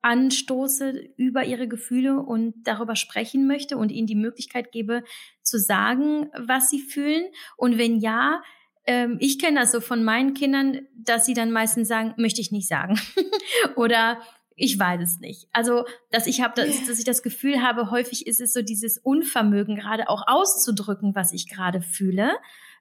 anstoße 0.00 0.90
über 1.16 1.44
ihre 1.44 1.66
Gefühle 1.66 2.20
und 2.20 2.54
darüber 2.64 2.94
sprechen 2.94 3.46
möchte 3.46 3.78
und 3.78 3.90
ihnen 3.90 4.06
die 4.06 4.14
Möglichkeit 4.14 4.70
gebe 4.70 5.02
zu 5.42 5.58
sagen, 5.58 6.30
was 6.36 6.68
sie 6.68 6.80
fühlen. 6.80 7.24
Und 7.56 7.78
wenn 7.78 7.98
ja, 8.00 8.42
ähm, 8.86 9.16
ich 9.20 9.38
kenne 9.38 9.60
das 9.60 9.72
so 9.72 9.80
von 9.80 10.04
meinen 10.04 10.34
Kindern, 10.34 10.86
dass 10.94 11.24
sie 11.24 11.32
dann 11.32 11.50
meistens 11.50 11.88
sagen, 11.88 12.12
möchte 12.18 12.42
ich 12.42 12.52
nicht 12.52 12.68
sagen. 12.68 13.00
oder 13.76 14.20
ich 14.56 14.78
weiß 14.78 15.00
es 15.02 15.18
nicht. 15.18 15.48
Also, 15.52 15.84
dass 16.10 16.26
ich 16.26 16.40
habe, 16.40 16.54
dass, 16.54 16.86
dass 16.86 16.98
ich 16.98 17.04
das 17.04 17.22
Gefühl 17.22 17.62
habe, 17.62 17.90
häufig 17.90 18.26
ist 18.26 18.40
es 18.40 18.52
so 18.52 18.62
dieses 18.62 18.98
Unvermögen, 18.98 19.76
gerade 19.76 20.08
auch 20.08 20.26
auszudrücken, 20.26 21.14
was 21.14 21.32
ich 21.32 21.48
gerade 21.48 21.82
fühle. 21.82 22.32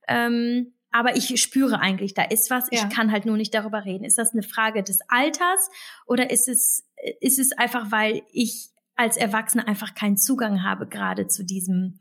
Ähm, 0.07 0.73
aber 0.91 1.15
ich 1.15 1.41
spüre 1.41 1.79
eigentlich, 1.79 2.13
da 2.13 2.23
ist 2.23 2.51
was. 2.51 2.67
Ja. 2.71 2.83
Ich 2.83 2.95
kann 2.95 3.11
halt 3.11 3.25
nur 3.25 3.35
nicht 3.35 3.55
darüber 3.55 3.83
reden. 3.83 4.03
Ist 4.03 4.19
das 4.19 4.33
eine 4.33 4.43
Frage 4.43 4.83
des 4.83 4.99
Alters 5.07 5.69
oder 6.05 6.29
ist 6.29 6.47
es 6.47 6.87
ist 7.19 7.39
es 7.39 7.51
einfach, 7.53 7.91
weil 7.91 8.21
ich 8.31 8.69
als 8.95 9.17
Erwachsene 9.17 9.67
einfach 9.67 9.95
keinen 9.95 10.17
Zugang 10.17 10.63
habe 10.63 10.87
gerade 10.87 11.27
zu 11.27 11.43
diesem 11.43 11.99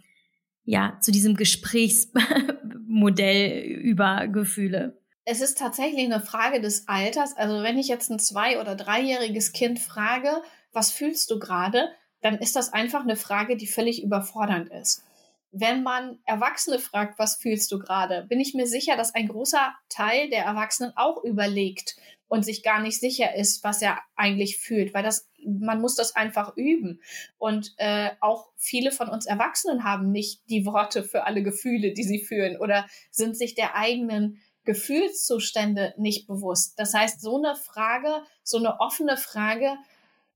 ja 0.65 0.99
zu 1.01 1.11
diesem 1.11 1.37
Gesprächsmodell 1.37 3.63
über 3.63 4.29
Gefühle? 4.29 5.02
Es 5.25 5.41
ist 5.41 5.59
tatsächlich 5.59 6.05
eine 6.05 6.21
Frage 6.21 6.61
des 6.61 6.89
Alters. 6.89 7.37
Also 7.37 7.63
wenn 7.63 7.79
ich 7.79 7.89
jetzt 7.89 8.11
ein 8.11 8.19
zwei- 8.19 8.61
oder 8.61 8.75
dreijähriges 8.75 9.53
Kind 9.53 9.79
frage, 9.79 10.43
was 10.73 10.91
fühlst 10.91 11.31
du 11.31 11.39
gerade, 11.39 11.91
dann 12.23 12.39
ist 12.39 12.57
das 12.57 12.73
einfach 12.73 13.03
eine 13.03 13.17
Frage, 13.17 13.57
die 13.57 13.67
völlig 13.67 14.03
überfordernd 14.03 14.71
ist. 14.71 15.05
Wenn 15.51 15.83
man 15.83 16.19
Erwachsene 16.25 16.79
fragt, 16.79 17.19
was 17.19 17.37
fühlst 17.37 17.71
du 17.73 17.79
gerade, 17.79 18.25
bin 18.29 18.41
ich 18.41 18.55
mir 18.55 18.67
sicher, 18.67 18.97
dass 18.97 19.15
ein 19.15 19.29
großer 19.29 19.75
Teil 19.91 20.31
der 20.31 20.45
Erwachsenen 20.45 20.93
auch 20.97 21.23
überlegt 21.23 21.97
und 22.27 22.45
sich 22.45 22.63
gar 22.63 22.81
nicht 22.81 22.99
sicher 22.99 23.35
ist, 23.35 23.63
was 23.63 23.83
er 23.83 23.99
eigentlich 24.17 24.57
fühlt, 24.59 24.95
weil 24.95 25.03
das 25.03 25.29
man 25.45 25.81
muss 25.81 25.97
das 25.97 26.15
einfach 26.15 26.57
üben. 26.57 27.01
Und 27.37 27.75
äh, 27.77 28.11
auch 28.21 28.51
viele 28.57 28.93
von 28.93 29.09
uns 29.09 29.27
Erwachsenen 29.27 29.85
haben 29.85 30.13
nicht 30.13 30.41
die 30.49 30.65
Worte 30.65 31.03
für 31.03 31.25
alle 31.25 31.43
Gefühle, 31.43 31.93
die 31.93 32.05
sie 32.05 32.25
fühlen 32.25 32.57
oder 32.59 32.87
sind 33.11 33.37
sich 33.37 33.55
der 33.55 33.75
eigenen 33.75 34.41
Gefühlszustände 34.65 35.95
nicht 35.97 36.27
bewusst. 36.27 36.79
Das 36.79 36.95
heißt, 36.95 37.21
so 37.21 37.37
eine 37.37 37.57
Frage, 37.57 38.23
so 38.43 38.59
eine 38.59 38.81
offene 38.81 39.17
Frage 39.17 39.77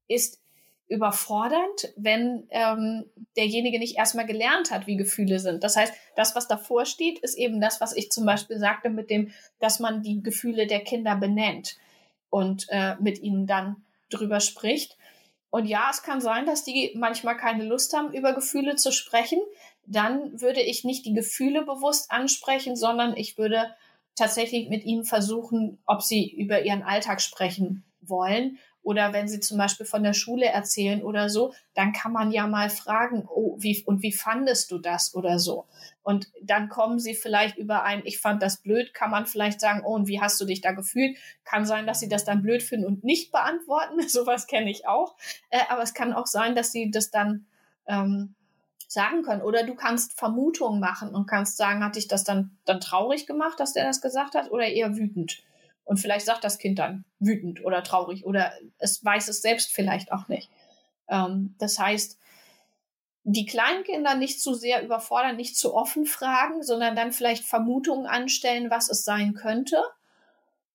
ist 0.09 0.41
überfordernd, 0.89 1.93
wenn 1.97 2.47
ähm, 2.51 3.05
derjenige 3.37 3.79
nicht 3.79 3.97
erstmal 3.97 4.27
gelernt 4.27 4.71
hat, 4.71 4.87
wie 4.87 4.97
Gefühle 4.97 5.41
sind. 5.41 5.65
Das 5.65 5.77
heißt, 5.77 5.93
das, 6.15 6.37
was 6.37 6.47
davor 6.47 6.87
steht, 6.87 7.19
ist 7.19 7.37
eben 7.37 7.61
das, 7.61 7.81
was 7.81 7.95
ich 7.97 8.11
zum 8.11 8.25
Beispiel 8.25 8.59
sagte 8.59 8.89
mit 8.89 9.11
dem, 9.11 9.33
dass 9.59 9.81
man 9.81 10.03
die 10.03 10.23
Gefühle 10.23 10.67
der 10.67 10.81
Kinder 10.81 11.17
benennt 11.17 11.77
und 12.31 12.67
äh, 12.71 12.95
mit 13.01 13.21
ihnen 13.21 13.47
dann 13.47 13.85
drüber 14.11 14.39
spricht. 14.41 14.97
Und 15.51 15.67
ja, 15.67 15.89
es 15.91 16.03
kann 16.03 16.21
sein, 16.21 16.47
dass 16.47 16.65
die 16.65 16.93
manchmal 16.95 17.37
keine 17.37 17.65
Lust 17.65 17.97
haben, 17.97 18.13
über 18.13 18.33
Gefühle 18.33 18.77
zu 18.77 18.93
sprechen. 18.93 19.41
Dann 19.87 20.41
würde 20.41 20.61
ich 20.61 20.85
nicht 20.85 21.05
die 21.05 21.15
Gefühle 21.15 21.63
bewusst 21.63 22.11
ansprechen, 22.11 22.77
sondern 22.77 23.17
ich 23.17 23.39
würde 23.39 23.75
tatsächlich 24.17 24.69
mit 24.69 24.85
ihnen 24.85 25.05
versuchen, 25.05 25.79
ob 25.87 26.03
sie 26.03 26.29
über 26.29 26.63
ihren 26.63 26.83
Alltag 26.83 27.21
sprechen 27.21 27.85
wollen. 28.01 28.59
Oder 28.83 29.13
wenn 29.13 29.27
sie 29.27 29.41
zum 29.41 29.59
Beispiel 29.59 29.85
von 29.85 30.05
der 30.05 30.13
Schule 30.13 30.47
erzählen 30.47 31.03
oder 31.03 31.29
so, 31.29 31.53
dann 31.75 31.93
kann 31.93 32.13
man 32.13 32.31
ja 32.31 32.47
mal 32.47 32.71
fragen, 32.71 33.27
oh, 33.29 33.57
wie, 33.59 33.83
und 33.85 34.01
wie 34.03 34.13
fandest 34.13 34.71
du 34.71 34.79
das 34.79 35.13
oder 35.13 35.41
so? 35.41 35.67
Und 36.05 36.31
dann 36.41 36.69
kommen 36.69 37.01
sie 37.01 37.15
vielleicht 37.15 37.59
über 37.59 37.83
ein, 37.83 38.03
ich 38.05 38.21
fand 38.21 38.45
das 38.45 38.59
blöd, 38.59 38.95
kann 38.95 39.11
man 39.11 39.27
vielleicht 39.27 39.61
sagen, 39.61 39.83
oh, 39.85 39.95
und 39.95 40.07
wie 40.07 40.21
hast 40.21 40.41
du 40.41 40.45
dich 40.45 40.61
da 40.61 40.71
gefühlt? 40.71 41.19
Kann 41.45 41.67
sein, 41.67 41.85
dass 41.85 41.99
sie 41.99 42.09
das 42.09 42.25
dann 42.25 42.43
blöd 42.43 42.63
finden 42.63 42.87
und 42.87 43.03
nicht 43.03 43.33
beantworten. 43.33 44.01
Sowas 44.09 44.47
kenne 44.47 44.71
ich 44.71 44.87
auch. 44.87 45.17
Äh, 45.51 45.63
aber 45.69 45.83
es 45.83 45.93
kann 45.93 46.13
auch 46.13 46.27
sein, 46.27 46.55
dass 46.55 46.71
sie 46.71 46.93
das 46.93 47.11
dann 47.11 47.47
ähm, 47.89 48.36
sagen 48.87 49.23
können. 49.23 49.43
Oder 49.43 49.65
du 49.65 49.75
kannst 49.75 50.19
Vermutungen 50.19 50.81
machen 50.81 51.15
und 51.15 51.27
kannst 51.27 51.57
sagen, 51.57 51.85
hat 51.85 51.97
dich 51.97 52.09
das 52.09 52.25
dann, 52.25 52.57
dann 52.65 52.81
traurig 52.81 53.27
gemacht, 53.27 53.59
dass 53.59 53.73
der 53.73 53.85
das 53.85 54.01
gesagt 54.01 54.35
hat, 54.35 54.51
oder 54.51 54.67
eher 54.67 54.97
wütend? 54.97 55.43
Und 55.85 55.99
vielleicht 55.99 56.27
sagt 56.27 56.43
das 56.43 56.59
Kind 56.59 56.79
dann 56.79 57.05
wütend 57.21 57.65
oder 57.65 57.83
traurig 57.83 58.25
oder 58.27 58.53
es 58.79 59.05
weiß 59.05 59.29
es 59.29 59.41
selbst 59.41 59.73
vielleicht 59.73 60.11
auch 60.13 60.27
nicht. 60.27 60.51
Ähm, 61.09 61.55
das 61.59 61.79
heißt, 61.79 62.19
die 63.23 63.47
Kleinkinder 63.47 64.15
nicht 64.15 64.41
zu 64.41 64.55
sehr 64.55 64.85
überfordern, 64.85 65.37
nicht 65.37 65.57
zu 65.57 65.75
offen 65.75 66.05
fragen, 66.05 66.63
sondern 66.63 66.95
dann 66.95 67.13
vielleicht 67.13 67.45
Vermutungen 67.45 68.07
anstellen, 68.07 68.71
was 68.71 68.89
es 68.89 69.05
sein 69.05 69.35
könnte. 69.35 69.83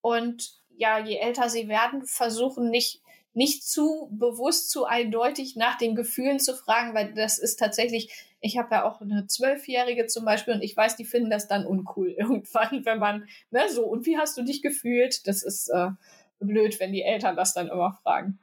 Und 0.01 0.59
ja, 0.75 0.99
je 0.99 1.17
älter 1.17 1.49
sie 1.49 1.67
werden, 1.67 2.05
versuchen 2.05 2.69
nicht 2.69 3.00
nicht 3.33 3.63
zu 3.63 4.09
bewusst, 4.11 4.69
zu 4.69 4.85
eindeutig 4.85 5.55
nach 5.55 5.77
den 5.77 5.95
Gefühlen 5.95 6.39
zu 6.39 6.55
fragen, 6.55 6.93
weil 6.93 7.13
das 7.13 7.39
ist 7.39 7.57
tatsächlich, 7.57 8.11
ich 8.41 8.57
habe 8.57 8.75
ja 8.75 8.83
auch 8.83 9.01
eine 9.01 9.27
Zwölfjährige 9.27 10.07
zum 10.07 10.25
Beispiel 10.25 10.53
und 10.53 10.61
ich 10.61 10.75
weiß, 10.75 10.97
die 10.97 11.05
finden 11.05 11.29
das 11.29 11.47
dann 11.47 11.65
uncool 11.65 12.09
irgendwann, 12.17 12.85
wenn 12.85 12.99
man, 12.99 13.27
ne, 13.51 13.61
so, 13.69 13.85
und 13.85 14.05
wie 14.05 14.17
hast 14.17 14.37
du 14.37 14.43
dich 14.43 14.61
gefühlt? 14.61 15.27
Das 15.27 15.43
ist 15.43 15.69
äh, 15.69 15.89
blöd, 16.39 16.79
wenn 16.79 16.91
die 16.91 17.03
Eltern 17.03 17.35
das 17.35 17.53
dann 17.53 17.67
immer 17.67 17.97
fragen. 18.03 18.39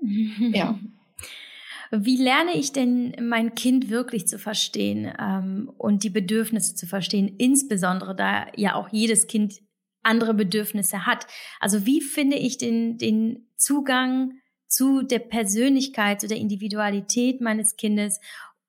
ja. 0.52 0.78
Wie 1.92 2.16
lerne 2.16 2.56
ich 2.56 2.72
denn 2.72 3.16
mein 3.20 3.56
Kind 3.56 3.90
wirklich 3.90 4.28
zu 4.28 4.38
verstehen 4.38 5.12
ähm, 5.20 5.72
und 5.76 6.04
die 6.04 6.10
Bedürfnisse 6.10 6.76
zu 6.76 6.86
verstehen, 6.86 7.34
insbesondere 7.36 8.14
da 8.14 8.46
ja 8.54 8.76
auch 8.76 8.88
jedes 8.92 9.26
Kind 9.26 9.60
andere 10.02 10.34
Bedürfnisse 10.34 11.06
hat. 11.06 11.26
Also 11.58 11.86
wie 11.86 12.00
finde 12.00 12.36
ich 12.36 12.58
den, 12.58 12.98
den 12.98 13.48
Zugang 13.56 14.40
zu 14.66 15.02
der 15.02 15.18
Persönlichkeit, 15.18 16.20
zu 16.20 16.28
der 16.28 16.38
Individualität 16.38 17.40
meines 17.40 17.76
Kindes, 17.76 18.20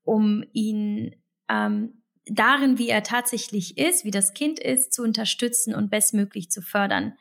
um 0.04 0.44
ihn 0.52 1.16
ähm, 1.48 2.02
darin, 2.26 2.78
wie 2.78 2.90
er 2.90 3.04
tatsächlich 3.04 3.78
ist, 3.78 4.04
wie 4.04 4.12
das 4.12 4.34
Kind 4.34 4.60
ist, 4.60 4.94
zu 4.94 5.04
unterstützen 5.04 5.76
und 5.76 5.90
bestmöglich 5.92 6.50
zu 6.50 6.62
fördern? 6.62 7.18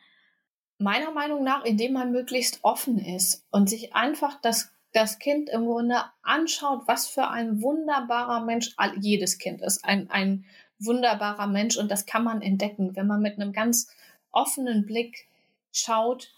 Meiner 0.77 1.11
Meinung 1.11 1.43
nach, 1.43 1.63
indem 1.63 1.93
man 1.93 2.11
möglichst 2.11 2.59
offen 2.63 2.97
ist 2.97 3.45
und 3.51 3.69
sich 3.69 3.93
einfach 3.93 4.41
das, 4.41 4.73
das 4.93 5.19
Kind 5.19 5.49
im 5.49 5.65
Grunde 5.65 5.97
anschaut, 6.23 6.81
was 6.87 7.07
für 7.07 7.27
ein 7.29 7.61
wunderbarer 7.61 8.43
Mensch 8.43 8.75
jedes 8.99 9.37
Kind 9.37 9.61
ist. 9.61 9.85
Ein, 9.85 10.09
ein 10.09 10.45
wunderbarer 10.85 11.47
Mensch 11.47 11.77
und 11.77 11.89
das 11.89 12.05
kann 12.05 12.23
man 12.23 12.41
entdecken, 12.41 12.95
wenn 12.95 13.07
man 13.07 13.21
mit 13.21 13.39
einem 13.39 13.53
ganz 13.53 13.89
offenen 14.31 14.85
Blick 14.85 15.27
schaut, 15.71 16.31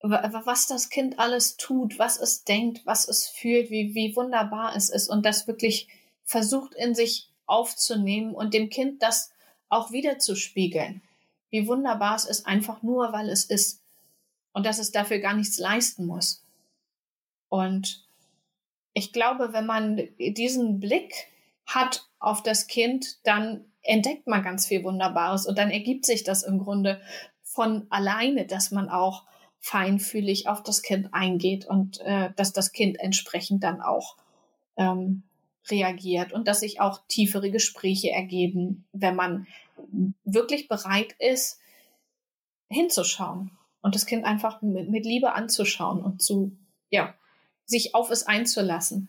was 0.00 0.66
das 0.66 0.90
Kind 0.90 1.18
alles 1.18 1.56
tut, 1.56 1.98
was 1.98 2.18
es 2.18 2.44
denkt, 2.44 2.84
was 2.84 3.08
es 3.08 3.26
fühlt, 3.26 3.70
wie, 3.70 3.94
wie 3.94 4.14
wunderbar 4.14 4.76
es 4.76 4.90
ist 4.90 5.08
und 5.08 5.24
das 5.24 5.46
wirklich 5.46 5.88
versucht 6.24 6.74
in 6.74 6.94
sich 6.94 7.30
aufzunehmen 7.46 8.34
und 8.34 8.54
dem 8.54 8.68
Kind 8.68 9.02
das 9.02 9.32
auch 9.68 9.90
wieder 9.90 10.18
zu 10.18 10.36
spiegeln. 10.36 11.02
Wie 11.50 11.66
wunderbar 11.66 12.16
es 12.16 12.24
ist, 12.24 12.46
einfach 12.46 12.82
nur, 12.82 13.12
weil 13.12 13.28
es 13.30 13.44
ist 13.44 13.80
und 14.52 14.66
dass 14.66 14.78
es 14.78 14.90
dafür 14.90 15.18
gar 15.18 15.34
nichts 15.34 15.58
leisten 15.58 16.06
muss. 16.06 16.42
Und 17.48 18.04
ich 18.94 19.12
glaube, 19.12 19.52
wenn 19.52 19.66
man 19.66 20.08
diesen 20.18 20.80
Blick 20.80 21.28
hat 21.66 22.08
auf 22.18 22.42
das 22.42 22.66
Kind, 22.66 23.24
dann 23.24 23.64
entdeckt 23.82 24.26
man 24.26 24.42
ganz 24.42 24.66
viel 24.66 24.84
Wunderbares 24.84 25.46
und 25.46 25.58
dann 25.58 25.70
ergibt 25.70 26.06
sich 26.06 26.24
das 26.24 26.42
im 26.42 26.58
Grunde 26.58 27.00
von 27.42 27.86
alleine, 27.90 28.46
dass 28.46 28.70
man 28.70 28.88
auch 28.88 29.24
feinfühlig 29.60 30.48
auf 30.48 30.62
das 30.62 30.82
Kind 30.82 31.12
eingeht 31.12 31.66
und 31.66 32.00
äh, 32.00 32.30
dass 32.36 32.52
das 32.52 32.72
Kind 32.72 33.00
entsprechend 33.00 33.64
dann 33.64 33.80
auch 33.80 34.16
ähm, 34.76 35.22
reagiert 35.68 36.32
und 36.32 36.46
dass 36.46 36.60
sich 36.60 36.80
auch 36.80 37.00
tiefere 37.08 37.50
Gespräche 37.50 38.10
ergeben, 38.10 38.86
wenn 38.92 39.16
man 39.16 39.46
wirklich 40.24 40.68
bereit 40.68 41.14
ist, 41.18 41.58
hinzuschauen 42.68 43.50
und 43.82 43.94
das 43.94 44.06
Kind 44.06 44.24
einfach 44.24 44.62
mit, 44.62 44.90
mit 44.90 45.04
Liebe 45.04 45.32
anzuschauen 45.32 46.02
und 46.02 46.22
zu, 46.22 46.56
ja, 46.90 47.14
sich 47.64 47.94
auf 47.94 48.10
es 48.10 48.26
einzulassen. 48.26 49.08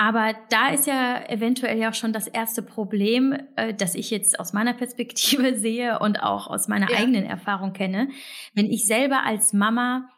Aber 0.00 0.32
da 0.48 0.68
ist 0.68 0.86
ja 0.86 1.28
eventuell 1.28 1.76
ja 1.76 1.90
auch 1.90 1.94
schon 1.94 2.12
das 2.12 2.28
erste 2.28 2.62
Problem, 2.62 3.36
äh, 3.56 3.74
das 3.74 3.96
ich 3.96 4.10
jetzt 4.10 4.38
aus 4.38 4.52
meiner 4.52 4.72
Perspektive 4.72 5.56
sehe 5.58 5.98
und 5.98 6.22
auch 6.22 6.46
aus 6.46 6.68
meiner 6.68 6.90
ja. 6.90 6.98
eigenen 6.98 7.24
Erfahrung 7.24 7.72
kenne. 7.72 8.08
Wenn 8.54 8.66
ich 8.66 8.86
selber 8.86 9.24
als 9.24 9.52
Mama 9.52 10.08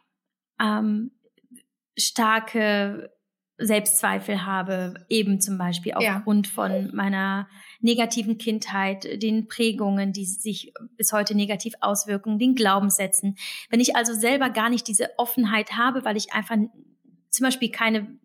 ähm, 0.60 1.12
starke 1.98 3.10
Selbstzweifel 3.56 4.44
habe, 4.44 4.94
eben 5.08 5.40
zum 5.40 5.56
Beispiel 5.56 5.92
aufgrund 5.94 6.46
ja. 6.46 6.52
von 6.52 6.94
meiner 6.94 7.48
negativen 7.80 8.36
Kindheit, 8.36 9.22
den 9.22 9.48
Prägungen, 9.48 10.12
die 10.12 10.26
sich 10.26 10.74
bis 10.98 11.12
heute 11.12 11.34
negativ 11.34 11.72
auswirken, 11.80 12.38
den 12.38 12.54
Glaubenssätzen. 12.54 13.36
Wenn 13.70 13.80
ich 13.80 13.96
also 13.96 14.12
selber 14.12 14.50
gar 14.50 14.68
nicht 14.68 14.86
diese 14.88 15.08
Offenheit 15.18 15.72
habe, 15.72 16.04
weil 16.04 16.18
ich 16.18 16.34
einfach 16.34 16.56
zum 17.30 17.44
Beispiel 17.44 17.70
keine 17.70 18.18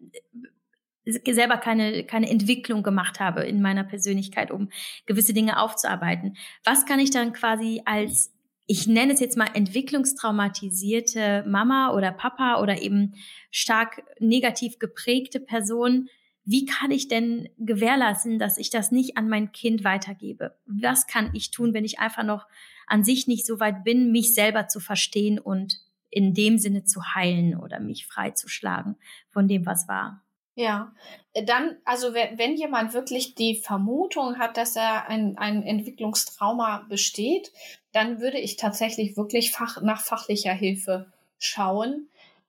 selber 1.05 1.57
keine, 1.57 2.03
keine 2.03 2.29
Entwicklung 2.29 2.83
gemacht 2.83 3.19
habe 3.19 3.43
in 3.43 3.61
meiner 3.61 3.83
Persönlichkeit, 3.83 4.51
um 4.51 4.69
gewisse 5.05 5.33
Dinge 5.33 5.59
aufzuarbeiten. 5.59 6.35
Was 6.63 6.85
kann 6.85 6.99
ich 6.99 7.11
dann 7.11 7.33
quasi 7.33 7.81
als, 7.85 8.33
ich 8.65 8.87
nenne 8.87 9.13
es 9.13 9.19
jetzt 9.19 9.37
mal 9.37 9.49
entwicklungstraumatisierte 9.53 11.45
Mama 11.47 11.93
oder 11.93 12.11
Papa 12.11 12.61
oder 12.61 12.81
eben 12.81 13.13
stark 13.51 14.03
negativ 14.19 14.79
geprägte 14.79 15.39
Person, 15.39 16.09
wie 16.47 16.65
kann 16.65 16.91
ich 16.91 17.07
denn 17.07 17.49
gewährleisten, 17.57 18.37
dass 18.37 18.57
ich 18.57 18.69
das 18.69 18.91
nicht 18.91 19.17
an 19.17 19.29
mein 19.29 19.51
Kind 19.51 19.83
weitergebe? 19.83 20.55
Was 20.67 21.07
kann 21.07 21.31
ich 21.33 21.49
tun, 21.49 21.73
wenn 21.73 21.85
ich 21.85 21.99
einfach 21.99 22.23
noch 22.23 22.45
an 22.85 23.03
sich 23.03 23.27
nicht 23.27 23.47
so 23.47 23.59
weit 23.59 23.83
bin, 23.83 24.11
mich 24.11 24.35
selber 24.35 24.67
zu 24.67 24.79
verstehen 24.79 25.39
und 25.39 25.79
in 26.11 26.35
dem 26.35 26.59
Sinne 26.59 26.83
zu 26.83 27.15
heilen 27.15 27.57
oder 27.57 27.79
mich 27.79 28.05
frei 28.05 28.29
zu 28.31 28.47
schlagen 28.47 28.95
von 29.31 29.47
dem, 29.47 29.65
was 29.65 29.87
war? 29.87 30.24
Ja, 30.55 30.93
äh, 31.33 31.43
dann, 31.43 31.77
also 31.83 32.13
wenn, 32.13 32.37
wenn 32.37 32.55
jemand 32.55 32.93
wirklich 32.93 33.35
die 33.35 33.55
Vermutung 33.55 34.37
hat, 34.39 34.57
dass 34.57 34.75
er 34.75 35.07
ein, 35.09 35.37
ein 35.37 35.63
Entwicklungstrauma 35.63 36.85
besteht, 36.89 37.51
dann 37.91 38.19
würde 38.19 38.39
ich 38.39 38.55
tatsächlich 38.55 39.17
wirklich 39.17 39.51
fach, 39.51 39.81
nach 39.81 40.01
fachlicher 40.01 40.53
Hilfe 40.53 41.11
schauen. 41.37 42.07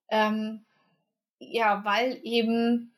Ähm, 0.08 0.64
ja, 1.40 1.84
weil 1.84 2.20
eben, 2.22 2.92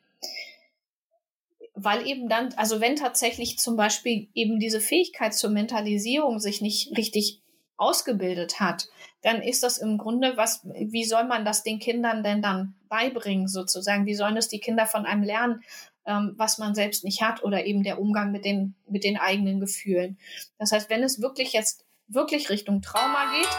weil 1.73 2.05
eben 2.07 2.29
dann, 2.29 2.53
also 2.53 2.79
wenn 2.79 2.95
tatsächlich 2.95 3.57
zum 3.57 3.75
Beispiel 3.75 4.27
eben 4.35 4.59
diese 4.59 4.79
Fähigkeit 4.79 5.33
zur 5.33 5.49
Mentalisierung 5.49 6.39
sich 6.39 6.61
nicht 6.61 6.95
richtig 6.97 7.41
ausgebildet 7.79 8.59
hat, 8.59 8.89
dann 9.21 9.41
ist 9.41 9.63
das 9.63 9.77
im 9.77 9.97
Grunde 9.97 10.37
was, 10.37 10.61
wie 10.63 11.05
soll 11.05 11.25
man 11.25 11.45
das 11.45 11.63
den 11.63 11.79
Kindern 11.79 12.23
denn 12.23 12.41
dann 12.41 12.75
beibringen 12.87 13.47
sozusagen? 13.47 14.05
Wie 14.05 14.15
sollen 14.15 14.37
es 14.37 14.47
die 14.47 14.59
Kinder 14.59 14.85
von 14.85 15.05
einem 15.05 15.23
lernen, 15.23 15.63
ähm, 16.05 16.33
was 16.37 16.57
man 16.57 16.75
selbst 16.75 17.03
nicht 17.03 17.21
hat 17.21 17.43
oder 17.43 17.65
eben 17.65 17.83
der 17.83 17.99
Umgang 17.99 18.31
mit 18.31 18.45
den, 18.45 18.75
mit 18.87 19.03
den 19.03 19.17
eigenen 19.17 19.59
Gefühlen? 19.59 20.17
Das 20.57 20.71
heißt, 20.71 20.89
wenn 20.89 21.03
es 21.03 21.21
wirklich 21.21 21.53
jetzt 21.53 21.85
wirklich 22.07 22.49
Richtung 22.49 22.81
Trauma 22.81 23.31
geht, 23.31 23.49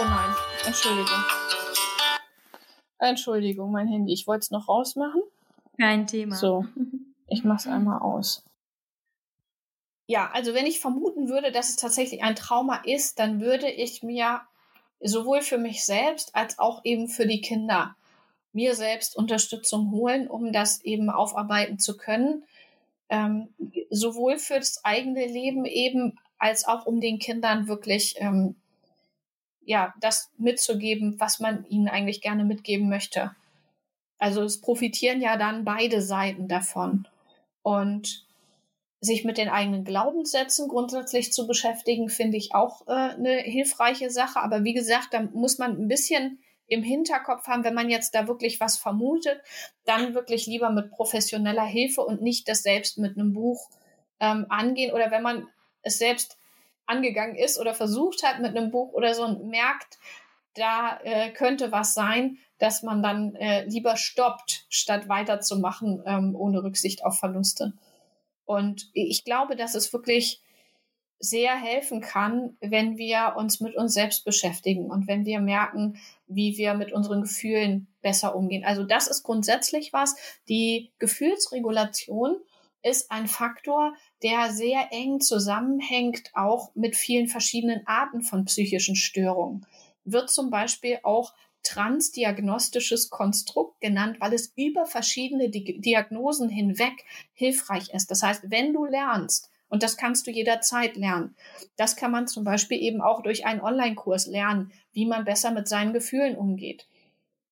oh 0.00 0.04
nein, 0.04 0.34
Entschuldigung. 0.66 1.24
Entschuldigung, 2.98 3.72
mein 3.72 3.88
Handy. 3.88 4.12
Ich 4.12 4.26
wollte 4.26 4.40
es 4.40 4.50
noch 4.50 4.68
rausmachen. 4.68 5.22
Kein 5.78 6.06
Thema. 6.06 6.36
So, 6.36 6.66
ich 7.28 7.44
mache 7.44 7.60
es 7.60 7.66
einmal 7.66 8.00
aus. 8.00 8.44
Ja, 10.10 10.28
also 10.32 10.54
wenn 10.54 10.66
ich 10.66 10.80
vermuten 10.80 11.28
würde, 11.28 11.52
dass 11.52 11.68
es 11.68 11.76
tatsächlich 11.76 12.24
ein 12.24 12.34
Trauma 12.34 12.82
ist, 12.84 13.20
dann 13.20 13.40
würde 13.40 13.70
ich 13.70 14.02
mir 14.02 14.40
sowohl 14.98 15.40
für 15.40 15.56
mich 15.56 15.84
selbst 15.84 16.34
als 16.34 16.58
auch 16.58 16.84
eben 16.84 17.06
für 17.06 17.28
die 17.28 17.40
Kinder 17.40 17.94
mir 18.52 18.74
selbst 18.74 19.16
Unterstützung 19.16 19.92
holen, 19.92 20.26
um 20.26 20.52
das 20.52 20.82
eben 20.82 21.10
aufarbeiten 21.10 21.78
zu 21.78 21.96
können. 21.96 22.42
Ähm, 23.08 23.54
sowohl 23.88 24.38
für 24.38 24.56
das 24.56 24.84
eigene 24.84 25.26
Leben 25.26 25.64
eben 25.64 26.18
als 26.38 26.66
auch 26.66 26.86
um 26.86 27.00
den 27.00 27.20
Kindern 27.20 27.68
wirklich 27.68 28.16
ähm, 28.18 28.56
ja 29.60 29.94
das 30.00 30.32
mitzugeben, 30.38 31.20
was 31.20 31.38
man 31.38 31.64
ihnen 31.66 31.86
eigentlich 31.86 32.20
gerne 32.20 32.44
mitgeben 32.44 32.88
möchte. 32.88 33.36
Also 34.18 34.42
es 34.42 34.60
profitieren 34.60 35.20
ja 35.20 35.36
dann 35.36 35.64
beide 35.64 36.02
Seiten 36.02 36.48
davon. 36.48 37.06
Und 37.62 38.28
sich 39.00 39.24
mit 39.24 39.38
den 39.38 39.48
eigenen 39.48 39.84
Glaubenssätzen 39.84 40.68
grundsätzlich 40.68 41.32
zu 41.32 41.46
beschäftigen, 41.46 42.08
finde 42.08 42.36
ich 42.36 42.54
auch 42.54 42.86
äh, 42.86 42.92
eine 42.92 43.38
hilfreiche 43.38 44.10
Sache. 44.10 44.40
Aber 44.40 44.62
wie 44.64 44.74
gesagt, 44.74 45.08
da 45.12 45.22
muss 45.22 45.58
man 45.58 45.72
ein 45.72 45.88
bisschen 45.88 46.38
im 46.66 46.82
Hinterkopf 46.82 47.46
haben, 47.46 47.64
wenn 47.64 47.74
man 47.74 47.90
jetzt 47.90 48.14
da 48.14 48.28
wirklich 48.28 48.60
was 48.60 48.76
vermutet, 48.76 49.40
dann 49.84 50.14
wirklich 50.14 50.46
lieber 50.46 50.70
mit 50.70 50.90
professioneller 50.90 51.64
Hilfe 51.64 52.02
und 52.02 52.22
nicht 52.22 52.48
das 52.48 52.62
selbst 52.62 52.98
mit 52.98 53.16
einem 53.16 53.32
Buch 53.32 53.68
ähm, 54.20 54.46
angehen. 54.48 54.94
Oder 54.94 55.10
wenn 55.10 55.22
man 55.22 55.48
es 55.82 55.98
selbst 55.98 56.38
angegangen 56.86 57.36
ist 57.36 57.58
oder 57.58 57.74
versucht 57.74 58.22
hat 58.22 58.40
mit 58.40 58.56
einem 58.56 58.70
Buch 58.70 58.92
oder 58.92 59.14
so 59.14 59.24
und 59.24 59.46
merkt, 59.46 59.98
da 60.54 60.98
äh, 61.02 61.30
könnte 61.30 61.72
was 61.72 61.94
sein, 61.94 62.38
dass 62.58 62.82
man 62.82 63.02
dann 63.02 63.34
äh, 63.36 63.64
lieber 63.64 63.96
stoppt, 63.96 64.66
statt 64.68 65.08
weiterzumachen, 65.08 66.02
ähm, 66.06 66.36
ohne 66.36 66.62
Rücksicht 66.62 67.04
auf 67.04 67.18
Verluste. 67.18 67.72
Und 68.50 68.90
ich 68.94 69.24
glaube, 69.24 69.54
dass 69.54 69.76
es 69.76 69.92
wirklich 69.92 70.42
sehr 71.20 71.54
helfen 71.54 72.00
kann, 72.00 72.56
wenn 72.60 72.98
wir 72.98 73.34
uns 73.36 73.60
mit 73.60 73.76
uns 73.76 73.94
selbst 73.94 74.24
beschäftigen 74.24 74.90
und 74.90 75.06
wenn 75.06 75.24
wir 75.24 75.38
merken, 75.38 76.00
wie 76.26 76.58
wir 76.58 76.74
mit 76.74 76.90
unseren 76.90 77.22
Gefühlen 77.22 77.86
besser 78.02 78.34
umgehen. 78.34 78.64
Also 78.64 78.82
das 78.82 79.06
ist 79.06 79.22
grundsätzlich 79.22 79.92
was. 79.92 80.16
Die 80.48 80.90
Gefühlsregulation 80.98 82.38
ist 82.82 83.12
ein 83.12 83.28
Faktor, 83.28 83.94
der 84.24 84.50
sehr 84.50 84.88
eng 84.90 85.20
zusammenhängt 85.20 86.30
auch 86.34 86.74
mit 86.74 86.96
vielen 86.96 87.28
verschiedenen 87.28 87.86
Arten 87.86 88.22
von 88.22 88.46
psychischen 88.46 88.96
Störungen. 88.96 89.64
Wird 90.04 90.28
zum 90.28 90.50
Beispiel 90.50 90.98
auch 91.04 91.34
transdiagnostisches 91.62 93.10
Konstrukt 93.10 93.80
genannt, 93.80 94.16
weil 94.20 94.32
es 94.32 94.52
über 94.56 94.86
verschiedene 94.86 95.48
Diagnosen 95.50 96.48
hinweg 96.48 97.04
hilfreich 97.32 97.90
ist. 97.92 98.10
Das 98.10 98.22
heißt, 98.22 98.50
wenn 98.50 98.72
du 98.72 98.84
lernst, 98.84 99.50
und 99.68 99.84
das 99.84 99.96
kannst 99.96 100.26
du 100.26 100.32
jederzeit 100.32 100.96
lernen. 100.96 101.36
Das 101.76 101.94
kann 101.96 102.10
man 102.10 102.26
zum 102.26 102.44
Beispiel 102.44 102.82
eben 102.82 103.00
auch 103.00 103.22
durch 103.22 103.46
einen 103.46 103.60
Online-Kurs 103.60 104.26
lernen, 104.26 104.72
wie 104.92 105.06
man 105.06 105.24
besser 105.24 105.52
mit 105.52 105.68
seinen 105.68 105.92
Gefühlen 105.92 106.36
umgeht, 106.36 106.88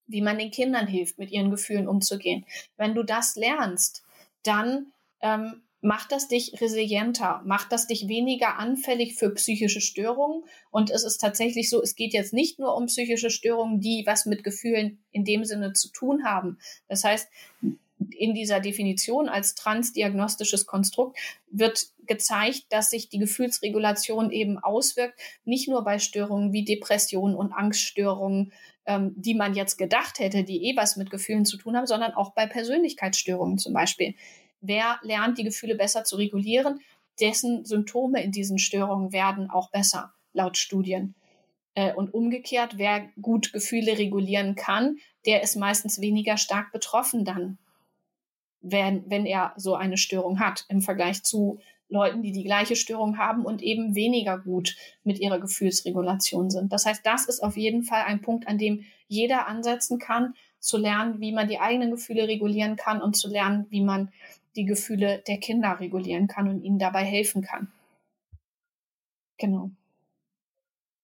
wie 0.08 0.20
man 0.20 0.36
den 0.36 0.50
Kindern 0.50 0.88
hilft, 0.88 1.18
mit 1.18 1.30
ihren 1.30 1.50
Gefühlen 1.50 1.86
umzugehen. 1.86 2.44
Wenn 2.76 2.94
du 2.94 3.04
das 3.04 3.36
lernst, 3.36 4.02
dann 4.42 4.92
ähm, 5.20 5.62
macht 5.80 6.10
das 6.10 6.28
dich 6.28 6.60
resilienter, 6.60 7.40
macht 7.44 7.70
das 7.70 7.86
dich 7.86 8.08
weniger 8.08 8.58
anfällig 8.58 9.14
für 9.14 9.30
psychische 9.30 9.80
Störungen. 9.80 10.44
Und 10.70 10.90
es 10.90 11.04
ist 11.04 11.18
tatsächlich 11.18 11.70
so, 11.70 11.80
es 11.80 11.94
geht 11.94 12.12
jetzt 12.12 12.32
nicht 12.32 12.58
nur 12.58 12.76
um 12.76 12.86
psychische 12.86 13.30
Störungen, 13.30 13.80
die 13.80 14.02
was 14.06 14.26
mit 14.26 14.42
Gefühlen 14.42 14.98
in 15.12 15.24
dem 15.24 15.44
Sinne 15.44 15.72
zu 15.72 15.90
tun 15.90 16.24
haben. 16.24 16.58
Das 16.88 17.04
heißt, 17.04 17.28
in 18.16 18.34
dieser 18.34 18.60
Definition 18.60 19.28
als 19.28 19.54
transdiagnostisches 19.54 20.66
Konstrukt 20.66 21.18
wird 21.50 21.88
gezeigt, 22.06 22.64
dass 22.70 22.90
sich 22.90 23.08
die 23.08 23.18
Gefühlsregulation 23.18 24.30
eben 24.30 24.58
auswirkt, 24.58 25.20
nicht 25.44 25.68
nur 25.68 25.84
bei 25.84 25.98
Störungen 25.98 26.52
wie 26.52 26.64
Depressionen 26.64 27.36
und 27.36 27.52
Angststörungen, 27.52 28.52
ähm, 28.86 29.12
die 29.16 29.34
man 29.34 29.54
jetzt 29.54 29.76
gedacht 29.76 30.18
hätte, 30.18 30.44
die 30.44 30.70
eh 30.70 30.76
was 30.76 30.96
mit 30.96 31.10
Gefühlen 31.10 31.44
zu 31.44 31.56
tun 31.56 31.76
haben, 31.76 31.86
sondern 31.86 32.14
auch 32.14 32.32
bei 32.32 32.46
Persönlichkeitsstörungen 32.46 33.58
zum 33.58 33.74
Beispiel. 33.74 34.14
Wer 34.60 34.98
lernt, 35.02 35.38
die 35.38 35.44
Gefühle 35.44 35.74
besser 35.74 36.04
zu 36.04 36.16
regulieren, 36.16 36.80
dessen 37.20 37.64
Symptome 37.64 38.22
in 38.22 38.32
diesen 38.32 38.58
Störungen 38.58 39.12
werden 39.12 39.50
auch 39.50 39.70
besser, 39.70 40.12
laut 40.32 40.56
Studien. 40.56 41.14
Äh, 41.74 41.94
und 41.94 42.14
umgekehrt, 42.14 42.78
wer 42.78 43.08
gut 43.20 43.52
Gefühle 43.52 43.98
regulieren 43.98 44.54
kann, 44.54 44.98
der 45.26 45.42
ist 45.42 45.56
meistens 45.56 46.00
weniger 46.00 46.36
stark 46.36 46.72
betroffen 46.72 47.24
dann, 47.24 47.58
wenn, 48.60 49.08
wenn 49.08 49.26
er 49.26 49.52
so 49.56 49.74
eine 49.74 49.96
Störung 49.96 50.40
hat, 50.40 50.64
im 50.68 50.82
Vergleich 50.82 51.22
zu 51.22 51.60
Leuten, 51.88 52.22
die 52.22 52.32
die 52.32 52.44
gleiche 52.44 52.76
Störung 52.76 53.16
haben 53.16 53.44
und 53.44 53.62
eben 53.62 53.94
weniger 53.94 54.38
gut 54.38 54.76
mit 55.04 55.20
ihrer 55.20 55.38
Gefühlsregulation 55.38 56.50
sind. 56.50 56.72
Das 56.72 56.84
heißt, 56.84 57.04
das 57.04 57.26
ist 57.26 57.42
auf 57.42 57.56
jeden 57.56 57.82
Fall 57.82 58.02
ein 58.02 58.20
Punkt, 58.20 58.46
an 58.46 58.58
dem 58.58 58.84
jeder 59.06 59.48
ansetzen 59.48 59.98
kann, 59.98 60.34
zu 60.58 60.76
lernen, 60.76 61.20
wie 61.20 61.32
man 61.32 61.48
die 61.48 61.60
eigenen 61.60 61.92
Gefühle 61.92 62.28
regulieren 62.28 62.76
kann 62.76 63.00
und 63.00 63.16
zu 63.16 63.28
lernen, 63.28 63.66
wie 63.70 63.80
man 63.80 64.10
die 64.58 64.64
Gefühle 64.64 65.22
der 65.26 65.38
Kinder 65.38 65.78
regulieren 65.78 66.26
kann 66.26 66.48
und 66.48 66.62
ihnen 66.62 66.78
dabei 66.78 67.04
helfen 67.04 67.42
kann. 67.42 67.72
Genau. 69.38 69.70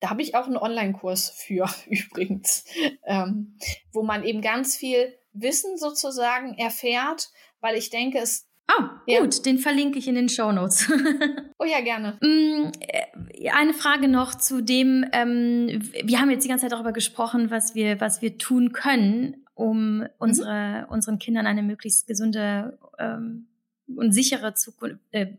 Da 0.00 0.10
habe 0.10 0.22
ich 0.22 0.34
auch 0.34 0.46
einen 0.46 0.56
Online-Kurs 0.56 1.30
für 1.30 1.66
übrigens, 1.86 2.64
ähm, 3.04 3.56
wo 3.92 4.02
man 4.02 4.24
eben 4.24 4.42
ganz 4.42 4.76
viel 4.76 5.16
Wissen 5.32 5.78
sozusagen 5.78 6.58
erfährt, 6.58 7.30
weil 7.60 7.76
ich 7.76 7.90
denke, 7.90 8.18
es 8.18 8.46
Ah, 8.66 9.02
oh, 9.06 9.20
gut, 9.20 9.34
ja. 9.34 9.42
den 9.42 9.58
verlinke 9.58 9.98
ich 9.98 10.08
in 10.08 10.14
den 10.14 10.30
Show 10.30 10.50
Notes. 10.50 10.90
oh 11.58 11.66
ja, 11.66 11.82
gerne. 11.82 12.16
Mm, 12.22 12.72
äh, 12.80 13.50
eine 13.50 13.74
Frage 13.74 14.08
noch 14.08 14.34
zu 14.34 14.62
dem, 14.62 15.04
ähm, 15.12 15.82
wir 16.02 16.18
haben 16.18 16.30
jetzt 16.30 16.44
die 16.44 16.48
ganze 16.48 16.62
Zeit 16.62 16.72
darüber 16.72 16.92
gesprochen, 16.92 17.50
was 17.50 17.74
wir, 17.74 18.00
was 18.00 18.22
wir 18.22 18.38
tun 18.38 18.72
können, 18.72 19.43
um 19.54 19.98
mhm. 19.98 20.08
unsere, 20.18 20.86
unseren 20.90 21.18
Kindern 21.18 21.46
eine 21.46 21.62
möglichst 21.62 22.06
gesunde 22.06 22.78
ähm, 22.98 23.48
und 23.86 24.12
sichere 24.12 24.54
Zukunft, 24.54 24.98
äh, 25.12 25.32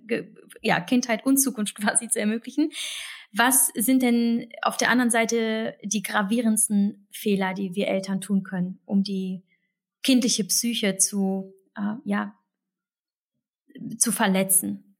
ja, 0.62 0.80
Kindheit 0.80 1.26
und 1.26 1.38
Zukunft 1.38 1.76
quasi 1.82 2.08
zu 2.08 2.20
ermöglichen. 2.20 2.72
Was 3.34 3.68
sind 3.76 4.02
denn 4.02 4.50
auf 4.62 4.78
der 4.78 4.90
anderen 4.90 5.12
Seite 5.12 5.76
die 5.84 6.04
gravierendsten 6.04 7.08
Fehler, 7.12 7.54
die 7.54 7.76
wir 7.76 7.88
Eltern 7.88 8.22
tun 8.22 8.44
können, 8.44 8.80
um 8.86 9.04
die 9.04 9.44
kindliche 10.04 10.46
Psyche 10.46 10.98
zu, 10.98 11.54
äh, 11.76 11.96
ja, 12.06 12.38
zu 13.98 14.12
verletzen? 14.12 14.96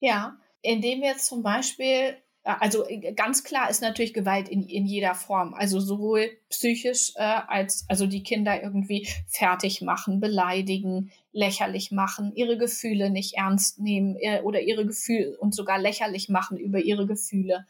Ja, 0.00 0.40
indem 0.62 1.02
wir 1.02 1.16
zum 1.18 1.42
Beispiel 1.42 2.16
also 2.54 2.88
äh, 2.88 3.12
ganz 3.12 3.44
klar 3.44 3.68
ist 3.68 3.82
natürlich 3.82 4.14
Gewalt 4.14 4.48
in, 4.48 4.66
in 4.66 4.86
jeder 4.86 5.14
Form. 5.14 5.54
Also 5.54 5.80
sowohl 5.80 6.30
psychisch 6.48 7.12
äh, 7.16 7.22
als 7.22 7.84
also 7.88 8.06
die 8.06 8.22
Kinder 8.22 8.62
irgendwie 8.62 9.08
fertig 9.26 9.82
machen, 9.82 10.20
beleidigen, 10.20 11.10
lächerlich 11.32 11.92
machen, 11.92 12.32
ihre 12.34 12.56
Gefühle 12.56 13.10
nicht 13.10 13.34
ernst 13.34 13.80
nehmen 13.80 14.16
äh, 14.16 14.40
oder 14.42 14.60
ihre 14.62 14.86
Gefühle 14.86 15.36
und 15.38 15.54
sogar 15.54 15.78
lächerlich 15.78 16.28
machen 16.28 16.56
über 16.56 16.78
ihre 16.80 17.06
Gefühle. 17.06 17.66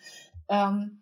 Ähm, 0.48 1.00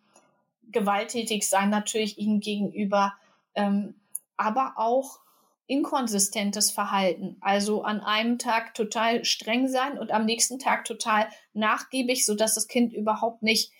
gewalttätig 0.72 1.48
sein 1.48 1.70
natürlich 1.70 2.18
ihnen 2.18 2.40
gegenüber, 2.40 3.14
ähm, 3.54 3.94
aber 4.36 4.74
auch 4.76 5.20
inkonsistentes 5.66 6.70
Verhalten. 6.70 7.36
Also 7.40 7.82
an 7.82 8.00
einem 8.00 8.38
Tag 8.38 8.74
total 8.74 9.24
streng 9.24 9.68
sein 9.68 9.98
und 9.98 10.12
am 10.12 10.24
nächsten 10.24 10.58
Tag 10.58 10.84
total 10.84 11.28
nachgiebig, 11.52 12.24
so 12.24 12.34
dass 12.34 12.54
das 12.54 12.68
Kind 12.68 12.92
überhaupt 12.92 13.42
nicht 13.42 13.72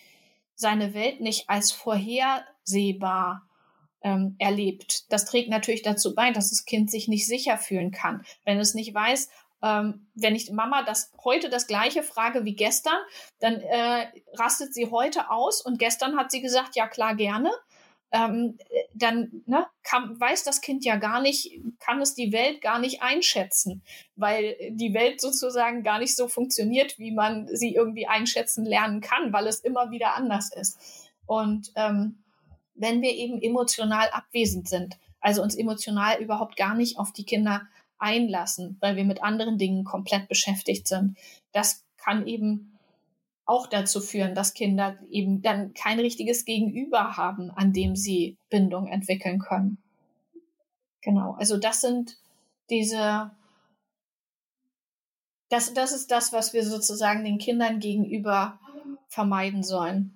seine 0.55 0.95
Welt 0.95 1.21
nicht 1.21 1.49
als 1.49 1.71
vorhersehbar 1.71 3.47
ähm, 4.03 4.37
erlebt. 4.39 5.13
Das 5.13 5.25
trägt 5.25 5.49
natürlich 5.49 5.83
dazu 5.83 6.15
bei, 6.15 6.31
dass 6.31 6.51
das 6.51 6.65
Kind 6.65 6.91
sich 6.91 7.09
nicht 7.09 7.27
sicher 7.27 7.59
fühlen 7.59 7.93
kann. 7.93 8.25
Wenn 8.45 8.59
es 8.59 8.75
nicht 8.75 8.95
weiß, 8.95 9.29
ähm, 9.63 10.07
wenn 10.15 10.35
ich 10.35 10.51
Mama 10.51 10.83
das 10.83 11.13
heute 11.25 11.49
das 11.49 11.67
gleiche 11.67 12.03
frage 12.03 12.45
wie 12.45 12.55
gestern, 12.55 12.99
dann 13.39 13.61
äh, 13.61 14.07
rastet 14.35 14.75
sie 14.75 14.91
heute 14.91 15.31
aus 15.31 15.61
und 15.61 15.79
gestern 15.79 16.17
hat 16.17 16.31
sie 16.31 16.41
gesagt, 16.41 16.77
ja 16.77 16.89
klar 16.89 17.15
gerne 17.15 17.51
ähm, 18.13 18.59
dann 18.95 19.43
ne, 19.47 19.67
kann, 19.83 20.19
weiß 20.19 20.45
das 20.45 20.61
Kind 20.61 20.85
ja 20.85 20.97
gar 20.97 21.21
nicht, 21.21 21.61
kann 21.81 22.01
es 22.01 22.15
die 22.15 22.33
Welt 22.33 22.61
gar 22.61 22.79
nicht 22.79 23.03
einschätzen, 23.03 23.83
weil 24.15 24.57
die 24.71 24.95
Welt 24.95 25.21
sozusagen 25.21 25.83
gar 25.83 25.99
nicht 25.99 26.17
so 26.17 26.29
funktioniert, 26.29 26.99
wie 26.99 27.13
man 27.13 27.49
sie 27.49 27.75
irgendwie 27.75 28.07
einschätzen 28.07 28.65
lernen 28.65 29.01
kann, 29.01 29.33
weil 29.33 29.47
es 29.47 29.61
immer 29.61 29.91
wieder 29.91 30.15
anders 30.15 30.51
ist. 30.55 31.11
Und 31.27 31.73
ähm, 31.75 32.23
wenn 32.75 33.03
wir 33.03 33.15
eben 33.15 33.41
emotional 33.41 34.09
abwesend 34.11 34.69
sind, 34.69 34.97
also 35.21 35.43
uns 35.43 35.57
emotional 35.57 36.21
überhaupt 36.21 36.57
gar 36.57 36.75
nicht 36.75 36.99
auf 36.99 37.13
die 37.13 37.25
Kinder 37.25 37.67
einlassen, 37.99 38.77
weil 38.81 38.97
wir 38.97 39.05
mit 39.05 39.23
anderen 39.23 39.59
Dingen 39.59 39.85
komplett 39.85 40.29
beschäftigt 40.29 40.87
sind, 40.87 41.17
das 41.53 41.85
kann 41.97 42.27
eben 42.27 42.76
auch 43.47 43.69
dazu 43.69 44.01
führen, 44.01 44.35
dass 44.35 44.55
Kinder 44.55 44.99
eben 45.09 45.41
dann 45.41 45.73
kein 45.73 46.01
richtiges 46.01 46.45
Gegenüber 46.45 47.17
haben, 47.17 47.51
an 47.53 47.73
dem 47.73 47.95
sie 47.95 48.37
Bindung 48.51 48.89
entwickeln 48.89 49.39
können. 49.39 49.79
Genau, 51.01 51.35
also 51.39 51.57
das 51.57 51.81
sind 51.81 52.19
diese, 52.69 53.31
das, 55.49 55.73
das 55.73 55.93
ist 55.93 56.11
das, 56.11 56.33
was 56.33 56.53
wir 56.53 56.65
sozusagen 56.65 57.25
den 57.25 57.39
Kindern 57.39 57.79
gegenüber 57.79 58.59
vermeiden 59.07 59.63
sollen. 59.63 60.13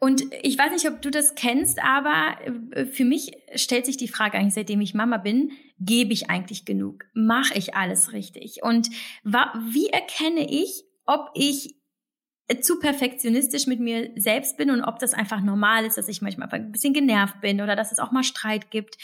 Und 0.00 0.24
ich 0.42 0.58
weiß 0.58 0.72
nicht, 0.72 0.88
ob 0.88 1.00
du 1.00 1.12
das 1.12 1.36
kennst, 1.36 1.80
aber 1.80 2.36
äh, 2.72 2.86
für 2.86 3.04
mich 3.04 3.36
stellt 3.54 3.86
sich 3.86 3.96
die 3.96 4.08
Frage 4.08 4.36
eigentlich, 4.36 4.54
seitdem 4.54 4.80
ich 4.80 4.94
Mama 4.94 5.18
bin, 5.18 5.52
gebe 5.78 6.12
ich 6.12 6.28
eigentlich 6.28 6.64
genug? 6.64 7.04
Mache 7.14 7.56
ich 7.56 7.76
alles 7.76 8.12
richtig? 8.12 8.64
Und 8.64 8.88
wie 9.22 9.90
erkenne 9.90 10.50
ich, 10.50 10.82
ob 11.06 11.30
ich 11.34 11.76
zu 12.60 12.78
perfektionistisch 12.78 13.66
mit 13.66 13.80
mir 13.80 14.10
selbst 14.16 14.56
bin 14.56 14.70
und 14.70 14.82
ob 14.82 14.98
das 14.98 15.14
einfach 15.14 15.40
normal 15.40 15.84
ist, 15.84 15.96
dass 15.96 16.08
ich 16.08 16.22
manchmal 16.22 16.48
ein 16.50 16.72
bisschen 16.72 16.92
genervt 16.92 17.40
bin 17.40 17.60
oder 17.60 17.76
dass 17.76 17.92
es 17.92 17.98
auch 17.98 18.12
mal 18.12 18.24
Streit 18.24 18.70
gibt. 18.70 18.98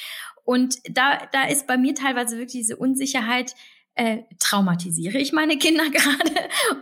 Und 0.45 0.77
da, 0.91 1.19
da 1.33 1.45
ist 1.45 1.67
bei 1.67 1.77
mir 1.77 1.95
teilweise 1.95 2.37
wirklich 2.37 2.63
diese 2.63 2.77
Unsicherheit, 2.77 3.55
äh, 3.95 4.23
traumatisiere 4.39 5.19
ich 5.19 5.33
meine 5.33 5.59
Kinder 5.59 5.91
gerade 5.91 6.33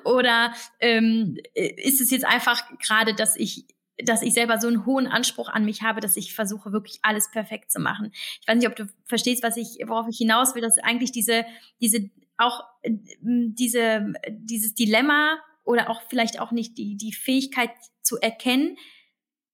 oder 0.04 0.52
ähm, 0.80 1.38
ist 1.54 2.00
es 2.00 2.10
jetzt 2.10 2.26
einfach 2.26 2.62
gerade, 2.78 3.14
dass 3.14 3.36
ich 3.36 3.66
dass 4.04 4.20
ich 4.20 4.34
selber 4.34 4.60
so 4.60 4.68
einen 4.68 4.84
hohen 4.84 5.06
Anspruch 5.06 5.48
an 5.48 5.64
mich 5.64 5.80
habe, 5.80 6.00
dass 6.00 6.18
ich 6.18 6.34
versuche 6.34 6.70
wirklich 6.70 6.98
alles 7.00 7.30
perfekt 7.30 7.72
zu 7.72 7.80
machen. 7.80 8.10
Ich 8.12 8.46
weiß 8.46 8.58
nicht, 8.58 8.68
ob 8.68 8.76
du 8.76 8.86
verstehst, 9.06 9.42
was 9.42 9.56
ich 9.56 9.78
worauf 9.86 10.06
ich 10.10 10.18
hinaus 10.18 10.54
will, 10.54 10.60
dass 10.60 10.76
eigentlich 10.78 11.12
diese 11.12 11.46
diese 11.80 12.10
auch 12.36 12.62
äh, 12.82 12.92
diese 13.22 14.12
dieses 14.28 14.74
Dilemma 14.74 15.38
oder 15.66 15.90
auch 15.90 16.00
vielleicht 16.08 16.40
auch 16.40 16.52
nicht 16.52 16.78
die, 16.78 16.96
die 16.96 17.12
Fähigkeit 17.12 17.70
zu 18.00 18.18
erkennen, 18.18 18.78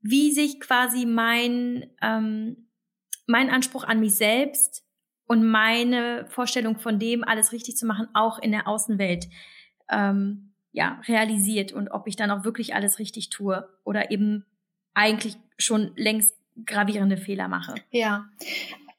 wie 0.00 0.30
sich 0.30 0.60
quasi 0.60 1.06
mein, 1.06 1.90
ähm, 2.02 2.68
mein 3.26 3.50
Anspruch 3.50 3.84
an 3.84 4.00
mich 4.00 4.14
selbst 4.14 4.84
und 5.26 5.44
meine 5.44 6.26
Vorstellung 6.28 6.78
von 6.78 6.98
dem, 6.98 7.24
alles 7.24 7.52
richtig 7.52 7.76
zu 7.76 7.86
machen, 7.86 8.08
auch 8.14 8.38
in 8.38 8.52
der 8.52 8.68
Außenwelt 8.68 9.28
ähm, 9.90 10.52
ja, 10.72 11.00
realisiert 11.06 11.72
und 11.72 11.88
ob 11.88 12.06
ich 12.06 12.16
dann 12.16 12.30
auch 12.30 12.44
wirklich 12.44 12.74
alles 12.74 12.98
richtig 12.98 13.30
tue 13.30 13.68
oder 13.84 14.10
eben 14.10 14.44
eigentlich 14.94 15.36
schon 15.58 15.92
längst 15.96 16.34
gravierende 16.66 17.16
Fehler 17.16 17.48
mache. 17.48 17.74
Ja, 17.90 18.26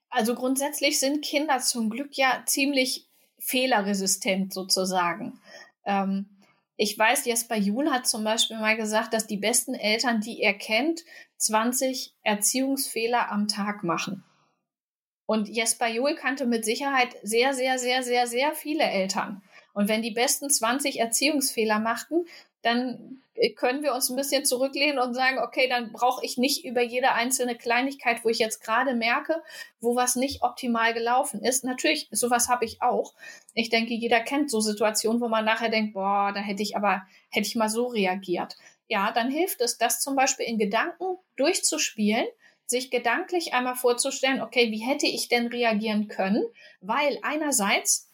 also 0.09 0.33
grundsätzlich 0.35 0.99
sind 0.99 1.23
Kinder 1.23 1.59
zum 1.59 1.89
Glück 1.89 2.15
ja 2.15 2.43
ziemlich 2.45 3.07
fehlerresistent 3.39 4.53
sozusagen. 4.53 5.39
Ähm, 5.85 6.32
ich 6.75 6.97
weiß, 6.97 7.25
Jesper 7.25 7.55
Juhl 7.55 7.91
hat 7.91 8.07
zum 8.07 8.23
Beispiel 8.23 8.57
mal 8.57 8.75
gesagt, 8.75 9.13
dass 9.13 9.27
die 9.27 9.37
besten 9.37 9.75
Eltern, 9.75 10.21
die 10.21 10.41
er 10.41 10.53
kennt, 10.53 11.01
20 11.37 12.15
Erziehungsfehler 12.23 13.31
am 13.31 13.47
Tag 13.47 13.83
machen. 13.83 14.23
Und 15.25 15.47
Jesper 15.47 15.87
Juhl 15.87 16.15
kannte 16.15 16.45
mit 16.45 16.65
Sicherheit 16.65 17.15
sehr, 17.21 17.53
sehr, 17.53 17.79
sehr, 17.79 18.03
sehr, 18.03 18.27
sehr 18.27 18.53
viele 18.53 18.83
Eltern. 18.83 19.41
Und 19.73 19.87
wenn 19.87 20.01
die 20.01 20.11
besten 20.11 20.49
20 20.49 20.99
Erziehungsfehler 20.99 21.79
machten, 21.79 22.25
dann 22.63 23.21
können 23.55 23.83
wir 23.83 23.93
uns 23.93 24.09
ein 24.09 24.15
bisschen 24.15 24.45
zurücklehnen 24.45 24.99
und 24.99 25.13
sagen, 25.13 25.39
okay, 25.39 25.67
dann 25.67 25.91
brauche 25.91 26.23
ich 26.23 26.37
nicht 26.37 26.65
über 26.65 26.81
jede 26.81 27.13
einzelne 27.13 27.55
Kleinigkeit, 27.55 28.23
wo 28.23 28.29
ich 28.29 28.39
jetzt 28.39 28.63
gerade 28.63 28.93
merke, 28.93 29.41
wo 29.81 29.95
was 29.95 30.15
nicht 30.15 30.43
optimal 30.43 30.93
gelaufen 30.93 31.41
ist. 31.43 31.63
Natürlich, 31.63 32.07
sowas 32.11 32.47
habe 32.47 32.65
ich 32.65 32.81
auch. 32.81 33.13
Ich 33.53 33.69
denke, 33.69 33.93
jeder 33.93 34.19
kennt 34.19 34.51
so 34.51 34.59
Situationen, 34.59 35.19
wo 35.19 35.27
man 35.27 35.45
nachher 35.45 35.69
denkt, 35.69 35.93
boah, 35.93 36.31
da 36.33 36.41
hätte 36.41 36.63
ich 36.63 36.77
aber, 36.77 37.03
hätte 37.29 37.47
ich 37.47 37.55
mal 37.55 37.69
so 37.69 37.87
reagiert. 37.87 38.55
Ja, 38.87 39.11
dann 39.11 39.31
hilft 39.31 39.61
es, 39.61 39.77
das 39.77 39.99
zum 39.99 40.15
Beispiel 40.15 40.45
in 40.45 40.59
Gedanken 40.59 41.17
durchzuspielen, 41.35 42.27
sich 42.65 42.91
gedanklich 42.91 43.53
einmal 43.53 43.75
vorzustellen, 43.75 44.41
okay, 44.41 44.71
wie 44.71 44.85
hätte 44.85 45.07
ich 45.07 45.27
denn 45.27 45.47
reagieren 45.47 46.07
können? 46.07 46.45
Weil 46.81 47.19
einerseits 47.23 48.09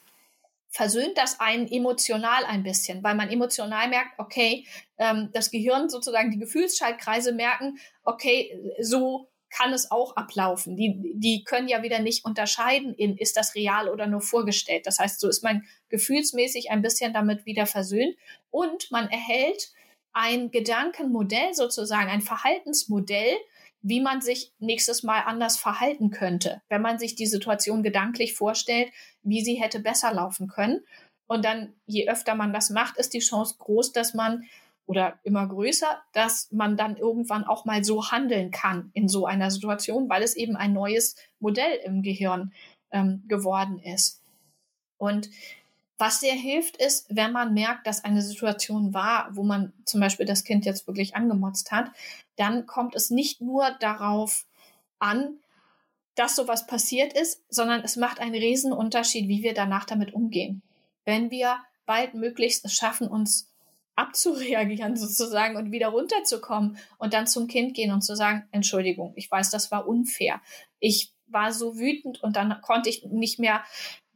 versöhnt 0.70 1.18
das 1.18 1.40
einen 1.40 1.68
emotional 1.68 2.46
ein 2.46 2.64
bisschen, 2.64 3.04
weil 3.04 3.16
man 3.16 3.30
emotional 3.30 3.90
merkt, 3.90 4.20
okay, 4.20 4.68
ähm, 4.98 5.30
das 5.34 5.52
Gehirn 5.52 5.90
sozusagen 5.90 6.32
die 6.32 6.40
Gefühlsschaltkreise 6.40 7.34
merken, 7.34 7.80
okay, 8.04 8.76
so 8.80 9.30
kann 9.50 9.74
es 9.74 9.90
auch 9.90 10.16
ablaufen. 10.16 10.76
Die, 10.76 11.14
die 11.16 11.44
können 11.44 11.68
ja 11.68 11.82
wieder 11.82 12.00
nicht 12.00 12.24
unterscheiden 12.24 12.94
in, 12.94 13.18
ist 13.18 13.36
das 13.36 13.56
real 13.56 13.90
oder 13.90 14.06
nur 14.06 14.22
vorgestellt. 14.22 14.86
Das 14.86 15.00
heißt, 15.00 15.20
so 15.20 15.28
ist 15.28 15.44
man 15.44 15.64
gefühlsmäßig 15.90 16.70
ein 16.70 16.82
bisschen 16.82 17.14
damit 17.14 17.46
wieder 17.46 17.66
versöhnt 17.66 18.16
und 18.52 18.92
man 18.92 19.10
erhält 19.10 19.72
ein 20.14 20.52
Gedankenmodell 20.52 21.54
sozusagen, 21.54 22.10
ein 22.10 22.22
Verhaltensmodell, 22.22 23.36
wie 23.82 24.02
man 24.02 24.22
sich 24.22 24.52
nächstes 24.60 25.04
Mal 25.04 25.22
anders 25.22 25.58
verhalten 25.58 26.10
könnte, 26.10 26.62
wenn 26.70 26.82
man 26.82 27.00
sich 27.00 27.16
die 27.16 27.28
Situation 27.28 27.84
gedanklich 27.84 28.34
vorstellt, 28.34 28.92
wie 29.24 29.44
sie 29.44 29.56
hätte 29.56 29.80
besser 29.80 30.14
laufen 30.14 30.48
können. 30.48 30.82
Und 31.28 31.46
dann, 31.46 31.74
je 31.86 32.10
öfter 32.10 32.36
man 32.36 32.54
das 32.54 32.70
macht, 32.70 32.98
ist 32.98 33.14
die 33.14 33.20
Chance 33.20 33.56
groß, 33.60 33.92
dass 33.92 34.14
man 34.14 34.44
oder 34.86 35.20
immer 35.24 35.48
größer, 35.48 36.02
dass 36.14 36.52
man 36.52 36.76
dann 36.76 36.98
irgendwann 36.98 37.44
auch 37.44 37.64
mal 37.64 37.84
so 37.84 38.10
handeln 38.12 38.50
kann 38.50 38.90
in 38.96 39.08
so 39.08 39.28
einer 39.28 39.52
Situation, 39.52 40.10
weil 40.10 40.24
es 40.24 40.36
eben 40.36 40.56
ein 40.56 40.74
neues 40.74 41.16
Modell 41.40 41.80
im 41.86 42.02
Gehirn 42.02 42.54
ähm, 42.92 43.24
geworden 43.28 43.78
ist. 43.78 44.24
Und 44.98 45.30
was 46.00 46.22
sehr 46.22 46.34
hilft, 46.34 46.78
ist, 46.78 47.06
wenn 47.10 47.32
man 47.32 47.54
merkt, 47.54 47.86
dass 47.86 48.04
eine 48.04 48.22
Situation 48.22 48.94
war, 48.94 49.30
wo 49.34 49.44
man 49.44 49.74
zum 49.86 50.00
Beispiel 50.00 50.26
das 50.26 50.44
Kind 50.44 50.66
jetzt 50.66 50.88
wirklich 50.88 51.16
angemotzt 51.16 51.72
hat, 51.72 51.92
dann 52.40 52.66
kommt 52.66 52.96
es 52.96 53.10
nicht 53.10 53.42
nur 53.42 53.70
darauf 53.80 54.46
an, 54.98 55.40
dass 56.16 56.36
sowas 56.36 56.68
passiert 56.68 57.14
ist, 57.14 57.44
sondern 57.50 57.82
es 57.82 57.96
macht 57.96 58.20
einen 58.20 58.36
Riesenunterschied, 58.36 59.28
wie 59.28 59.44
wir 59.44 59.54
danach 59.54 59.86
damit 59.86 60.14
umgehen. 60.14 60.62
Wenn 61.06 61.32
wir 61.32 61.58
bald 61.86 62.14
möglichst 62.14 62.66
es 62.66 62.74
schaffen, 62.74 63.08
uns 63.08 63.52
abzureagieren 63.96 64.96
sozusagen 64.98 65.58
und 65.58 65.72
wieder 65.72 65.90
runterzukommen 65.90 66.78
und 66.98 67.14
dann 67.14 67.28
zum 67.28 67.48
Kind 67.48 67.74
gehen 67.74 67.92
und 67.92 68.02
zu 68.02 68.16
sagen, 68.16 68.48
Entschuldigung, 68.52 69.14
ich 69.16 69.30
weiß, 69.30 69.50
das 69.50 69.72
war 69.72 69.88
unfair. 69.88 70.42
Ich 70.80 71.14
war 71.28 71.52
so 71.52 71.78
wütend 71.78 72.24
und 72.24 72.36
dann 72.36 72.62
konnte 72.62 72.90
ich 72.90 73.04
nicht 73.04 73.40
mehr 73.40 73.64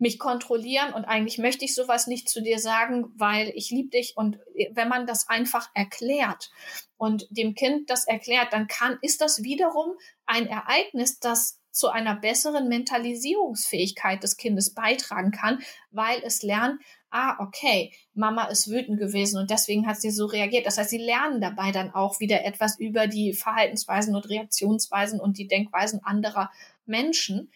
mich 0.03 0.19
kontrollieren 0.19 0.93
und 0.93 1.05
eigentlich 1.05 1.37
möchte 1.37 1.63
ich 1.63 1.73
sowas 1.73 2.07
nicht 2.07 2.27
zu 2.27 2.43
dir 2.43 2.59
sagen, 2.59 3.11
weil 3.15 3.53
ich 3.55 3.71
liebe 3.71 3.89
dich 3.89 4.17
und 4.17 4.37
wenn 4.71 4.89
man 4.89 5.07
das 5.07 5.29
einfach 5.29 5.69
erklärt 5.73 6.51
und 6.97 7.25
dem 7.31 7.55
Kind 7.55 7.89
das 7.89 8.05
erklärt, 8.05 8.51
dann 8.51 8.67
kann 8.67 8.99
ist 9.01 9.21
das 9.21 9.43
wiederum 9.43 9.93
ein 10.25 10.45
Ereignis, 10.45 11.19
das 11.19 11.61
zu 11.71 11.87
einer 11.87 12.15
besseren 12.17 12.67
Mentalisierungsfähigkeit 12.67 14.21
des 14.21 14.35
Kindes 14.35 14.73
beitragen 14.73 15.31
kann, 15.31 15.63
weil 15.89 16.21
es 16.23 16.43
lernt, 16.43 16.81
ah, 17.09 17.37
okay, 17.39 17.93
Mama 18.13 18.45
ist 18.45 18.69
wütend 18.69 18.99
gewesen 18.99 19.39
und 19.39 19.49
deswegen 19.49 19.87
hat 19.87 20.01
sie 20.01 20.11
so 20.11 20.25
reagiert. 20.25 20.65
Das 20.65 20.77
heißt, 20.77 20.89
sie 20.89 20.97
lernen 20.97 21.39
dabei 21.39 21.71
dann 21.71 21.91
auch 21.93 22.19
wieder 22.19 22.43
etwas 22.43 22.77
über 22.77 23.07
die 23.07 23.31
Verhaltensweisen 23.33 24.15
und 24.15 24.29
Reaktionsweisen 24.29 25.21
und 25.21 25.37
die 25.37 25.47
Denkweisen 25.47 26.03
anderer 26.03 26.51
Menschen. 26.85 27.51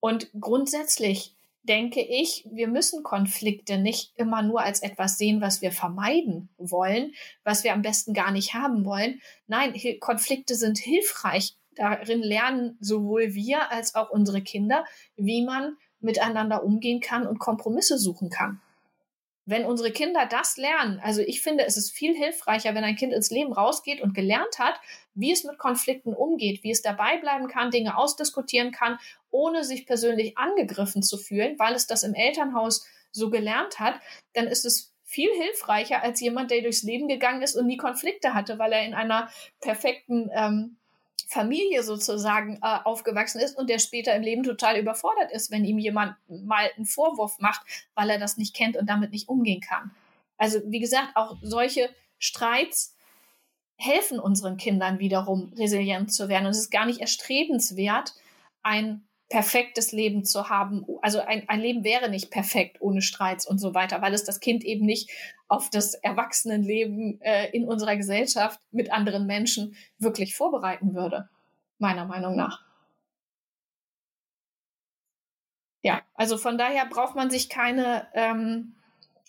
Und 0.00 0.30
grundsätzlich 0.38 1.35
denke 1.68 2.00
ich, 2.00 2.46
wir 2.50 2.68
müssen 2.68 3.02
Konflikte 3.02 3.78
nicht 3.78 4.12
immer 4.16 4.42
nur 4.42 4.62
als 4.62 4.82
etwas 4.82 5.18
sehen, 5.18 5.40
was 5.40 5.62
wir 5.62 5.72
vermeiden 5.72 6.48
wollen, 6.58 7.12
was 7.44 7.64
wir 7.64 7.72
am 7.72 7.82
besten 7.82 8.14
gar 8.14 8.30
nicht 8.30 8.54
haben 8.54 8.84
wollen. 8.84 9.20
Nein, 9.46 9.74
Konflikte 10.00 10.54
sind 10.54 10.78
hilfreich. 10.78 11.54
Darin 11.74 12.22
lernen 12.22 12.78
sowohl 12.80 13.34
wir 13.34 13.70
als 13.70 13.94
auch 13.94 14.10
unsere 14.10 14.40
Kinder, 14.40 14.84
wie 15.16 15.44
man 15.44 15.76
miteinander 16.00 16.64
umgehen 16.64 17.00
kann 17.00 17.26
und 17.26 17.38
Kompromisse 17.38 17.98
suchen 17.98 18.30
kann 18.30 18.60
wenn 19.46 19.64
unsere 19.64 19.92
Kinder 19.92 20.26
das 20.28 20.56
lernen, 20.56 21.00
also 21.02 21.22
ich 21.22 21.40
finde, 21.40 21.64
es 21.64 21.76
ist 21.76 21.92
viel 21.92 22.14
hilfreicher, 22.14 22.74
wenn 22.74 22.82
ein 22.82 22.96
Kind 22.96 23.12
ins 23.12 23.30
Leben 23.30 23.52
rausgeht 23.52 24.00
und 24.00 24.12
gelernt 24.12 24.58
hat, 24.58 24.74
wie 25.16 25.32
es 25.32 25.44
mit 25.44 25.58
Konflikten 25.58 26.14
umgeht, 26.14 26.62
wie 26.62 26.70
es 26.70 26.82
dabei 26.82 27.18
bleiben 27.18 27.48
kann, 27.48 27.70
Dinge 27.70 27.96
ausdiskutieren 27.96 28.70
kann, 28.70 28.98
ohne 29.30 29.64
sich 29.64 29.86
persönlich 29.86 30.38
angegriffen 30.38 31.02
zu 31.02 31.18
fühlen, 31.18 31.58
weil 31.58 31.74
es 31.74 31.86
das 31.86 32.04
im 32.04 32.14
Elternhaus 32.14 32.86
so 33.10 33.30
gelernt 33.30 33.80
hat, 33.80 34.00
dann 34.34 34.46
ist 34.46 34.64
es 34.64 34.92
viel 35.04 35.30
hilfreicher 35.32 36.02
als 36.02 36.20
jemand, 36.20 36.50
der 36.50 36.62
durchs 36.62 36.82
Leben 36.82 37.08
gegangen 37.08 37.42
ist 37.42 37.56
und 37.56 37.66
nie 37.66 37.76
Konflikte 37.76 38.34
hatte, 38.34 38.58
weil 38.58 38.72
er 38.72 38.84
in 38.84 38.94
einer 38.94 39.30
perfekten 39.60 40.30
ähm, 40.34 40.76
Familie 41.28 41.82
sozusagen 41.82 42.56
äh, 42.62 42.78
aufgewachsen 42.84 43.40
ist 43.40 43.56
und 43.56 43.70
der 43.70 43.78
später 43.78 44.14
im 44.14 44.22
Leben 44.22 44.42
total 44.42 44.78
überfordert 44.78 45.32
ist, 45.32 45.50
wenn 45.50 45.64
ihm 45.64 45.78
jemand 45.78 46.16
mal 46.28 46.70
einen 46.76 46.86
Vorwurf 46.86 47.38
macht, 47.38 47.62
weil 47.94 48.10
er 48.10 48.18
das 48.18 48.36
nicht 48.36 48.54
kennt 48.54 48.76
und 48.76 48.88
damit 48.88 49.12
nicht 49.12 49.28
umgehen 49.28 49.60
kann. 49.60 49.90
Also 50.38 50.60
wie 50.66 50.80
gesagt, 50.80 51.16
auch 51.16 51.36
solche 51.42 51.88
Streits 52.18 52.95
helfen 53.76 54.18
unseren 54.18 54.56
Kindern 54.56 54.98
wiederum 54.98 55.52
resilient 55.56 56.12
zu 56.12 56.28
werden. 56.28 56.46
Und 56.46 56.52
es 56.52 56.58
ist 56.58 56.70
gar 56.70 56.86
nicht 56.86 57.00
erstrebenswert, 57.00 58.14
ein 58.62 59.06
perfektes 59.28 59.92
Leben 59.92 60.24
zu 60.24 60.48
haben. 60.48 60.86
Also 61.02 61.20
ein, 61.20 61.48
ein 61.48 61.60
Leben 61.60 61.84
wäre 61.84 62.08
nicht 62.08 62.30
perfekt 62.30 62.80
ohne 62.80 63.02
Streits 63.02 63.46
und 63.46 63.58
so 63.58 63.74
weiter, 63.74 64.00
weil 64.00 64.14
es 64.14 64.24
das 64.24 64.40
Kind 64.40 64.64
eben 64.64 64.86
nicht 64.86 65.10
auf 65.48 65.68
das 65.70 65.94
Erwachsenenleben 65.94 67.20
äh, 67.22 67.50
in 67.50 67.66
unserer 67.66 67.96
Gesellschaft 67.96 68.60
mit 68.70 68.92
anderen 68.92 69.26
Menschen 69.26 69.76
wirklich 69.98 70.36
vorbereiten 70.36 70.94
würde, 70.94 71.28
meiner 71.78 72.04
Meinung 72.04 72.36
nach. 72.36 72.64
Ja, 75.82 76.02
also 76.14 76.36
von 76.36 76.58
daher 76.58 76.86
braucht 76.86 77.14
man 77.14 77.30
sich 77.30 77.48
keine, 77.48 78.08
ähm, 78.14 78.74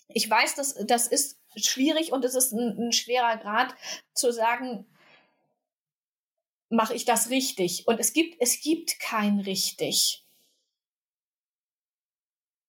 ich 0.08 0.28
weiß, 0.28 0.56
dass 0.56 0.74
das 0.86 1.06
ist 1.06 1.37
schwierig 1.56 2.12
und 2.12 2.24
es 2.24 2.34
ist 2.34 2.52
ein, 2.52 2.88
ein 2.88 2.92
schwerer 2.92 3.36
Grad 3.36 3.74
zu 4.14 4.32
sagen, 4.32 4.86
mache 6.70 6.94
ich 6.94 7.04
das 7.04 7.30
richtig? 7.30 7.86
Und 7.86 7.98
es 8.00 8.12
gibt, 8.12 8.40
es 8.40 8.60
gibt 8.60 9.00
kein 9.00 9.40
richtig. 9.40 10.24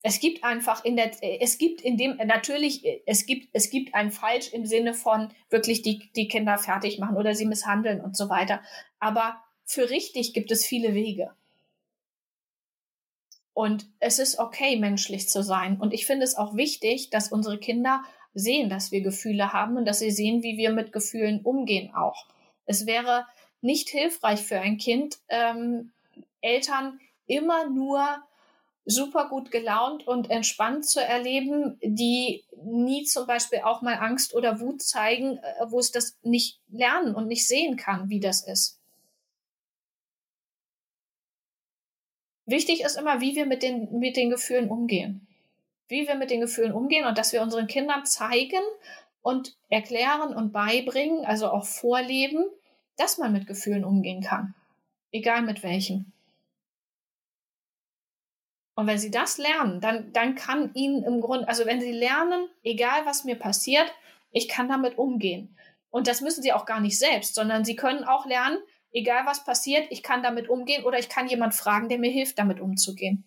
Es 0.01 0.21
gibt 0.21 0.45
einfach 0.45 0.86
in 0.86 0.95
der, 0.95 1.11
es 1.41 1.57
gibt 1.57 1.82
in 1.82 1.97
dem, 1.97 2.15
natürlich, 2.25 2.86
es 3.05 3.25
gibt, 3.25 3.49
es 3.51 3.69
gibt 3.69 3.93
ein 3.93 4.11
Falsch 4.11 4.53
im 4.53 4.65
Sinne 4.65 4.93
von 4.93 5.34
wirklich 5.49 5.82
die, 5.82 6.09
die 6.13 6.30
Kinder 6.30 6.57
fertig 6.57 6.99
machen 6.99 7.17
oder 7.17 7.36
sie 7.36 7.45
misshandeln 7.45 7.99
und 7.99 8.15
so 8.15 8.30
weiter. 8.30 8.61
Aber 8.99 9.43
für 9.65 9.89
richtig 9.89 10.34
gibt 10.34 10.51
es 10.51 10.65
viele 10.65 10.93
Wege. 10.93 11.34
Und 13.53 13.88
es 13.99 14.19
ist 14.19 14.39
okay, 14.39 14.77
menschlich 14.77 15.27
zu 15.27 15.43
sein. 15.43 15.77
Und 15.82 15.93
ich 15.93 16.05
finde 16.05 16.23
es 16.23 16.36
auch 16.36 16.55
wichtig, 16.55 17.09
dass 17.09 17.30
unsere 17.30 17.59
Kinder 17.59 18.03
sehen, 18.34 18.69
dass 18.69 18.91
wir 18.91 19.01
Gefühle 19.01 19.53
haben 19.53 19.77
und 19.77 19.86
dass 19.86 19.99
sie 19.99 20.11
sehen, 20.11 20.43
wie 20.43 20.57
wir 20.57 20.71
mit 20.71 20.91
Gefühlen 20.91 21.41
umgehen 21.41 21.93
auch. 21.93 22.25
Es 22.65 22.86
wäre 22.86 23.25
nicht 23.61 23.89
hilfreich 23.89 24.41
für 24.41 24.59
ein 24.59 24.77
Kind, 24.77 25.17
ähm, 25.30 25.91
Eltern 26.41 26.99
immer 27.25 27.69
nur 27.69 28.23
super 28.86 29.30
gut 29.30 29.51
gelaunt 29.51 30.07
und 30.07 30.30
entspannt 30.32 30.86
zu 30.86 31.03
erleben, 31.03 31.77
die 31.84 32.43
nie 32.63 33.03
zum 33.03 33.27
Beispiel 33.27 33.59
auch 33.59 33.82
mal 33.82 33.95
Angst 33.95 34.34
oder 34.34 34.59
Wut 34.59 34.82
zeigen, 34.82 35.38
äh, 35.38 35.65
wo 35.67 35.80
es 35.80 35.91
das 35.91 36.17
nicht 36.23 36.59
lernen 36.69 37.13
und 37.15 37.27
nicht 37.27 37.47
sehen 37.47 37.77
kann, 37.77 38.09
wie 38.09 38.19
das 38.19 38.45
ist. 38.45 38.80
Wichtig 42.45 42.82
ist 42.82 42.97
immer, 42.97 43.21
wie 43.21 43.36
wir 43.36 43.45
mit 43.45 43.61
den, 43.61 43.99
mit 43.99 44.17
den 44.17 44.32
Gefühlen 44.32 44.69
umgehen. 44.69 45.27
Wie 45.90 46.08
wir 46.08 46.16
mit 46.16 46.30
den 46.30 46.40
Gefühlen 46.40 46.72
umgehen 46.72 47.06
und 47.06 47.18
dass 47.18 47.34
wir 47.34 47.42
unseren 47.42 47.68
Kindern 47.68 48.06
zeigen 48.06 48.62
und 49.22 49.58
erklären 49.70 50.34
und 50.34 50.54
beibringen, 50.54 51.26
also 51.26 51.50
auch 51.50 51.66
vorleben, 51.66 52.46
dass 52.96 53.18
man 53.18 53.34
mit 53.34 53.48
Gefühlen 53.48 53.84
umgehen 53.84 54.22
kann. 54.22 54.56
Egal 55.12 55.42
mit 55.42 55.64
welchen. 55.64 56.14
Und 58.76 58.88
wenn 58.88 58.98
sie 58.98 59.12
das 59.12 59.38
lernen, 59.38 59.82
dann, 59.82 60.14
dann 60.14 60.36
kann 60.36 60.72
ihnen 60.74 61.04
im 61.04 61.20
Grunde, 61.20 61.50
also 61.50 61.66
wenn 61.66 61.82
sie 61.82 61.92
lernen, 61.92 62.48
egal 62.64 63.06
was 63.06 63.26
mir 63.26 63.36
passiert, 63.36 63.92
ich 64.32 64.48
kann 64.48 64.70
damit 64.70 64.98
umgehen. 64.98 65.58
Und 65.90 66.08
das 66.08 66.22
müssen 66.22 66.42
sie 66.42 66.54
auch 66.54 66.66
gar 66.66 66.80
nicht 66.80 66.98
selbst, 66.98 67.36
sondern 67.36 67.66
sie 67.66 67.76
können 67.76 68.06
auch 68.06 68.26
lernen, 68.26 68.58
egal 68.94 69.26
was 69.26 69.44
passiert, 69.44 69.88
ich 69.90 70.02
kann 70.02 70.24
damit 70.24 70.50
umgehen 70.50 70.86
oder 70.86 70.98
ich 70.98 71.10
kann 71.10 71.28
jemand 71.28 71.56
fragen, 71.56 71.90
der 71.90 72.00
mir 72.00 72.12
hilft, 72.12 72.40
damit 72.40 72.60
umzugehen. 72.62 73.26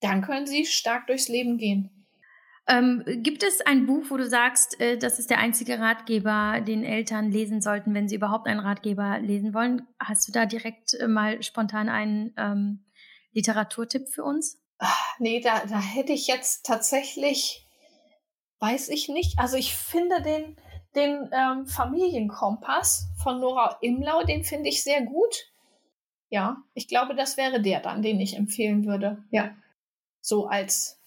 Dann 0.00 0.22
können 0.22 0.46
sie 0.46 0.64
stark 0.64 1.06
durchs 1.06 1.28
Leben 1.28 1.58
gehen. 1.58 1.98
Ähm, 2.68 3.02
gibt 3.06 3.42
es 3.42 3.62
ein 3.62 3.86
Buch, 3.86 4.04
wo 4.10 4.18
du 4.18 4.28
sagst, 4.28 4.78
äh, 4.78 4.98
das 4.98 5.18
ist 5.18 5.30
der 5.30 5.38
einzige 5.38 5.80
Ratgeber, 5.80 6.60
den 6.60 6.84
Eltern 6.84 7.30
lesen 7.30 7.62
sollten, 7.62 7.94
wenn 7.94 8.08
sie 8.08 8.16
überhaupt 8.16 8.46
einen 8.46 8.60
Ratgeber 8.60 9.18
lesen 9.20 9.54
wollen? 9.54 9.88
Hast 9.98 10.28
du 10.28 10.32
da 10.32 10.44
direkt 10.44 10.92
äh, 10.94 11.08
mal 11.08 11.42
spontan 11.42 11.88
einen 11.88 12.34
ähm, 12.36 12.84
Literaturtipp 13.32 14.08
für 14.08 14.22
uns? 14.22 14.62
Ach, 14.78 15.18
nee, 15.18 15.40
da, 15.40 15.64
da 15.66 15.80
hätte 15.80 16.12
ich 16.12 16.26
jetzt 16.26 16.66
tatsächlich, 16.66 17.66
weiß 18.60 18.90
ich 18.90 19.08
nicht. 19.08 19.38
Also 19.38 19.56
ich 19.56 19.74
finde 19.74 20.20
den, 20.20 20.56
den 20.94 21.30
ähm, 21.32 21.66
Familienkompass 21.66 23.08
von 23.22 23.40
Nora 23.40 23.78
Imlau, 23.80 24.24
den 24.24 24.44
finde 24.44 24.68
ich 24.68 24.84
sehr 24.84 25.00
gut. 25.00 25.46
Ja, 26.28 26.58
ich 26.74 26.86
glaube, 26.86 27.14
das 27.14 27.38
wäre 27.38 27.62
der 27.62 27.80
dann, 27.80 28.02
den 28.02 28.20
ich 28.20 28.36
empfehlen 28.36 28.84
würde. 28.84 29.24
Ja, 29.30 29.56
so 30.20 30.46
als 30.46 30.98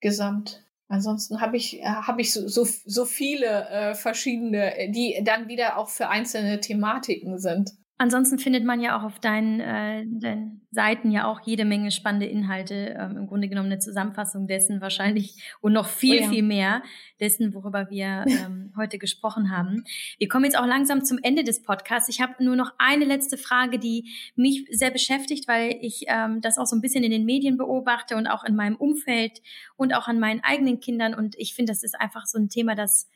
Gesamt. 0.00 0.64
Ansonsten 0.88 1.40
habe 1.40 1.56
ich, 1.56 1.80
äh, 1.80 1.84
hab 1.84 2.18
ich 2.18 2.32
so, 2.32 2.46
so, 2.48 2.66
so 2.84 3.04
viele 3.06 3.68
äh, 3.68 3.94
verschiedene, 3.94 4.90
die 4.90 5.20
dann 5.24 5.48
wieder 5.48 5.78
auch 5.78 5.88
für 5.88 6.08
einzelne 6.08 6.60
Thematiken 6.60 7.38
sind. 7.38 7.72
Ansonsten 7.98 8.38
findet 8.38 8.64
man 8.64 8.80
ja 8.80 8.98
auch 8.98 9.04
auf 9.04 9.20
deinen, 9.20 9.60
äh, 9.60 10.04
deinen 10.06 10.66
Seiten 10.72 11.12
ja 11.12 11.26
auch 11.26 11.40
jede 11.44 11.64
Menge 11.64 11.92
spannende 11.92 12.26
Inhalte, 12.26 12.96
ähm, 12.98 13.16
im 13.16 13.26
Grunde 13.28 13.48
genommen 13.48 13.70
eine 13.70 13.78
Zusammenfassung 13.78 14.48
dessen 14.48 14.80
wahrscheinlich 14.80 15.36
und 15.60 15.72
noch 15.72 15.86
viel, 15.86 16.18
oh 16.18 16.22
ja. 16.22 16.28
viel 16.28 16.42
mehr 16.42 16.82
dessen, 17.20 17.54
worüber 17.54 17.90
wir 17.90 18.24
ähm, 18.26 18.72
heute 18.76 18.98
gesprochen 18.98 19.56
haben. 19.56 19.84
Wir 20.18 20.28
kommen 20.28 20.46
jetzt 20.46 20.58
auch 20.58 20.66
langsam 20.66 21.04
zum 21.04 21.18
Ende 21.22 21.44
des 21.44 21.62
Podcasts. 21.62 22.08
Ich 22.08 22.20
habe 22.20 22.42
nur 22.42 22.56
noch 22.56 22.72
eine 22.78 23.04
letzte 23.04 23.36
Frage, 23.36 23.78
die 23.78 24.10
mich 24.34 24.66
sehr 24.70 24.90
beschäftigt, 24.90 25.46
weil 25.46 25.78
ich 25.80 26.06
ähm, 26.08 26.40
das 26.40 26.58
auch 26.58 26.66
so 26.66 26.74
ein 26.74 26.82
bisschen 26.82 27.04
in 27.04 27.12
den 27.12 27.24
Medien 27.24 27.56
beobachte 27.56 28.16
und 28.16 28.26
auch 28.26 28.42
in 28.42 28.56
meinem 28.56 28.76
Umfeld 28.76 29.42
und 29.76 29.94
auch 29.94 30.08
an 30.08 30.18
meinen 30.18 30.40
eigenen 30.42 30.80
Kindern. 30.80 31.14
Und 31.14 31.38
ich 31.38 31.54
finde, 31.54 31.70
das 31.70 31.84
ist 31.84 32.00
einfach 32.00 32.26
so 32.26 32.38
ein 32.38 32.48
Thema, 32.48 32.74
das 32.74 33.08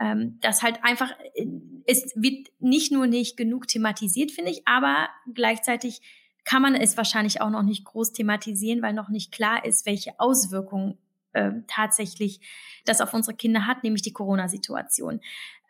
ähm, 0.00 0.38
das 0.40 0.62
halt 0.62 0.82
einfach, 0.82 1.12
äh, 1.34 1.46
es 1.86 2.12
wird 2.16 2.48
nicht 2.58 2.90
nur 2.90 3.06
nicht 3.06 3.36
genug 3.36 3.68
thematisiert, 3.68 4.32
finde 4.32 4.50
ich, 4.50 4.66
aber 4.66 5.08
gleichzeitig 5.32 6.00
kann 6.44 6.62
man 6.62 6.74
es 6.74 6.96
wahrscheinlich 6.96 7.40
auch 7.40 7.50
noch 7.50 7.62
nicht 7.62 7.84
groß 7.84 8.12
thematisieren, 8.12 8.82
weil 8.82 8.94
noch 8.94 9.10
nicht 9.10 9.30
klar 9.30 9.64
ist, 9.64 9.84
welche 9.86 10.18
Auswirkungen 10.18 10.96
äh, 11.32 11.52
tatsächlich 11.68 12.40
das 12.86 13.00
auf 13.00 13.12
unsere 13.12 13.36
Kinder 13.36 13.66
hat, 13.66 13.84
nämlich 13.84 14.02
die 14.02 14.12
Corona-Situation. 14.12 15.20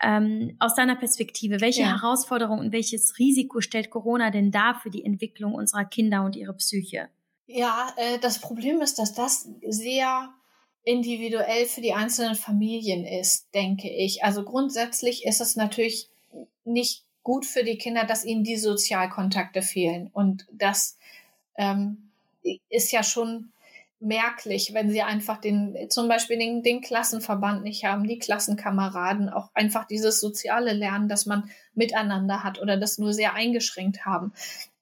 Ähm, 0.01 0.57
aus 0.61 0.75
deiner 0.75 0.97
Perspektive, 0.97 1.61
welche 1.61 1.83
ja. 1.83 2.01
Herausforderungen 2.01 2.67
und 2.67 2.73
welches 2.73 3.19
Risiko 3.19 3.61
stellt 3.61 3.91
Corona 3.91 4.31
denn 4.31 4.53
da 4.53 4.75
für 4.75 4.91
die 4.91 5.05
Entwicklung 5.05 5.55
unserer 5.55 5.85
Kinder 5.85 6.25
und 6.25 6.37
ihre 6.37 6.55
Psyche? 6.55 7.09
Ja, 7.47 7.93
äh, 7.97 8.19
das 8.21 8.41
Problem 8.41 8.81
ist, 8.81 8.99
dass 8.99 9.13
das 9.13 9.49
sehr 9.69 10.33
individuell 10.85 11.67
für 11.67 11.81
die 11.81 11.93
einzelnen 11.93 12.35
Familien 12.35 13.05
ist, 13.05 13.47
denke 13.55 13.89
ich. 13.89 14.25
Also 14.25 14.45
grundsätzlich 14.45 15.25
ist 15.25 15.41
es 15.41 15.57
natürlich 15.57 16.09
nicht 16.65 17.05
gut 17.23 17.45
für 17.45 17.65
die 17.65 17.79
Kinder, 17.79 18.05
dass 18.05 18.25
ihnen 18.25 18.45
die 18.45 18.57
Sozialkontakte 18.57 19.63
fehlen. 19.63 20.11
Und 20.13 20.47
das 20.53 20.97
ähm, 21.57 22.11
ist 22.71 22.93
ja 22.93 23.03
schon 23.03 23.53
merklich, 24.01 24.73
wenn 24.73 24.91
sie 24.91 25.03
einfach 25.03 25.39
den, 25.39 25.77
zum 25.91 26.09
Beispiel 26.09 26.39
den, 26.39 26.63
den 26.63 26.81
Klassenverband 26.81 27.63
nicht 27.63 27.85
haben, 27.85 28.09
die 28.09 28.19
Klassenkameraden, 28.19 29.29
auch 29.29 29.51
einfach 29.53 29.87
dieses 29.87 30.21
soziale 30.21 30.73
Lernen, 30.73 31.09
das 31.09 31.27
man 31.27 31.51
miteinander 31.75 32.43
hat 32.43 32.61
oder 32.61 32.79
das 32.79 32.97
nur 32.97 33.13
sehr 33.13 33.35
eingeschränkt 33.35 34.07
haben. 34.07 34.33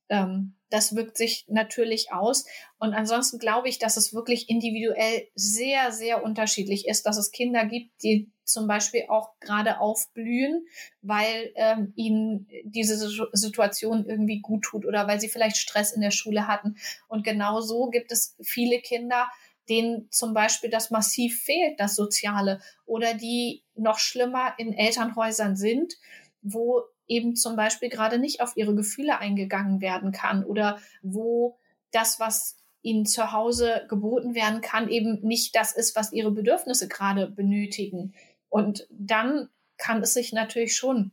Ähm, 0.09 0.55
das 0.71 0.95
wirkt 0.95 1.17
sich 1.17 1.45
natürlich 1.49 2.13
aus. 2.13 2.45
Und 2.79 2.95
ansonsten 2.95 3.39
glaube 3.39 3.69
ich, 3.69 3.79
dass 3.79 3.97
es 3.97 4.13
wirklich 4.13 4.49
individuell 4.49 5.29
sehr, 5.35 5.93
sehr 5.93 6.23
unterschiedlich 6.23 6.87
ist, 6.87 7.07
dass 7.07 7.17
es 7.17 7.31
Kinder 7.31 7.65
gibt, 7.65 8.03
die 8.03 8.31
zum 8.45 8.67
Beispiel 8.67 9.05
auch 9.09 9.39
gerade 9.41 9.79
aufblühen, 9.79 10.67
weil 11.03 11.53
ähm, 11.55 11.93
ihnen 11.97 12.49
diese 12.65 12.97
Situation 13.33 14.07
irgendwie 14.07 14.41
gut 14.41 14.65
tut 14.65 14.87
oder 14.87 15.07
weil 15.07 15.21
sie 15.21 15.29
vielleicht 15.29 15.59
Stress 15.59 15.93
in 15.93 16.01
der 16.01 16.11
Schule 16.11 16.47
hatten. 16.47 16.77
Und 17.09 17.25
genauso 17.25 17.91
gibt 17.91 18.11
es 18.11 18.37
viele 18.43 18.81
Kinder, 18.81 19.29
denen 19.69 20.11
zum 20.11 20.33
Beispiel 20.33 20.71
das 20.71 20.91
massiv 20.91 21.43
fehlt, 21.43 21.79
das 21.79 21.95
Soziale, 21.95 22.61
oder 22.87 23.15
die 23.15 23.65
noch 23.75 23.99
schlimmer 23.99 24.55
in 24.57 24.73
Elternhäusern 24.73 25.57
sind, 25.57 25.95
wo 26.41 26.85
eben 27.09 27.35
zum 27.37 27.57
Beispiel 27.57 27.89
gerade 27.89 28.19
nicht 28.19 28.41
auf 28.41 28.57
ihre 28.57 28.75
Gefühle 28.75 29.19
eingegangen 29.19 29.81
werden 29.81 30.13
kann 30.13 30.45
oder 30.45 30.79
wo 31.03 31.59
das, 31.91 32.21
was 32.21 32.57
ihnen 32.83 33.07
zu 33.07 33.33
Hause 33.33 33.87
geboten 33.89 34.35
werden 34.35 34.61
kann, 34.61 34.89
eben 34.89 35.21
nicht 35.23 35.57
das 35.57 35.73
ist, 35.73 35.97
was 35.97 36.13
ihre 36.13 36.31
Bedürfnisse 36.31 36.89
gerade 36.89 37.27
benötigen. 37.29 38.15
Und 38.49 38.87
dann 38.91 39.49
kann 39.79 40.03
es 40.03 40.15
sich 40.15 40.33
natürlich 40.33 40.77
schon 40.77 41.11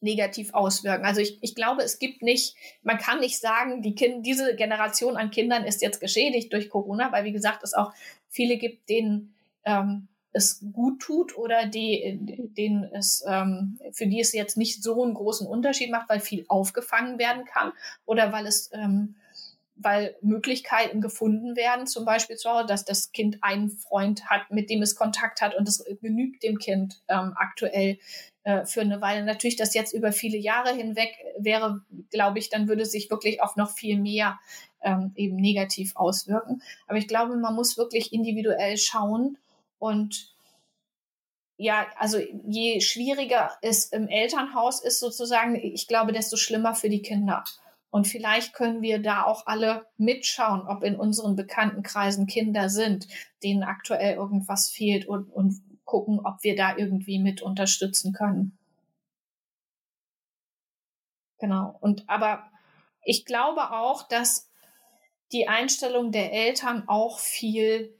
negativ 0.00 0.54
auswirken. 0.54 1.04
Also 1.04 1.20
ich, 1.20 1.42
ich 1.42 1.54
glaube, 1.54 1.82
es 1.82 1.98
gibt 1.98 2.22
nicht, 2.22 2.54
man 2.82 2.98
kann 2.98 3.20
nicht 3.20 3.40
sagen, 3.40 3.82
die 3.82 3.94
kind, 3.94 4.24
diese 4.24 4.54
Generation 4.54 5.16
an 5.16 5.30
Kindern 5.30 5.64
ist 5.64 5.82
jetzt 5.82 6.00
geschädigt 6.00 6.52
durch 6.52 6.70
Corona, 6.70 7.10
weil 7.10 7.24
wie 7.24 7.32
gesagt, 7.32 7.64
es 7.64 7.74
auch 7.74 7.92
viele 8.28 8.58
gibt, 8.58 8.88
denen 8.88 9.34
ähm, 9.64 10.08
es 10.38 10.64
gut 10.72 11.00
tut 11.00 11.36
oder 11.36 11.66
die, 11.66 12.18
denen 12.56 12.84
es, 12.84 13.24
ähm, 13.28 13.78
für 13.92 14.06
die 14.06 14.20
es 14.20 14.32
jetzt 14.32 14.56
nicht 14.56 14.82
so 14.82 15.02
einen 15.02 15.14
großen 15.14 15.46
Unterschied 15.46 15.90
macht, 15.90 16.08
weil 16.08 16.20
viel 16.20 16.44
aufgefangen 16.48 17.18
werden 17.18 17.44
kann 17.44 17.72
oder 18.06 18.32
weil 18.32 18.46
es, 18.46 18.70
ähm, 18.72 19.16
weil 19.76 20.16
Möglichkeiten 20.22 21.00
gefunden 21.00 21.54
werden, 21.54 21.86
zum 21.86 22.04
Beispiel 22.04 22.36
Hause, 22.44 22.66
dass 22.66 22.84
das 22.84 23.12
Kind 23.12 23.38
einen 23.42 23.70
Freund 23.70 24.24
hat, 24.26 24.50
mit 24.50 24.70
dem 24.70 24.82
es 24.82 24.96
Kontakt 24.96 25.40
hat 25.40 25.54
und 25.54 25.68
das 25.68 25.84
genügt 26.00 26.42
dem 26.42 26.58
Kind 26.58 27.00
ähm, 27.08 27.34
aktuell 27.36 27.98
äh, 28.44 28.64
für 28.64 28.80
eine 28.80 29.00
Weile. 29.00 29.24
Natürlich, 29.24 29.56
das 29.56 29.74
jetzt 29.74 29.92
über 29.92 30.10
viele 30.12 30.38
Jahre 30.38 30.74
hinweg 30.74 31.14
wäre, 31.38 31.82
glaube 32.10 32.38
ich, 32.38 32.48
dann 32.48 32.66
würde 32.66 32.86
sich 32.86 33.10
wirklich 33.10 33.42
auf 33.42 33.56
noch 33.56 33.70
viel 33.70 33.98
mehr 33.98 34.38
ähm, 34.82 35.12
eben 35.16 35.36
negativ 35.36 35.94
auswirken. 35.96 36.62
Aber 36.86 36.98
ich 36.98 37.08
glaube, 37.08 37.36
man 37.36 37.54
muss 37.54 37.76
wirklich 37.76 38.12
individuell 38.12 38.76
schauen, 38.76 39.38
und 39.78 40.34
ja, 41.56 41.86
also 41.96 42.18
je 42.18 42.80
schwieriger 42.80 43.50
es 43.62 43.86
im 43.86 44.06
Elternhaus 44.06 44.80
ist 44.80 45.00
sozusagen, 45.00 45.56
ich 45.56 45.88
glaube, 45.88 46.12
desto 46.12 46.36
schlimmer 46.36 46.74
für 46.74 46.88
die 46.88 47.02
Kinder. 47.02 47.42
Und 47.90 48.06
vielleicht 48.06 48.52
können 48.52 48.80
wir 48.80 49.00
da 49.00 49.24
auch 49.24 49.46
alle 49.46 49.86
mitschauen, 49.96 50.68
ob 50.68 50.84
in 50.84 50.94
unseren 50.94 51.36
Bekanntenkreisen 51.36 52.26
Kinder 52.26 52.68
sind, 52.68 53.08
denen 53.42 53.64
aktuell 53.64 54.14
irgendwas 54.14 54.68
fehlt 54.68 55.06
und, 55.06 55.30
und 55.32 55.60
gucken, 55.84 56.20
ob 56.24 56.44
wir 56.44 56.54
da 56.54 56.76
irgendwie 56.76 57.18
mit 57.18 57.42
unterstützen 57.42 58.12
können. 58.12 58.56
Genau. 61.38 61.76
Und 61.80 62.08
aber 62.08 62.50
ich 63.04 63.24
glaube 63.24 63.72
auch, 63.72 64.06
dass 64.06 64.50
die 65.32 65.48
Einstellung 65.48 66.12
der 66.12 66.32
Eltern 66.32 66.84
auch 66.88 67.18
viel 67.18 67.97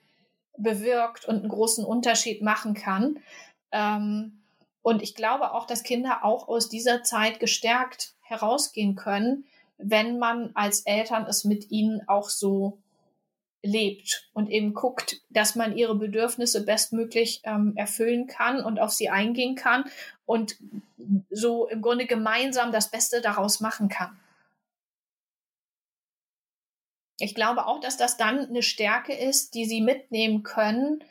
bewirkt 0.59 1.25
und 1.27 1.37
einen 1.37 1.49
großen 1.49 1.85
Unterschied 1.85 2.43
machen 2.43 2.75
kann. 2.75 3.19
Ähm, 3.73 4.43
und 4.83 5.03
ich 5.03 5.15
glaube 5.15 5.53
auch, 5.53 5.67
dass 5.67 5.83
Kinder 5.83 6.25
auch 6.25 6.49
aus 6.49 6.69
dieser 6.69 7.03
Zeit 7.03 7.41
gestärkt 7.41 8.15
herausgehen 8.23 8.95
können, 8.97 9.45
wenn 9.79 10.19
man 10.19 10.51
als 10.55 10.81
Eltern 10.81 11.27
es 11.27 11.45
mit 11.45 11.71
ihnen 11.71 12.07
auch 12.09 12.29
so 12.29 12.79
lebt 13.63 14.29
und 14.35 14.51
eben 14.51 14.73
guckt, 14.73 15.21
dass 15.31 15.57
man 15.57 15.77
ihre 15.77 15.95
Bedürfnisse 15.97 16.65
bestmöglich 16.65 17.41
ähm, 17.45 17.73
erfüllen 17.77 18.27
kann 18.27 18.63
und 18.63 18.79
auf 18.79 18.93
sie 18.93 19.09
eingehen 19.09 19.57
kann 19.57 19.85
und 20.27 20.57
so 21.31 21.67
im 21.69 21.83
Grunde 21.83 22.07
gemeinsam 22.07 22.71
das 22.71 22.91
Beste 22.91 23.21
daraus 23.21 23.61
machen 23.61 23.89
kann 23.89 24.17
ich 27.19 27.35
glaube 27.35 27.67
auch, 27.67 27.81
dass 27.81 27.97
das 27.97 28.17
dann 28.17 28.47
eine 28.47 28.63
Stärke 28.63 29.13
ist, 29.13 29.55
die 29.55 29.65
sie 29.65 29.81
mitnehmen 29.81 30.43
können, 30.43 31.03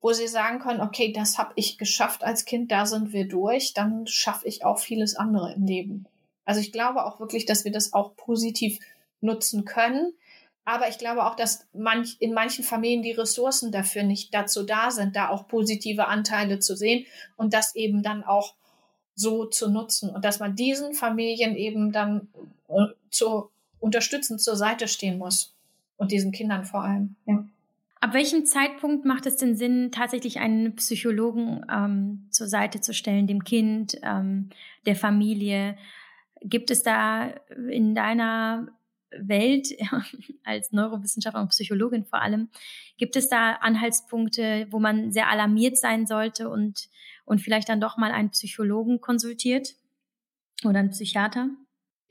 wo 0.00 0.12
sie 0.12 0.28
sagen 0.28 0.60
können, 0.60 0.80
okay, 0.80 1.12
das 1.12 1.38
habe 1.38 1.52
ich 1.56 1.76
geschafft 1.76 2.24
als 2.24 2.44
Kind, 2.44 2.72
da 2.72 2.86
sind 2.86 3.12
wir 3.12 3.28
durch, 3.28 3.74
dann 3.74 4.06
schaffe 4.06 4.48
ich 4.48 4.64
auch 4.64 4.78
vieles 4.78 5.16
andere 5.16 5.52
im 5.52 5.66
Leben. 5.66 6.06
Also 6.44 6.60
ich 6.60 6.72
glaube 6.72 7.04
auch 7.04 7.20
wirklich, 7.20 7.44
dass 7.46 7.64
wir 7.64 7.72
das 7.72 7.92
auch 7.92 8.16
positiv 8.16 8.78
nutzen 9.20 9.64
können. 9.64 10.12
Aber 10.64 10.88
ich 10.88 10.98
glaube 10.98 11.26
auch, 11.26 11.34
dass 11.34 11.66
manch, 11.72 12.16
in 12.20 12.32
manchen 12.32 12.64
Familien 12.64 13.02
die 13.02 13.12
Ressourcen 13.12 13.72
dafür 13.72 14.04
nicht 14.04 14.32
dazu 14.32 14.62
da 14.62 14.90
sind, 14.90 15.16
da 15.16 15.28
auch 15.28 15.48
positive 15.48 16.06
Anteile 16.06 16.60
zu 16.60 16.76
sehen 16.76 17.06
und 17.36 17.52
das 17.52 17.74
eben 17.74 18.02
dann 18.02 18.24
auch 18.24 18.54
so 19.14 19.46
zu 19.46 19.68
nutzen 19.68 20.10
und 20.10 20.24
dass 20.24 20.38
man 20.38 20.54
diesen 20.54 20.94
Familien 20.94 21.56
eben 21.56 21.92
dann 21.92 22.28
äh, 22.68 22.86
zu 23.10 23.50
unterstützend 23.80 24.40
zur 24.40 24.56
Seite 24.56 24.88
stehen 24.88 25.18
muss. 25.18 25.56
und 25.96 26.12
diesen 26.12 26.32
Kindern 26.32 26.64
vor 26.64 26.82
allem. 26.82 27.16
Ja. 27.26 27.44
Ab 28.00 28.14
welchem 28.14 28.46
Zeitpunkt 28.46 29.04
macht 29.04 29.26
es 29.26 29.36
denn 29.36 29.54
Sinn, 29.54 29.92
tatsächlich 29.92 30.40
einen 30.40 30.74
Psychologen 30.76 31.66
ähm, 31.70 32.26
zur 32.30 32.46
Seite 32.48 32.80
zu 32.80 32.94
stellen, 32.94 33.26
dem 33.26 33.44
Kind, 33.44 33.98
ähm, 34.02 34.48
der 34.86 34.96
Familie? 34.96 35.76
Gibt 36.40 36.70
es 36.70 36.82
da 36.82 37.34
in 37.68 37.94
deiner 37.94 38.68
Welt 39.10 39.68
als 40.44 40.72
Neurowissenschaftler 40.72 41.42
und 41.42 41.50
Psychologin 41.50 42.04
vor 42.04 42.22
allem, 42.22 42.48
gibt 42.96 43.16
es 43.16 43.28
da 43.28 43.52
Anhaltspunkte, 43.52 44.66
wo 44.70 44.78
man 44.78 45.12
sehr 45.12 45.28
alarmiert 45.28 45.76
sein 45.76 46.06
sollte 46.06 46.48
und, 46.48 46.88
und 47.24 47.40
vielleicht 47.40 47.68
dann 47.68 47.80
doch 47.80 47.96
mal 47.96 48.12
einen 48.12 48.30
Psychologen 48.30 49.00
konsultiert 49.00 49.74
oder 50.64 50.78
einen 50.78 50.90
Psychiater? 50.90 51.50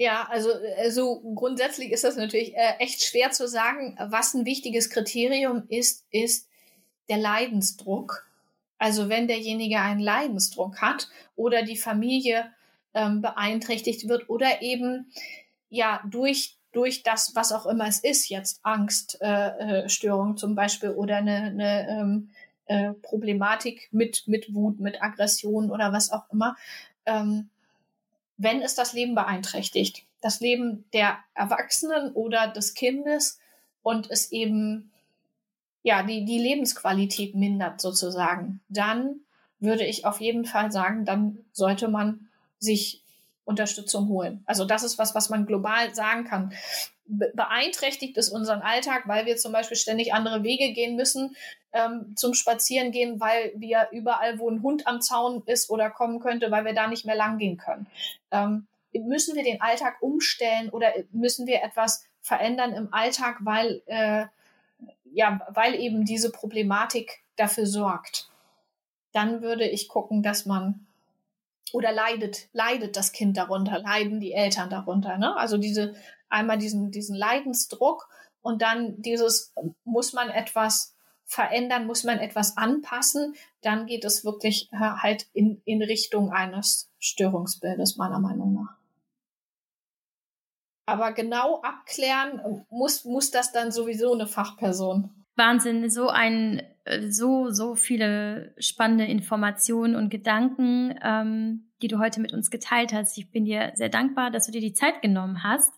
Ja, 0.02 0.30
also, 0.30 0.50
also 0.78 1.20
grundsätzlich 1.36 1.91
ist 1.91 2.06
das 2.06 2.16
natürlich 2.16 2.56
äh, 2.56 2.76
echt 2.80 3.04
schwer 3.04 3.32
zu 3.32 3.50
sagen. 3.50 3.97
Was 4.00 4.34
ein 4.34 4.45
wichtiges 4.45 4.89
Kriterium 4.89 5.64
ist, 5.68 6.06
ist 6.10 6.47
der 7.10 7.18
Leidensdruck. 7.18 8.26
Also 8.78 9.10
wenn 9.10 9.28
derjenige 9.28 9.82
einen 9.82 10.00
Leidensdruck 10.00 10.82
hat 10.82 11.10
oder 11.36 11.64
die 11.64 11.76
Familie 11.76 12.50
ähm, 12.93 13.22
beeinträchtigt 13.22 14.08
wird 14.08 14.30
oder 14.30 14.62
eben 14.62 15.12
ja 15.70 16.02
durch 16.10 16.56
durch 16.72 17.04
das, 17.04 17.36
was 17.36 17.52
auch 17.52 17.66
immer 17.66 17.88
es 17.88 18.00
ist, 18.00 18.30
jetzt 18.30 18.60
Angststörung 18.64 20.30
äh, 20.30 20.34
äh 20.34 20.36
zum 20.36 20.56
Beispiel 20.56 20.91
oder 20.91 21.18
eine, 21.18 21.45
eine 21.45 21.89
ähm, 21.89 22.30
äh, 22.68 22.93
Problematik 22.93 23.89
mit, 23.91 24.28
mit 24.28 24.54
Wut, 24.54 24.80
mit 24.80 25.02
Aggression 25.02 25.72
oder 25.72 25.91
was 25.91 26.12
auch 26.12 26.30
immer, 26.32 26.56
ähm, 27.08 27.50
wenn 28.40 28.62
es 28.62 28.74
das 28.74 28.94
Leben 28.94 29.16
beeinträchtigt, 29.16 30.06
das 30.22 30.40
Leben 30.40 30.86
der 30.94 31.20
Erwachsenen 31.36 32.14
oder 32.14 32.48
des 32.48 32.74
Kindes 32.74 33.38
und 33.84 34.10
es 34.10 34.32
eben 34.32 34.92
ja 35.84 36.04
die, 36.04 36.26
die 36.26 36.40
Lebensqualität 36.40 37.36
mindert 37.36 37.82
sozusagen, 37.82 38.62
dann 38.70 39.20
würde 39.60 39.86
ich 39.86 40.06
auf 40.06 40.22
jeden 40.22 40.46
Fall 40.46 40.72
sagen, 40.72 41.04
dann 41.04 41.40
sollte 41.52 41.90
man 41.90 42.30
sich 42.60 43.04
Unterstützung 43.44 44.08
holen. 44.08 44.42
Also 44.46 44.64
das 44.64 44.84
ist 44.84 44.98
was, 44.98 45.16
was 45.16 45.30
man 45.30 45.46
global 45.46 45.94
sagen 45.94 46.24
kann. 46.24 46.54
Be 47.12 47.32
beeinträchtigt 47.34 48.18
es 48.18 48.30
unseren 48.30 48.62
Alltag, 48.62 49.07
weil 49.07 49.26
wir 49.26 49.36
zum 49.38 49.51
Beispiel 49.51 49.78
ständig 49.78 50.14
andere 50.14 50.43
Wege 50.43 50.74
gehen 50.74 50.95
müssen 50.95 51.36
ähm, 51.74 52.16
zum 52.16 52.34
Spazieren 52.34 52.91
gehen, 52.91 53.20
weil 53.20 53.51
wir 53.55 53.89
überall, 53.91 54.38
wo 54.38 54.49
ein 54.49 54.62
Hund 54.62 54.88
am 54.88 55.01
Zaun 55.01 55.41
ist 55.45 55.70
oder 55.70 55.89
kommen 55.89 56.20
könnte, 56.20 56.51
weil 56.51 56.66
wir 56.66 56.74
da 56.74 56.88
nicht 56.88 57.05
mehr 57.05 57.16
lang 57.16 57.38
gehen 57.38 57.57
können. 57.57 57.88
Ähm, 58.32 58.68
müssen 58.93 59.36
wir 59.36 59.43
den 59.43 59.62
Alltag 59.62 59.97
umstellen 60.01 60.70
oder 60.70 60.93
müssen 61.12 61.47
wir 61.47 61.64
etwas 61.64 62.05
verändern 62.22 62.74
im 62.74 62.93
Alltag, 62.93 63.38
weil 63.41 63.82
äh, 63.88 64.26
ja, 65.12 65.41
weil 65.49 65.76
eben 65.76 66.05
diese 66.05 66.32
Problematik 66.32 67.20
dafür 67.36 67.66
sorgt. 67.66 68.30
Dann 69.12 69.41
würde 69.41 69.68
ich 69.68 69.88
gucken, 69.88 70.22
dass 70.22 70.45
man 70.45 70.86
oder 71.72 71.91
leidet, 71.91 72.47
leidet 72.53 72.95
das 72.95 73.12
Kind 73.12 73.38
darunter, 73.38 73.80
leiden 73.80 74.20
die 74.20 74.34
Eltern 74.34 74.70
darunter. 74.70 75.18
Ne? 75.18 75.36
Also 75.36 75.57
diese, 75.57 75.95
einmal 76.30 76.57
diesen, 76.57 76.91
diesen 76.91 77.15
Leidensdruck 77.15 78.09
und 78.41 78.61
dann 78.61 79.01
dieses, 79.01 79.53
muss 79.84 80.13
man 80.13 80.30
etwas 80.30 80.95
verändern, 81.25 81.86
muss 81.86 82.03
man 82.03 82.19
etwas 82.19 82.57
anpassen, 82.57 83.36
dann 83.61 83.86
geht 83.86 84.03
es 84.03 84.25
wirklich 84.25 84.69
halt 84.73 85.27
in, 85.34 85.61
in 85.65 85.82
Richtung 85.84 86.32
eines 86.32 86.91
Störungsbildes, 86.99 87.97
meiner 87.97 88.19
Meinung 88.19 88.53
nach. 88.53 88.80
Aber 90.88 91.11
genau 91.11 91.61
abklären 91.61 92.65
muss, 92.71 93.05
muss 93.05 93.30
das 93.30 93.51
dann 93.51 93.71
sowieso 93.71 94.11
eine 94.11 94.25
Fachperson. 94.25 95.11
Wahnsinn, 95.36 95.89
so 95.91 96.09
ein, 96.09 96.63
so, 97.09 97.51
so 97.51 97.75
viele 97.75 98.55
spannende 98.57 99.05
Informationen 99.05 99.95
und 99.95 100.09
Gedanken, 100.09 100.95
ähm, 101.03 101.71
die 101.82 101.88
du 101.88 101.99
heute 101.99 102.19
mit 102.19 102.34
uns 102.34 102.49
geteilt 102.49 102.91
hast. 102.91 103.17
Ich 103.17 103.32
bin 103.32 103.45
dir 103.45 103.71
sehr 103.75 103.89
dankbar, 103.89 104.32
dass 104.32 104.47
du 104.47 104.51
dir 104.51 104.61
die 104.61 104.73
Zeit 104.73 105.01
genommen 105.01 105.43
hast. 105.43 105.73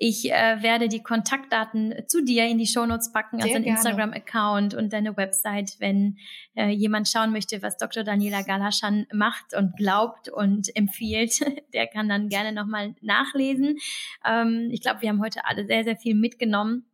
Ich 0.00 0.30
äh, 0.30 0.62
werde 0.62 0.88
die 0.88 1.02
Kontaktdaten 1.02 1.92
zu 2.06 2.22
dir 2.22 2.46
in 2.46 2.58
die 2.58 2.66
Shownotes 2.66 3.12
packen, 3.12 3.42
also 3.42 3.52
deinen 3.52 3.64
Instagram-Account 3.64 4.74
und 4.74 4.92
deine 4.92 5.16
Website, 5.16 5.76
wenn 5.80 6.18
äh, 6.54 6.68
jemand 6.68 7.08
schauen 7.08 7.32
möchte, 7.32 7.62
was 7.62 7.76
Dr. 7.76 8.04
Daniela 8.04 8.42
Galaschan 8.42 9.06
macht 9.12 9.54
und 9.54 9.76
glaubt 9.76 10.28
und 10.28 10.74
empfiehlt, 10.76 11.40
der 11.74 11.88
kann 11.88 12.08
dann 12.08 12.28
gerne 12.28 12.52
nochmal 12.52 12.94
nachlesen. 13.00 13.78
Ähm, 14.24 14.68
ich 14.70 14.82
glaube, 14.82 15.02
wir 15.02 15.08
haben 15.08 15.20
heute 15.20 15.44
alle 15.44 15.66
sehr, 15.66 15.82
sehr 15.82 15.96
viel 15.96 16.14
mitgenommen 16.14 16.86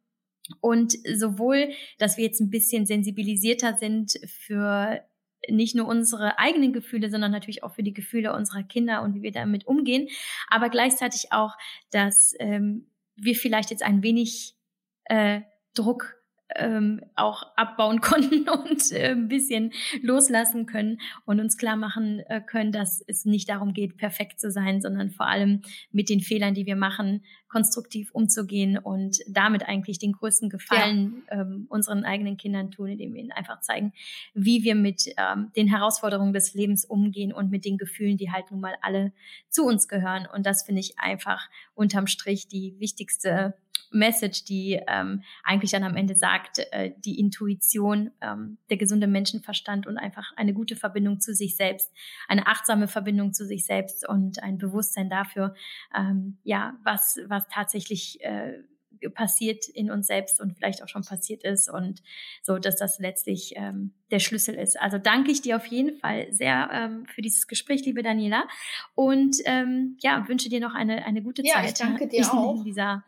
und 0.61 0.95
sowohl, 1.15 1.73
dass 1.99 2.17
wir 2.17 2.25
jetzt 2.25 2.41
ein 2.41 2.51
bisschen 2.51 2.87
sensibilisierter 2.87 3.77
sind 3.77 4.19
für 4.27 5.03
nicht 5.51 5.75
nur 5.75 5.87
unsere 5.87 6.39
eigenen 6.39 6.73
Gefühle, 6.73 7.11
sondern 7.11 7.33
natürlich 7.33 7.63
auch 7.63 7.75
für 7.75 7.83
die 7.83 7.93
Gefühle 7.93 8.33
unserer 8.33 8.63
Kinder 8.63 9.03
und 9.03 9.15
wie 9.15 9.23
wir 9.23 9.33
damit 9.33 9.67
umgehen, 9.67 10.09
aber 10.49 10.71
gleichzeitig 10.71 11.33
auch, 11.33 11.53
dass 11.91 12.35
ähm, 12.39 12.87
wir 13.17 13.35
vielleicht 13.35 13.71
jetzt 13.71 13.83
ein 13.83 14.03
wenig 14.03 14.57
äh, 15.05 15.43
Druck 15.75 16.17
ähm, 16.57 17.01
auch 17.15 17.43
abbauen 17.57 18.01
konnten 18.03 18.49
und 18.49 18.93
äh, 18.93 19.11
ein 19.11 19.29
bisschen 19.29 19.73
loslassen 20.03 20.67
können 20.67 21.01
und 21.25 21.41
uns 21.41 21.57
klar 21.57 21.77
machen 21.77 22.21
äh, 22.29 22.41
können, 22.41 22.73
dass 22.73 23.03
es 23.07 23.25
nicht 23.25 23.49
darum 23.49 23.73
geht, 23.73 23.97
perfekt 23.97 24.41
zu 24.41 24.51
sein, 24.51 24.81
sondern 24.81 25.11
vor 25.11 25.27
allem 25.27 25.63
mit 25.91 26.09
den 26.09 26.21
Fehlern, 26.21 26.55
die 26.55 26.67
wir 26.67 26.77
machen, 26.77 27.25
konstruktiv 27.49 28.11
umzugehen 28.13 28.79
und 28.79 29.19
damit 29.29 29.69
eigentlich 29.69 30.01
den 30.01 30.13
größten 30.13 30.51
Gefallen 30.51 31.23
ja. 31.31 31.43
ähm, 31.43 31.67
unseren 31.69 32.05
eigenen 32.05 32.37
Kindern 32.37 32.73
tun, 32.73 32.89
indem 32.89 33.15
wir 33.15 33.21
ihnen 33.21 33.31
einfach 33.31 33.61
zeigen, 33.61 33.93
wie 34.35 34.65
wir 34.65 34.75
mit 34.75 35.05
ähm, 35.17 35.53
den 35.55 35.69
Herausforderungen 35.69 36.33
des 36.33 36.53
Lebens 36.55 36.85
umgehen 36.85 37.33
und 37.33 37.53
mit 37.53 37.65
den 37.65 37.79
Gefühlen, 37.79 38.17
die 38.17 38.33
halt 38.33 38.51
nun 38.51 38.61
mal 38.61 38.75
alle 38.83 39.13
zu 39.51 39.65
uns 39.65 39.87
gehören. 39.87 40.27
Und 40.33 40.47
das 40.47 40.65
finde 40.65 40.81
ich 40.81 40.99
einfach 40.99 41.49
unterm 41.75 42.09
Strich 42.09 42.49
die 42.49 42.75
wichtigste 42.81 43.55
Message, 43.95 44.45
die 44.45 44.81
ähm, 44.89 45.23
eigentlich 45.43 45.71
dann 45.71 45.85
am 45.85 45.97
Ende 45.97 46.15
sagt, 46.15 46.59
äh, 46.73 46.93
die 46.99 47.19
Intuition, 47.19 48.11
ähm, 48.21 48.59
der 48.69 48.77
gesunde 48.77 49.07
Menschenverstand 49.07 49.87
und 49.87 49.97
einfach 49.97 50.33
eine 50.37 50.53
gute 50.53 50.77
Verbindung 50.77 51.21
zu 51.21 51.35
sich 51.35 51.57
selbst, 51.57 51.93
eine 52.29 52.47
achtsame 52.47 52.89
Verbindung 52.89 53.33
zu 53.33 53.47
sich 53.47 53.65
selbst 53.65 54.07
und 54.07 54.43
ein 54.43 54.59
Bewusstsein 54.59 55.09
dafür, 55.09 55.55
ähm, 55.97 56.39
ja, 56.43 56.77
was, 56.83 57.19
was 57.29 57.47
tatsächlich 57.49 58.23
äh, 58.23 58.63
passiert 59.11 59.69
in 59.69 59.91
uns 59.91 60.07
selbst 60.07 60.41
und 60.41 60.55
vielleicht 60.57 60.83
auch 60.83 60.89
schon 60.89 61.05
passiert 61.05 61.45
ist 61.45 61.69
und 61.69 62.03
so, 62.43 62.59
dass 62.59 62.77
das 62.77 62.99
letztlich 62.99 63.55
ähm, 63.57 63.93
der 64.11 64.19
Schlüssel 64.19 64.55
ist. 64.55 64.81
Also 64.81 64.99
danke 64.99 65.31
ich 65.31 65.43
dir 65.43 65.57
auf 65.57 65.67
jeden 65.67 65.99
Fall 65.99 66.33
sehr 66.33 66.69
ähm, 66.73 67.07
für 67.07 67.23
dieses 67.23 67.47
Gespräch, 67.47 67.85
liebe 67.85 68.03
Daniela, 68.03 68.47
und 68.95 69.37
ähm, 69.45 69.97
ja 70.01 70.27
wünsche 70.29 70.49
dir 70.49 70.61
noch 70.61 70.75
eine 70.75 71.05
eine 71.05 71.23
gute 71.23 71.43
ja, 71.45 71.55
Zeit. 71.55 71.67
Ich 71.67 71.75
danke 71.75 72.09
dir 72.09 72.33
auch. 72.33 72.57
In 72.57 72.65
dieser 72.65 73.05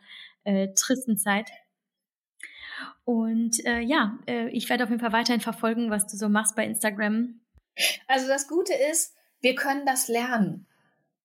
äh, 0.47 0.73
tristen 0.73 1.17
Zeit. 1.17 1.51
Und 3.03 3.65
äh, 3.65 3.79
ja, 3.79 4.17
äh, 4.27 4.47
ich 4.49 4.69
werde 4.69 4.85
auf 4.85 4.89
jeden 4.89 5.01
Fall 5.01 5.11
weiterhin 5.11 5.41
verfolgen, 5.41 5.91
was 5.91 6.07
du 6.07 6.15
so 6.15 6.29
machst 6.29 6.55
bei 6.55 6.65
Instagram. 6.65 7.41
Also 8.07 8.27
das 8.27 8.47
Gute 8.47 8.73
ist, 8.73 9.13
wir 9.41 9.55
können 9.55 9.85
das 9.85 10.07
lernen. 10.07 10.65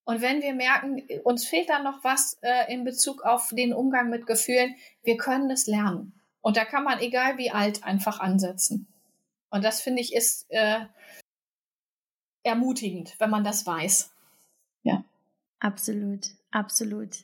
Und 0.05 0.21
wenn 0.21 0.41
wir 0.41 0.53
merken, 0.53 1.01
uns 1.23 1.45
fehlt 1.45 1.69
da 1.69 1.79
noch 1.79 2.03
was 2.03 2.37
äh, 2.41 2.71
in 2.73 2.83
Bezug 2.83 3.23
auf 3.23 3.49
den 3.53 3.73
Umgang 3.73 4.09
mit 4.09 4.27
Gefühlen, 4.27 4.75
wir 5.03 5.15
können 5.15 5.49
es 5.49 5.67
lernen. 5.67 6.13
Und 6.41 6.57
da 6.57 6.65
kann 6.65 6.83
man, 6.83 6.99
egal 6.99 7.37
wie 7.37 7.51
alt, 7.51 7.85
einfach 7.85 8.19
ansetzen. 8.19 8.87
Und 9.49 9.63
das 9.63 9.81
finde 9.81 10.01
ich 10.01 10.13
ist 10.13 10.45
äh, 10.49 10.81
ermutigend, 12.43 13.15
wenn 13.19 13.29
man 13.29 13.45
das 13.45 13.65
weiß. 13.65 14.11
Ja. 14.83 15.05
Absolut, 15.59 16.31
absolut. 16.51 17.23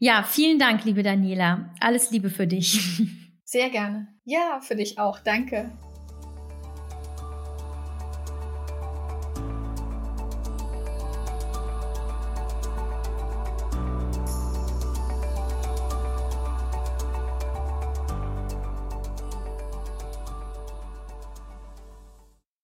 Ja, 0.00 0.22
vielen 0.22 0.58
Dank, 0.60 0.84
liebe 0.84 1.02
Daniela. 1.02 1.74
Alles 1.80 2.10
Liebe 2.12 2.30
für 2.30 2.46
dich. 2.46 2.80
Sehr 3.44 3.68
gerne. 3.70 4.08
Ja, 4.24 4.60
für 4.60 4.76
dich 4.76 4.98
auch. 4.98 5.18
Danke. 5.20 5.72